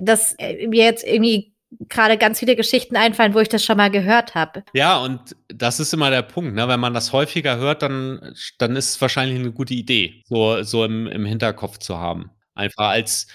[0.00, 1.52] dass äh, mir jetzt irgendwie
[1.88, 4.64] gerade ganz viele Geschichten einfallen, wo ich das schon mal gehört habe.
[4.72, 6.66] Ja, und das ist immer der Punkt, ne?
[6.68, 10.84] Wenn man das häufiger hört, dann, dann ist es wahrscheinlich eine gute Idee, so, so
[10.84, 12.30] im, im Hinterkopf zu haben.
[12.54, 13.28] Einfach als,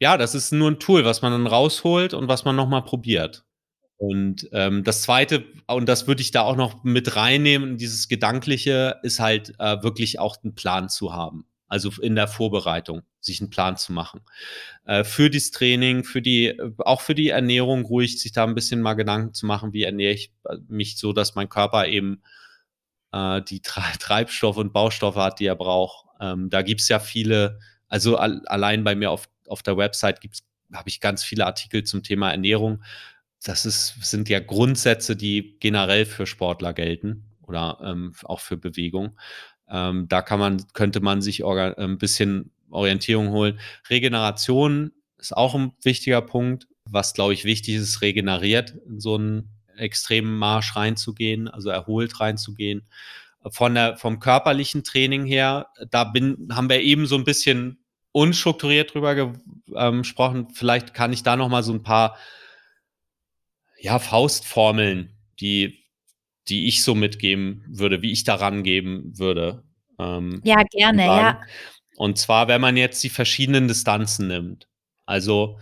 [0.00, 3.44] ja, das ist nur ein Tool, was man dann rausholt und was man nochmal probiert.
[3.98, 8.96] Und ähm, das Zweite, und das würde ich da auch noch mit reinnehmen, dieses Gedankliche,
[9.02, 11.46] ist halt äh, wirklich auch einen Plan zu haben.
[11.72, 14.20] Also in der Vorbereitung, sich einen Plan zu machen.
[14.84, 18.82] Äh, für das Training, für die, auch für die Ernährung ruhig, sich da ein bisschen
[18.82, 22.22] mal Gedanken zu machen, wie ernähre ich äh, mich so, dass mein Körper eben
[23.12, 23.62] äh, die
[23.98, 26.06] Treibstoffe und Baustoffe hat, die er braucht.
[26.20, 27.58] Ähm, da gibt's ja viele,
[27.88, 30.20] also al allein bei mir auf, auf der Website
[30.72, 32.82] habe ich ganz viele Artikel zum Thema Ernährung
[33.42, 39.18] das ist, sind ja Grundsätze, die generell für Sportler gelten oder ähm, auch für Bewegung.
[39.72, 43.58] Ähm, da kann man, könnte man sich ein bisschen Orientierung holen.
[43.88, 49.48] Regeneration ist auch ein wichtiger Punkt, was glaube ich wichtig ist, regeneriert in so einen
[49.76, 52.86] extremen Marsch reinzugehen, also erholt reinzugehen.
[53.50, 58.94] Von der, vom körperlichen Training her, da bin, haben wir eben so ein bisschen unstrukturiert
[58.94, 59.34] drüber
[59.74, 60.48] ähm, gesprochen.
[60.54, 62.16] Vielleicht kann ich da noch mal so ein paar
[63.80, 65.81] ja, Faustformeln, die,
[66.48, 69.64] die ich so mitgeben würde, wie ich daran geben würde.
[69.98, 71.40] Ähm, ja, gerne, ja.
[71.96, 74.68] Und zwar, wenn man jetzt die verschiedenen Distanzen nimmt.
[75.06, 75.58] Also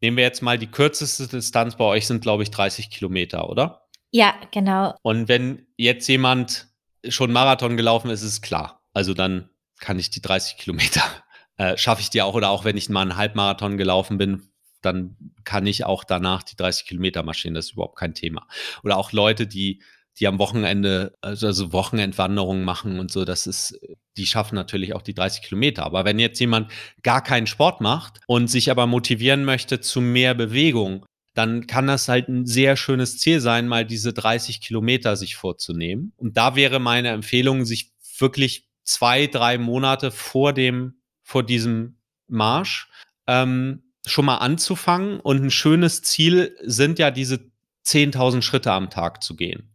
[0.00, 3.86] nehmen wir jetzt mal die kürzeste Distanz bei euch sind, glaube ich, 30 Kilometer, oder?
[4.10, 4.94] Ja, genau.
[5.02, 6.68] Und wenn jetzt jemand
[7.08, 8.82] schon Marathon gelaufen ist, ist klar.
[8.92, 9.50] Also dann
[9.80, 11.02] kann ich die 30 Kilometer,
[11.56, 12.34] äh, schaffe ich die auch.
[12.34, 14.48] Oder auch wenn ich mal einen Halbmarathon gelaufen bin,
[14.82, 17.54] dann kann ich auch danach die 30 Kilometer marschieren.
[17.54, 18.46] Das ist überhaupt kein Thema.
[18.82, 19.82] Oder auch Leute, die
[20.20, 23.78] die am Wochenende, also, also Wochenendwanderungen machen und so, das ist,
[24.16, 25.84] die schaffen natürlich auch die 30 Kilometer.
[25.84, 26.70] Aber wenn jetzt jemand
[27.02, 31.04] gar keinen Sport macht und sich aber motivieren möchte zu mehr Bewegung,
[31.34, 36.12] dann kann das halt ein sehr schönes Ziel sein, mal diese 30 Kilometer sich vorzunehmen.
[36.16, 42.88] Und da wäre meine Empfehlung, sich wirklich zwei, drei Monate vor dem, vor diesem Marsch
[43.26, 45.18] ähm, schon mal anzufangen.
[45.18, 47.50] Und ein schönes Ziel sind ja diese
[47.84, 49.72] 10.000 Schritte am Tag zu gehen.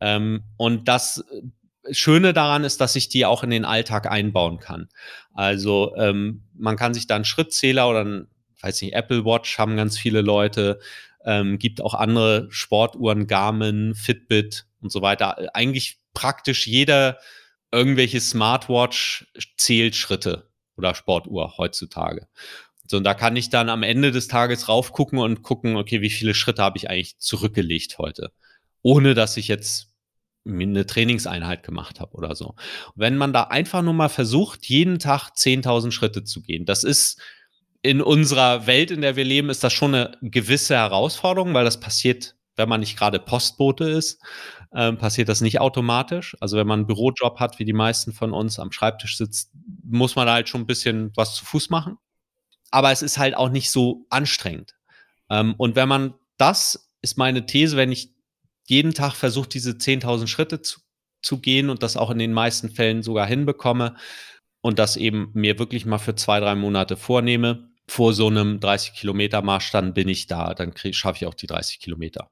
[0.00, 4.58] Ähm, und das äh, Schöne daran ist, dass ich die auch in den Alltag einbauen
[4.58, 4.88] kann.
[5.32, 8.28] Also ähm, man kann sich da einen Schrittzähler oder ein,
[8.60, 10.80] weiß nicht, Apple Watch haben ganz viele Leute,
[11.24, 15.54] ähm, gibt auch andere Sportuhren, Garmin, Fitbit und so weiter.
[15.54, 17.18] Eigentlich praktisch jeder
[17.72, 22.26] irgendwelche Smartwatch zählt Schritte oder Sportuhr heutzutage.
[22.88, 26.10] So, und da kann ich dann am Ende des Tages raufgucken und gucken, okay, wie
[26.10, 28.32] viele Schritte habe ich eigentlich zurückgelegt heute
[28.82, 29.92] ohne dass ich jetzt
[30.46, 32.54] eine Trainingseinheit gemacht habe oder so.
[32.94, 37.20] Wenn man da einfach nur mal versucht, jeden Tag 10.000 Schritte zu gehen, das ist
[37.82, 41.80] in unserer Welt, in der wir leben, ist das schon eine gewisse Herausforderung, weil das
[41.80, 44.20] passiert, wenn man nicht gerade Postbote ist,
[44.72, 46.36] äh, passiert das nicht automatisch.
[46.40, 49.52] Also wenn man einen Bürojob hat, wie die meisten von uns am Schreibtisch sitzt,
[49.84, 51.98] muss man halt schon ein bisschen was zu Fuß machen.
[52.70, 54.74] Aber es ist halt auch nicht so anstrengend.
[55.30, 58.15] Ähm, und wenn man das ist meine These, wenn ich
[58.66, 60.80] jeden Tag versuche, diese 10.000 Schritte zu,
[61.22, 63.96] zu gehen und das auch in den meisten Fällen sogar hinbekomme
[64.60, 67.70] und das eben mir wirklich mal für zwei, drei Monate vornehme.
[67.88, 71.46] Vor so einem 30 Kilometer Marsch, dann bin ich da, dann schaffe ich auch die
[71.46, 72.28] 30 Kilometer.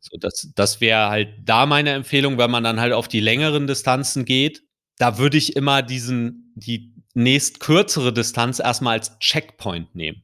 [0.00, 3.66] So, das, das wäre halt da meine Empfehlung, wenn man dann halt auf die längeren
[3.66, 4.62] Distanzen geht.
[4.98, 10.22] Da würde ich immer diesen, die nächst kürzere Distanz erstmal als Checkpoint nehmen.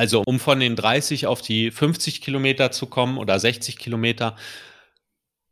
[0.00, 4.34] Also um von den 30 auf die 50 Kilometer zu kommen oder 60 Kilometer,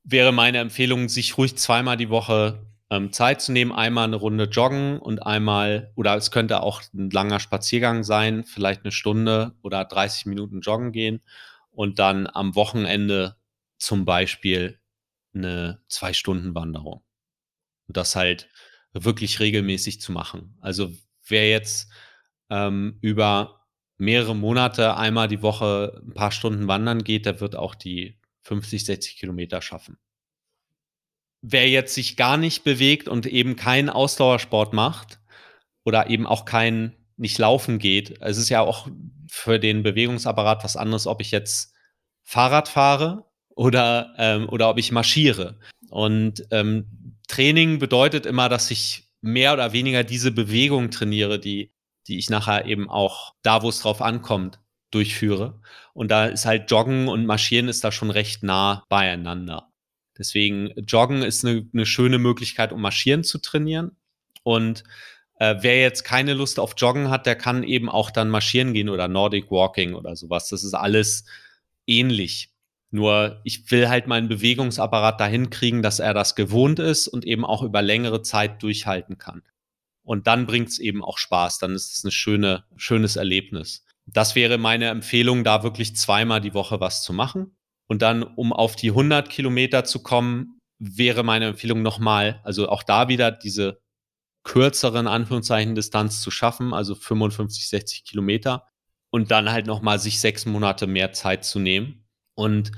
[0.05, 4.45] wäre meine Empfehlung, sich ruhig zweimal die Woche ähm, Zeit zu nehmen, einmal eine Runde
[4.45, 9.85] joggen und einmal, oder es könnte auch ein langer Spaziergang sein, vielleicht eine Stunde oder
[9.85, 11.21] 30 Minuten joggen gehen
[11.71, 13.37] und dann am Wochenende
[13.77, 14.81] zum Beispiel
[15.35, 17.03] eine Zwei-Stunden-Wanderung.
[17.87, 18.49] Und das halt
[18.95, 20.57] wirklich regelmäßig zu machen.
[20.63, 20.91] Also
[21.27, 21.91] wer jetzt
[22.49, 23.58] ähm, über
[23.99, 28.85] mehrere Monate einmal die Woche ein paar Stunden wandern geht, der wird auch die 50,
[28.85, 29.99] 60 Kilometer schaffen.
[31.43, 35.21] Wer jetzt sich gar nicht bewegt und eben keinen Ausdauersport macht
[35.85, 38.89] oder eben auch kein nicht laufen geht, es ist ja auch
[39.29, 41.75] für den Bewegungsapparat was anderes, ob ich jetzt
[42.23, 45.59] Fahrrad fahre oder, ähm, oder ob ich marschiere.
[45.91, 51.73] Und ähm, Training bedeutet immer, dass ich mehr oder weniger diese Bewegung trainiere, die
[52.09, 54.61] die ich nachher eben auch da, wo es drauf ankommt,
[54.91, 55.61] durchführe.
[55.93, 59.69] Und da ist halt Joggen und Marschieren ist da schon recht nah beieinander.
[60.17, 63.97] Deswegen Joggen ist eine, eine schöne Möglichkeit, um Marschieren zu trainieren.
[64.43, 64.83] Und
[65.39, 68.89] äh, wer jetzt keine Lust auf Joggen hat, der kann eben auch dann marschieren gehen
[68.89, 70.49] oder Nordic Walking oder sowas.
[70.49, 71.25] Das ist alles
[71.87, 72.51] ähnlich.
[72.91, 77.45] Nur ich will halt meinen Bewegungsapparat dahin kriegen, dass er das gewohnt ist und eben
[77.45, 79.43] auch über längere Zeit durchhalten kann.
[80.09, 81.59] Und dann bringt es eben auch Spaß.
[81.59, 83.85] Dann ist es ein schöne, schönes Erlebnis.
[84.07, 87.59] Das wäre meine Empfehlung, da wirklich zweimal die Woche was zu machen.
[87.89, 92.85] Und dann, um auf die 100 Kilometer zu kommen, wäre meine Empfehlung nochmal, also auch
[92.85, 93.83] da wieder diese
[94.45, 98.67] kürzeren Anführungszeichen Distanz zu schaffen, also 55, 60 Kilometer
[99.11, 102.09] und dann halt nochmal sich sechs Monate mehr Zeit zu nehmen.
[102.35, 102.73] Und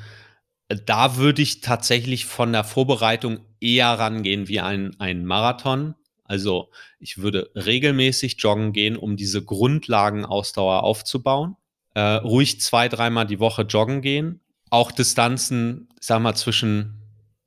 [0.69, 5.95] da würde ich tatsächlich von der Vorbereitung eher rangehen wie ein, ein Marathon,
[6.31, 11.57] also ich würde regelmäßig joggen gehen, um diese Grundlagenausdauer aufzubauen.
[11.95, 14.41] Äh, ruhig zwei, dreimal die Woche joggen gehen
[14.71, 17.03] auch Distanzen, ich sag mal, zwischen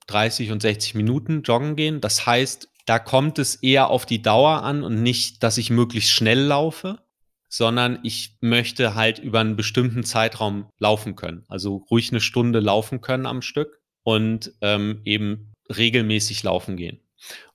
[0.07, 2.01] 30 und 60 Minuten joggen gehen.
[2.01, 6.11] Das heißt, da kommt es eher auf die Dauer an und nicht, dass ich möglichst
[6.11, 6.99] schnell laufe,
[7.47, 11.45] sondern ich möchte halt über einen bestimmten Zeitraum laufen können.
[11.47, 16.99] Also ruhig eine Stunde laufen können am Stück und ähm, eben regelmäßig laufen gehen.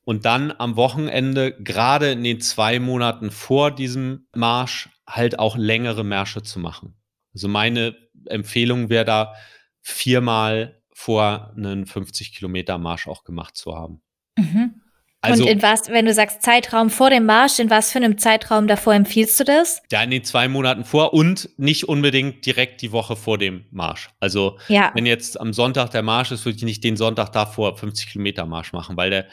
[0.09, 6.03] Und dann am Wochenende, gerade in den zwei Monaten vor diesem Marsch, halt auch längere
[6.03, 6.95] Märsche zu machen.
[7.35, 7.95] Also meine
[8.25, 9.35] Empfehlung wäre da,
[9.83, 14.01] viermal vor einen 50 Kilometer Marsch auch gemacht zu haben.
[14.39, 14.81] Mhm.
[15.21, 18.19] Also, und in was, wenn du sagst Zeitraum vor dem Marsch, in was für einem
[18.19, 19.83] Zeitraum davor empfiehlst du das?
[19.91, 24.11] Ja, in den zwei Monaten vor und nicht unbedingt direkt die Woche vor dem Marsch.
[24.21, 24.93] Also ja.
[24.95, 28.47] wenn jetzt am Sonntag der Marsch ist, würde ich nicht den Sonntag davor 50 Kilometer
[28.47, 29.27] Marsch machen, weil der,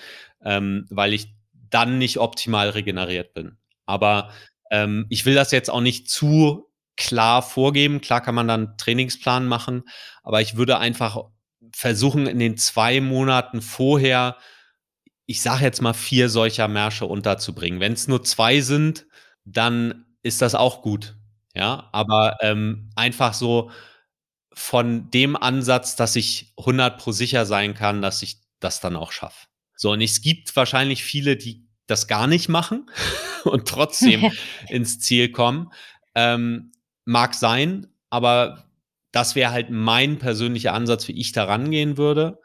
[0.46, 3.58] ähm, weil ich dann nicht optimal regeneriert bin.
[3.86, 4.32] Aber
[4.72, 8.00] ähm, ich will das jetzt auch nicht zu klar vorgeben.
[8.00, 9.84] Klar kann man dann Trainingsplan machen,
[10.24, 11.18] aber ich würde einfach
[11.74, 14.38] versuchen, in den zwei Monaten vorher
[15.26, 17.80] ich sage jetzt mal, vier solcher Märsche unterzubringen.
[17.80, 19.08] Wenn es nur zwei sind,
[19.44, 21.16] dann ist das auch gut.
[21.54, 23.72] Ja, aber ähm, einfach so
[24.54, 29.12] von dem Ansatz, dass ich 100 pro sicher sein kann, dass ich das dann auch
[29.12, 29.48] schaffe.
[29.76, 32.90] So, und es gibt wahrscheinlich viele, die das gar nicht machen
[33.44, 34.32] und trotzdem
[34.70, 35.72] ins Ziel kommen.
[36.16, 36.72] Ähm,
[37.06, 38.70] mag sein, aber
[39.12, 42.40] das wäre halt mein persönlicher Ansatz, wie ich da rangehen würde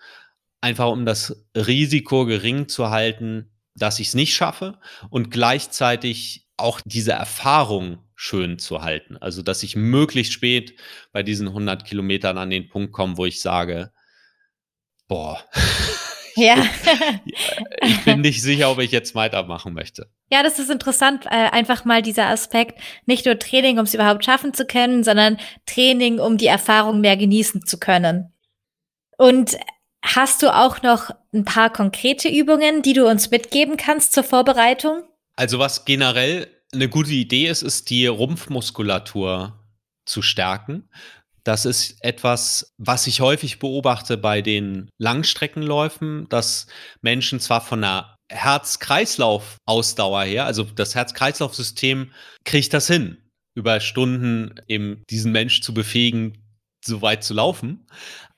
[0.60, 4.78] einfach um das Risiko gering zu halten, dass ich es nicht schaffe
[5.08, 9.16] und gleichzeitig auch diese Erfahrung schön zu halten.
[9.16, 10.74] Also, dass ich möglichst spät
[11.12, 13.92] bei diesen 100 Kilometern an den Punkt komme, wo ich sage,
[15.08, 15.42] boah,
[16.40, 16.56] ja.
[17.82, 20.10] ich bin nicht sicher, ob ich jetzt weitermachen möchte.
[20.32, 24.24] Ja, das ist interessant, äh, einfach mal dieser Aspekt, nicht nur Training, um es überhaupt
[24.24, 28.32] schaffen zu können, sondern Training, um die Erfahrung mehr genießen zu können.
[29.16, 29.58] Und
[30.02, 35.02] Hast du auch noch ein paar konkrete Übungen, die du uns mitgeben kannst zur Vorbereitung?
[35.36, 39.58] Also was generell eine gute Idee ist, ist die Rumpfmuskulatur
[40.06, 40.88] zu stärken.
[41.50, 46.68] Das ist etwas, was ich häufig beobachte bei den Langstreckenläufen, dass
[47.02, 52.12] Menschen zwar von der Herz-Kreislauf-Ausdauer her, also das Herz-Kreislauf-System
[52.44, 53.16] kriegt das hin,
[53.56, 56.38] über Stunden eben diesen Mensch zu befähigen,
[56.84, 57.84] so weit zu laufen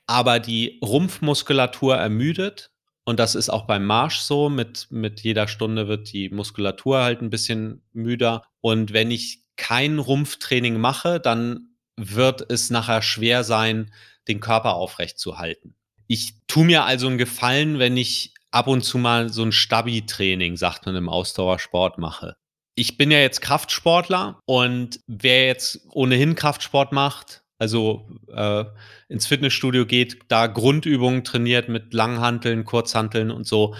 [0.07, 2.71] aber die Rumpfmuskulatur ermüdet.
[3.05, 4.49] Und das ist auch beim Marsch so.
[4.49, 8.43] Mit, mit jeder Stunde wird die Muskulatur halt ein bisschen müder.
[8.61, 13.93] Und wenn ich kein Rumpftraining mache, dann wird es nachher schwer sein,
[14.27, 15.75] den Körper aufrecht zu halten.
[16.07, 20.57] Ich tue mir also einen Gefallen, wenn ich ab und zu mal so ein Stabi-Training,
[20.57, 22.35] sagt man im Ausdauersport, mache.
[22.75, 28.65] Ich bin ja jetzt Kraftsportler und wer jetzt ohnehin Kraftsport macht, also äh,
[29.09, 33.75] ins Fitnessstudio geht, da Grundübungen trainiert mit Langhanteln, Kurzhanteln und so,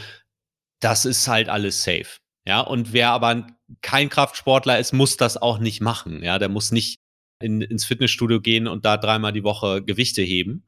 [0.79, 2.17] das ist halt alles safe.
[2.45, 3.47] Ja, und wer aber
[3.81, 6.21] kein Kraftsportler ist, muss das auch nicht machen.
[6.23, 6.99] Ja, der muss nicht
[7.43, 10.65] in, ins Fitnessstudio gehen und da dreimal die Woche Gewichte heben,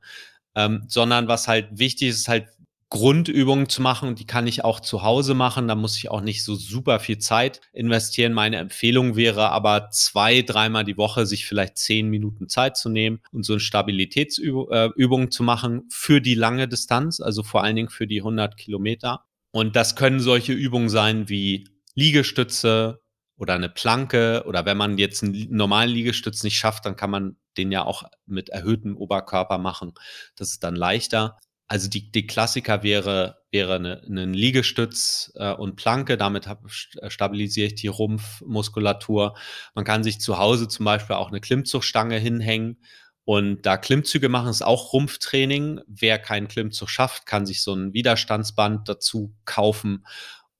[0.55, 2.47] ähm, sondern was halt wichtig ist, ist halt
[2.89, 5.67] Grundübungen zu machen die kann ich auch zu Hause machen.
[5.67, 8.31] Da muss ich auch nicht so super viel Zeit investieren.
[8.31, 13.21] Meine Empfehlung wäre aber zwei, dreimal die Woche sich vielleicht zehn Minuten Zeit zu nehmen
[13.31, 17.89] und so eine Stabilitätsübung äh, zu machen für die lange Distanz, also vor allen Dingen
[17.89, 19.25] für die 100 Kilometer.
[19.51, 23.01] Und das können solche Übungen sein wie Liegestütze
[23.37, 27.37] oder eine Planke oder wenn man jetzt einen normalen Liegestütz nicht schafft, dann kann man
[27.57, 29.93] den ja auch mit erhöhtem Oberkörper machen.
[30.35, 31.37] Das ist dann leichter.
[31.67, 36.63] Also die, die Klassiker wäre, wäre eine, ein Liegestütz äh, und Planke, damit hab,
[36.97, 39.35] äh, stabilisiere ich die Rumpfmuskulatur.
[39.73, 42.77] Man kann sich zu Hause zum Beispiel auch eine Klimmzugstange hinhängen
[43.23, 45.81] und da Klimmzüge machen, ist auch Rumpftraining.
[45.87, 50.05] Wer keinen Klimmzug schafft, kann sich so ein Widerstandsband dazu kaufen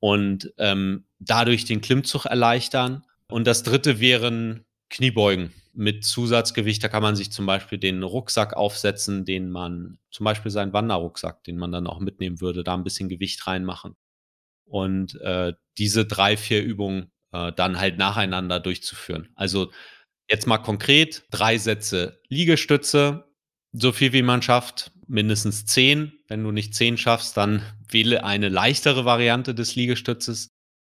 [0.05, 3.03] und ähm, dadurch den Klimmzug erleichtern.
[3.27, 6.83] Und das dritte wären Kniebeugen mit Zusatzgewicht.
[6.83, 11.43] Da kann man sich zum Beispiel den Rucksack aufsetzen, den man, zum Beispiel seinen Wanderrucksack,
[11.45, 13.95] den man dann auch mitnehmen würde, da ein bisschen Gewicht reinmachen.
[14.65, 19.29] Und äh, diese drei, vier Übungen äh, dann halt nacheinander durchzuführen.
[19.33, 19.71] Also
[20.29, 23.27] jetzt mal konkret, drei Sätze Liegestütze,
[23.71, 26.13] so viel wie man schafft, mindestens zehn.
[26.27, 30.51] Wenn du nicht zehn schaffst, dann wähle eine leichtere Variante des Liegestützes.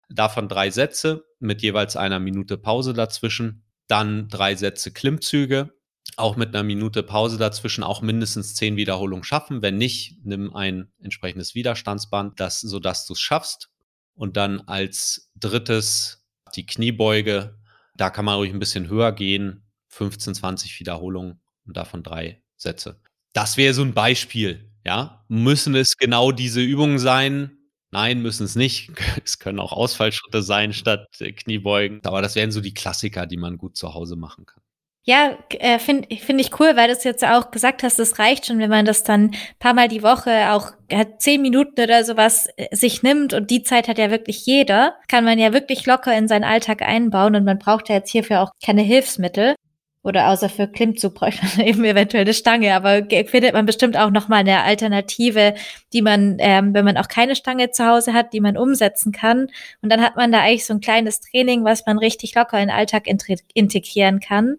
[0.09, 5.73] Davon drei Sätze mit jeweils einer Minute Pause dazwischen dann drei Sätze Klimmzüge,
[6.15, 9.61] auch mit einer Minute Pause dazwischen auch mindestens zehn Wiederholungen schaffen.
[9.61, 13.69] Wenn nicht, nimm ein entsprechendes Widerstandsband, das, sodass du es schaffst.
[14.13, 16.25] Und dann als drittes
[16.55, 17.57] die Kniebeuge.
[17.95, 19.63] Da kann man ruhig ein bisschen höher gehen.
[19.89, 22.99] 15, 20 Wiederholungen und davon drei Sätze.
[23.37, 25.23] Das wäre so ein Beispiel, ja.
[25.27, 27.51] Müssen es genau diese Übungen sein?
[27.91, 28.89] Nein, müssen es nicht.
[29.23, 32.01] Es können auch Ausfallschritte sein statt äh, Kniebeugen.
[32.03, 34.63] Aber das wären so die Klassiker, die man gut zu Hause machen kann.
[35.03, 38.47] Ja, äh, finde find ich cool, weil du es jetzt auch gesagt hast, es reicht
[38.47, 42.49] schon, wenn man das dann paar Mal die Woche auch äh, zehn Minuten oder sowas
[42.71, 46.27] sich nimmt und die Zeit hat ja wirklich jeder, kann man ja wirklich locker in
[46.27, 49.55] seinen Alltag einbauen und man braucht ja jetzt hierfür auch keine Hilfsmittel.
[50.03, 54.09] Oder außer für Klimmzug bräuchte man eben eventuell eine Stange, aber findet man bestimmt auch
[54.09, 55.53] nochmal eine Alternative,
[55.91, 59.47] die man, ähm, wenn man auch keine Stange zu Hause hat, die man umsetzen kann.
[59.81, 62.69] Und dann hat man da eigentlich so ein kleines Training, was man richtig locker in
[62.69, 63.05] den Alltag
[63.53, 64.57] integrieren kann.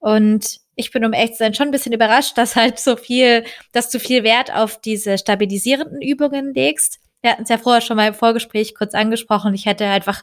[0.00, 3.44] Und ich bin um echt zu sein schon ein bisschen überrascht, dass halt so viel,
[3.72, 7.00] dass du viel Wert auf diese stabilisierenden Übungen legst.
[7.20, 9.54] Wir hatten es ja vorher schon mal im Vorgespräch kurz angesprochen.
[9.54, 10.22] Ich hätte einfach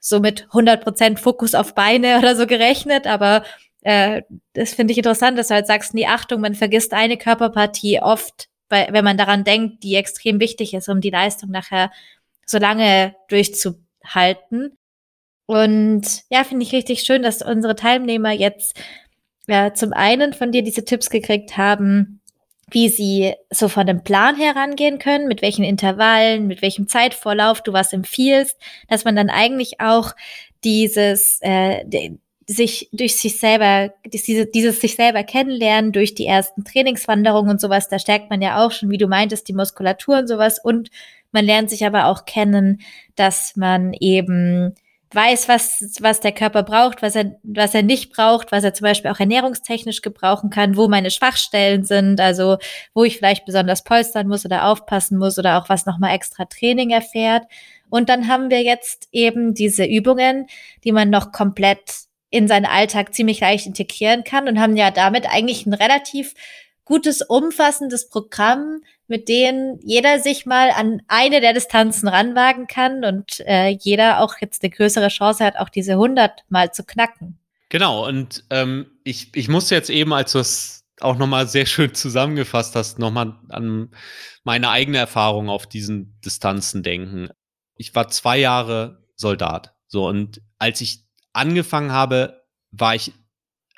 [0.00, 3.44] so mit 100% Fokus auf Beine oder so gerechnet, aber
[3.82, 4.22] äh,
[4.52, 8.48] das finde ich interessant, dass du halt sagst, die Achtung, man vergisst eine Körperpartie oft,
[8.68, 11.90] weil, wenn man daran denkt, die extrem wichtig ist, um die Leistung nachher
[12.44, 14.76] so lange durchzuhalten.
[15.46, 18.78] Und ja, finde ich richtig schön, dass unsere Teilnehmer jetzt
[19.46, 22.20] ja, zum einen von dir diese Tipps gekriegt haben,
[22.70, 27.72] wie sie so von dem Plan herangehen können, mit welchen Intervallen, mit welchem Zeitvorlauf du
[27.72, 30.14] was empfiehlst, dass man dann eigentlich auch
[30.64, 31.82] dieses äh,
[32.48, 37.88] sich durch sich selber, diese, dieses sich selber kennenlernen durch die ersten Trainingswanderungen und sowas,
[37.88, 40.88] da stärkt man ja auch schon, wie du meintest, die Muskulatur und sowas und
[41.30, 42.80] man lernt sich aber auch kennen,
[43.16, 44.74] dass man eben
[45.12, 48.84] weiß, was, was der Körper braucht, was er, was er nicht braucht, was er zum
[48.84, 52.56] Beispiel auch ernährungstechnisch gebrauchen kann, wo meine Schwachstellen sind, also
[52.94, 56.90] wo ich vielleicht besonders polstern muss oder aufpassen muss oder auch was nochmal extra Training
[56.90, 57.44] erfährt.
[57.90, 60.46] Und dann haben wir jetzt eben diese Übungen,
[60.84, 65.26] die man noch komplett in seinen Alltag ziemlich leicht integrieren kann und haben ja damit
[65.28, 66.34] eigentlich ein relativ
[66.84, 73.40] gutes, umfassendes Programm, mit dem jeder sich mal an eine der Distanzen ranwagen kann und
[73.40, 77.38] äh, jeder auch jetzt eine größere Chance hat, auch diese 100 mal zu knacken.
[77.68, 81.94] Genau, und ähm, ich, ich muss jetzt eben, als du es auch nochmal sehr schön
[81.94, 83.90] zusammengefasst hast, nochmal an
[84.44, 87.28] meine eigene Erfahrung auf diesen Distanzen denken.
[87.76, 89.74] Ich war zwei Jahre Soldat.
[89.86, 91.07] So, und als ich
[91.38, 93.12] angefangen habe, war ich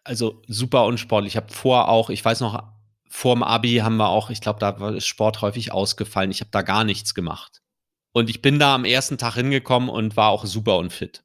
[0.04, 1.34] also super unsportlich.
[1.34, 2.62] Ich habe vor auch, ich weiß noch,
[3.08, 6.30] vor dem Abi haben wir auch, ich glaube, da war Sport häufig ausgefallen.
[6.30, 7.60] Ich habe da gar nichts gemacht.
[8.12, 11.22] Und ich bin da am ersten Tag hingekommen und war auch super unfit.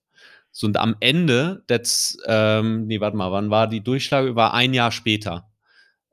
[0.51, 4.35] So, und am Ende, das, ähm, nee, warte mal, wann war die Durchschlag?
[4.35, 5.51] War ein Jahr später.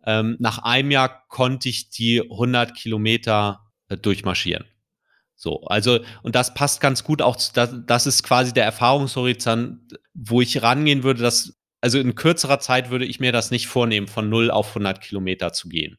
[0.05, 4.65] Ähm, nach einem Jahr konnte ich die 100 Kilometer äh, durchmarschieren.
[5.43, 9.99] So, also, und das passt ganz gut auch, zu, das, das ist quasi der Erfahrungshorizont,
[10.15, 14.07] wo ich rangehen würde, dass, also in kürzerer Zeit würde ich mir das nicht vornehmen,
[14.07, 15.99] von 0 auf 100 Kilometer zu gehen.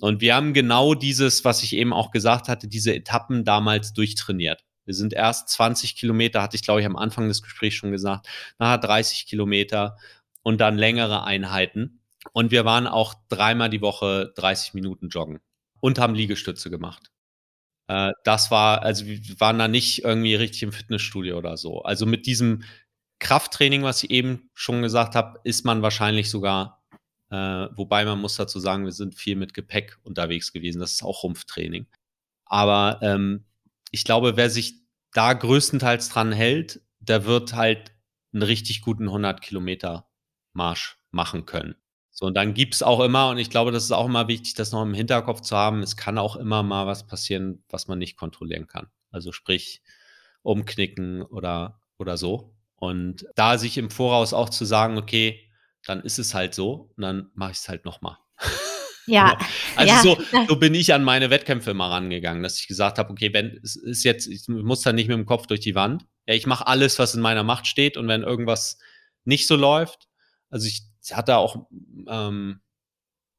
[0.00, 4.64] Und wir haben genau dieses, was ich eben auch gesagt hatte, diese Etappen damals durchtrainiert.
[4.86, 8.26] Wir sind erst 20 Kilometer, hatte ich glaube ich am Anfang des Gesprächs schon gesagt,
[8.58, 9.98] nachher 30 Kilometer
[10.42, 12.00] und dann längere Einheiten.
[12.32, 15.40] Und wir waren auch dreimal die Woche 30 Minuten joggen
[15.80, 17.12] und haben Liegestütze gemacht.
[17.92, 21.82] Äh, das war, also wir waren da nicht irgendwie richtig im Fitnessstudio oder so.
[21.82, 22.64] Also mit diesem
[23.18, 26.82] Krafttraining, was ich eben schon gesagt habe, ist man wahrscheinlich sogar,
[27.30, 27.36] äh,
[27.76, 30.80] wobei man muss dazu sagen, wir sind viel mit Gepäck unterwegs gewesen.
[30.80, 31.86] Das ist auch Rumpftraining.
[32.46, 33.44] Aber ähm,
[33.90, 34.80] ich glaube, wer sich
[35.12, 37.92] da größtenteils dran hält, der wird halt
[38.32, 40.08] einen richtig guten 100 Kilometer
[40.54, 41.74] Marsch machen können.
[42.14, 44.54] So, und dann gibt es auch immer, und ich glaube, das ist auch immer wichtig,
[44.54, 47.98] das noch im Hinterkopf zu haben, es kann auch immer mal was passieren, was man
[47.98, 48.88] nicht kontrollieren kann.
[49.10, 49.82] Also sprich,
[50.42, 52.54] umknicken oder, oder so.
[52.76, 55.48] Und da sich im Voraus auch zu sagen, okay,
[55.86, 58.16] dann ist es halt so und dann mache ich es halt nochmal.
[59.08, 59.34] Ja.
[59.34, 59.44] genau.
[59.76, 60.00] Also ja.
[60.02, 60.18] So,
[60.48, 63.74] so bin ich an meine Wettkämpfe immer rangegangen, dass ich gesagt habe, okay, wenn es
[63.74, 66.06] ist jetzt, ich muss da nicht mit dem Kopf durch die Wand.
[66.26, 68.78] Ja, ich mache alles, was in meiner Macht steht und wenn irgendwas
[69.24, 70.06] nicht so läuft,
[70.50, 71.66] also ich hatte auch
[72.06, 72.60] ähm,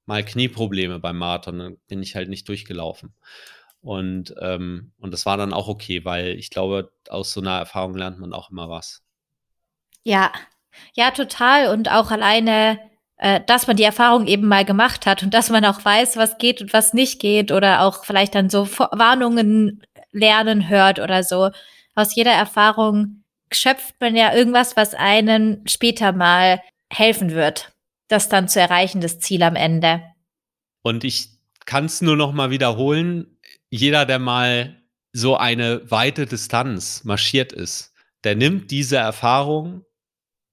[0.06, 3.14] mal Knieprobleme beim Marathon, dann bin ich halt nicht durchgelaufen.
[3.82, 7.96] Und, ähm, und das war dann auch okay, weil ich glaube, aus so einer Erfahrung
[7.96, 9.04] lernt man auch immer was.
[10.04, 10.32] Ja,
[10.94, 11.68] ja, total.
[11.68, 12.80] Und auch alleine,
[13.18, 16.38] äh, dass man die Erfahrung eben mal gemacht hat und dass man auch weiß, was
[16.38, 21.52] geht und was nicht geht oder auch vielleicht dann so Warnungen lernen hört oder so.
[21.96, 26.62] Aus jeder Erfahrung schöpft man ja irgendwas, was einen später mal
[26.94, 27.72] helfen wird,
[28.08, 30.04] das dann zu erreichen, das Ziel am Ende.
[30.84, 31.30] Und ich
[31.66, 33.38] kann es nur noch mal wiederholen,
[33.70, 34.82] jeder, der mal
[35.14, 37.94] so eine weite Distanz marschiert ist,
[38.24, 39.86] der nimmt diese Erfahrung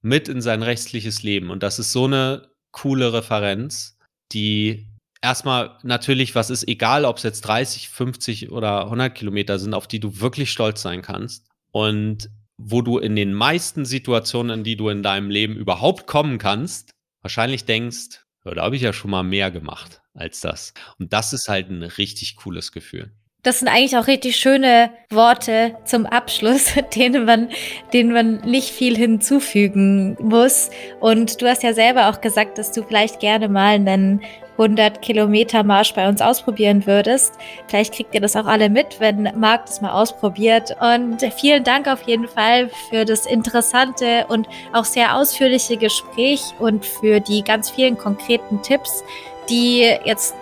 [0.02, 1.50] mit in sein restliches Leben.
[1.50, 3.98] Und das ist so eine coole Referenz,
[4.32, 4.86] die
[5.22, 9.88] erstmal natürlich, was ist egal, ob es jetzt 30, 50 oder 100 Kilometer sind, auf
[9.88, 12.30] die du wirklich stolz sein kannst und
[12.62, 16.90] wo du in den meisten Situationen, in die du in deinem Leben überhaupt kommen kannst,
[17.22, 20.74] wahrscheinlich denkst, ja, da habe ich ja schon mal mehr gemacht als das.
[20.98, 23.12] Und das ist halt ein richtig cooles Gefühl.
[23.42, 27.48] Das sind eigentlich auch richtig schöne Worte zum Abschluss, denen man,
[27.92, 30.70] denen man nicht viel hinzufügen muss.
[31.00, 34.22] Und du hast ja selber auch gesagt, dass du vielleicht gerne mal einen
[34.60, 37.34] 100 Kilometer Marsch bei uns ausprobieren würdest.
[37.66, 40.76] Vielleicht kriegt ihr das auch alle mit, wenn Marc das mal ausprobiert.
[40.80, 46.84] Und vielen Dank auf jeden Fall für das interessante und auch sehr ausführliche Gespräch und
[46.84, 49.02] für die ganz vielen konkreten Tipps,
[49.48, 50.34] die jetzt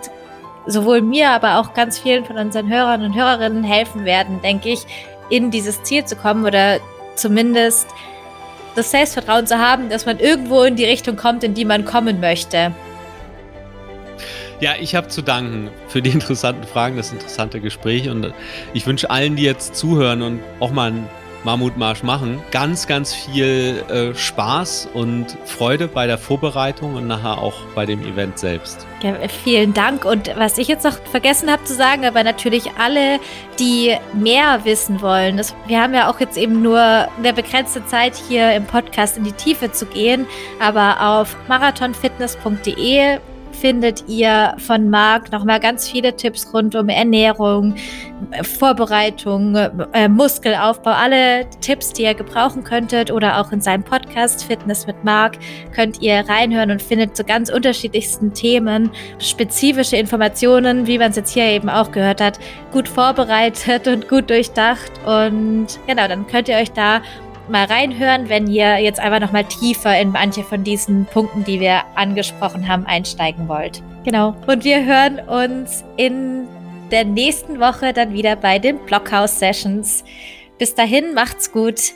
[0.65, 4.81] sowohl mir, aber auch ganz vielen von unseren Hörern und Hörerinnen helfen werden, denke ich,
[5.29, 6.79] in dieses Ziel zu kommen oder
[7.15, 7.87] zumindest
[8.75, 12.19] das Selbstvertrauen zu haben, dass man irgendwo in die Richtung kommt, in die man kommen
[12.19, 12.73] möchte.
[14.59, 18.33] Ja, ich habe zu danken für die interessanten Fragen, das interessante Gespräch und
[18.73, 21.09] ich wünsche allen, die jetzt zuhören und auch mal einen
[21.43, 27.53] Mammutmarsch machen, ganz, ganz viel äh, Spaß und Freude bei der Vorbereitung und nachher auch
[27.75, 28.85] bei dem Event selbst.
[29.01, 30.03] Ja, vielen Dank.
[30.03, 33.19] Und was ich jetzt noch vergessen habe zu sagen, aber natürlich alle,
[33.57, 38.15] die mehr wissen wollen, das, wir haben ja auch jetzt eben nur eine begrenzte Zeit
[38.27, 40.27] hier im Podcast in die Tiefe zu gehen,
[40.59, 43.19] aber auf marathonfitness.de
[43.59, 47.75] findet ihr von Marc nochmal ganz viele Tipps rund um Ernährung,
[48.43, 54.87] Vorbereitung, äh, Muskelaufbau, alle Tipps, die ihr gebrauchen könntet oder auch in seinem Podcast Fitness
[54.87, 55.37] mit Marc
[55.73, 61.33] könnt ihr reinhören und findet zu ganz unterschiedlichsten Themen spezifische Informationen, wie man es jetzt
[61.33, 62.39] hier eben auch gehört hat,
[62.71, 64.91] gut vorbereitet und gut durchdacht.
[65.05, 67.01] Und genau, dann könnt ihr euch da
[67.49, 71.59] mal reinhören, wenn ihr jetzt einfach noch mal tiefer in manche von diesen Punkten, die
[71.59, 73.81] wir angesprochen haben, einsteigen wollt.
[74.05, 74.35] Genau.
[74.47, 76.47] Und wir hören uns in
[76.91, 80.03] der nächsten Woche dann wieder bei den Blockhouse Sessions.
[80.57, 81.93] Bis dahin, macht's gut.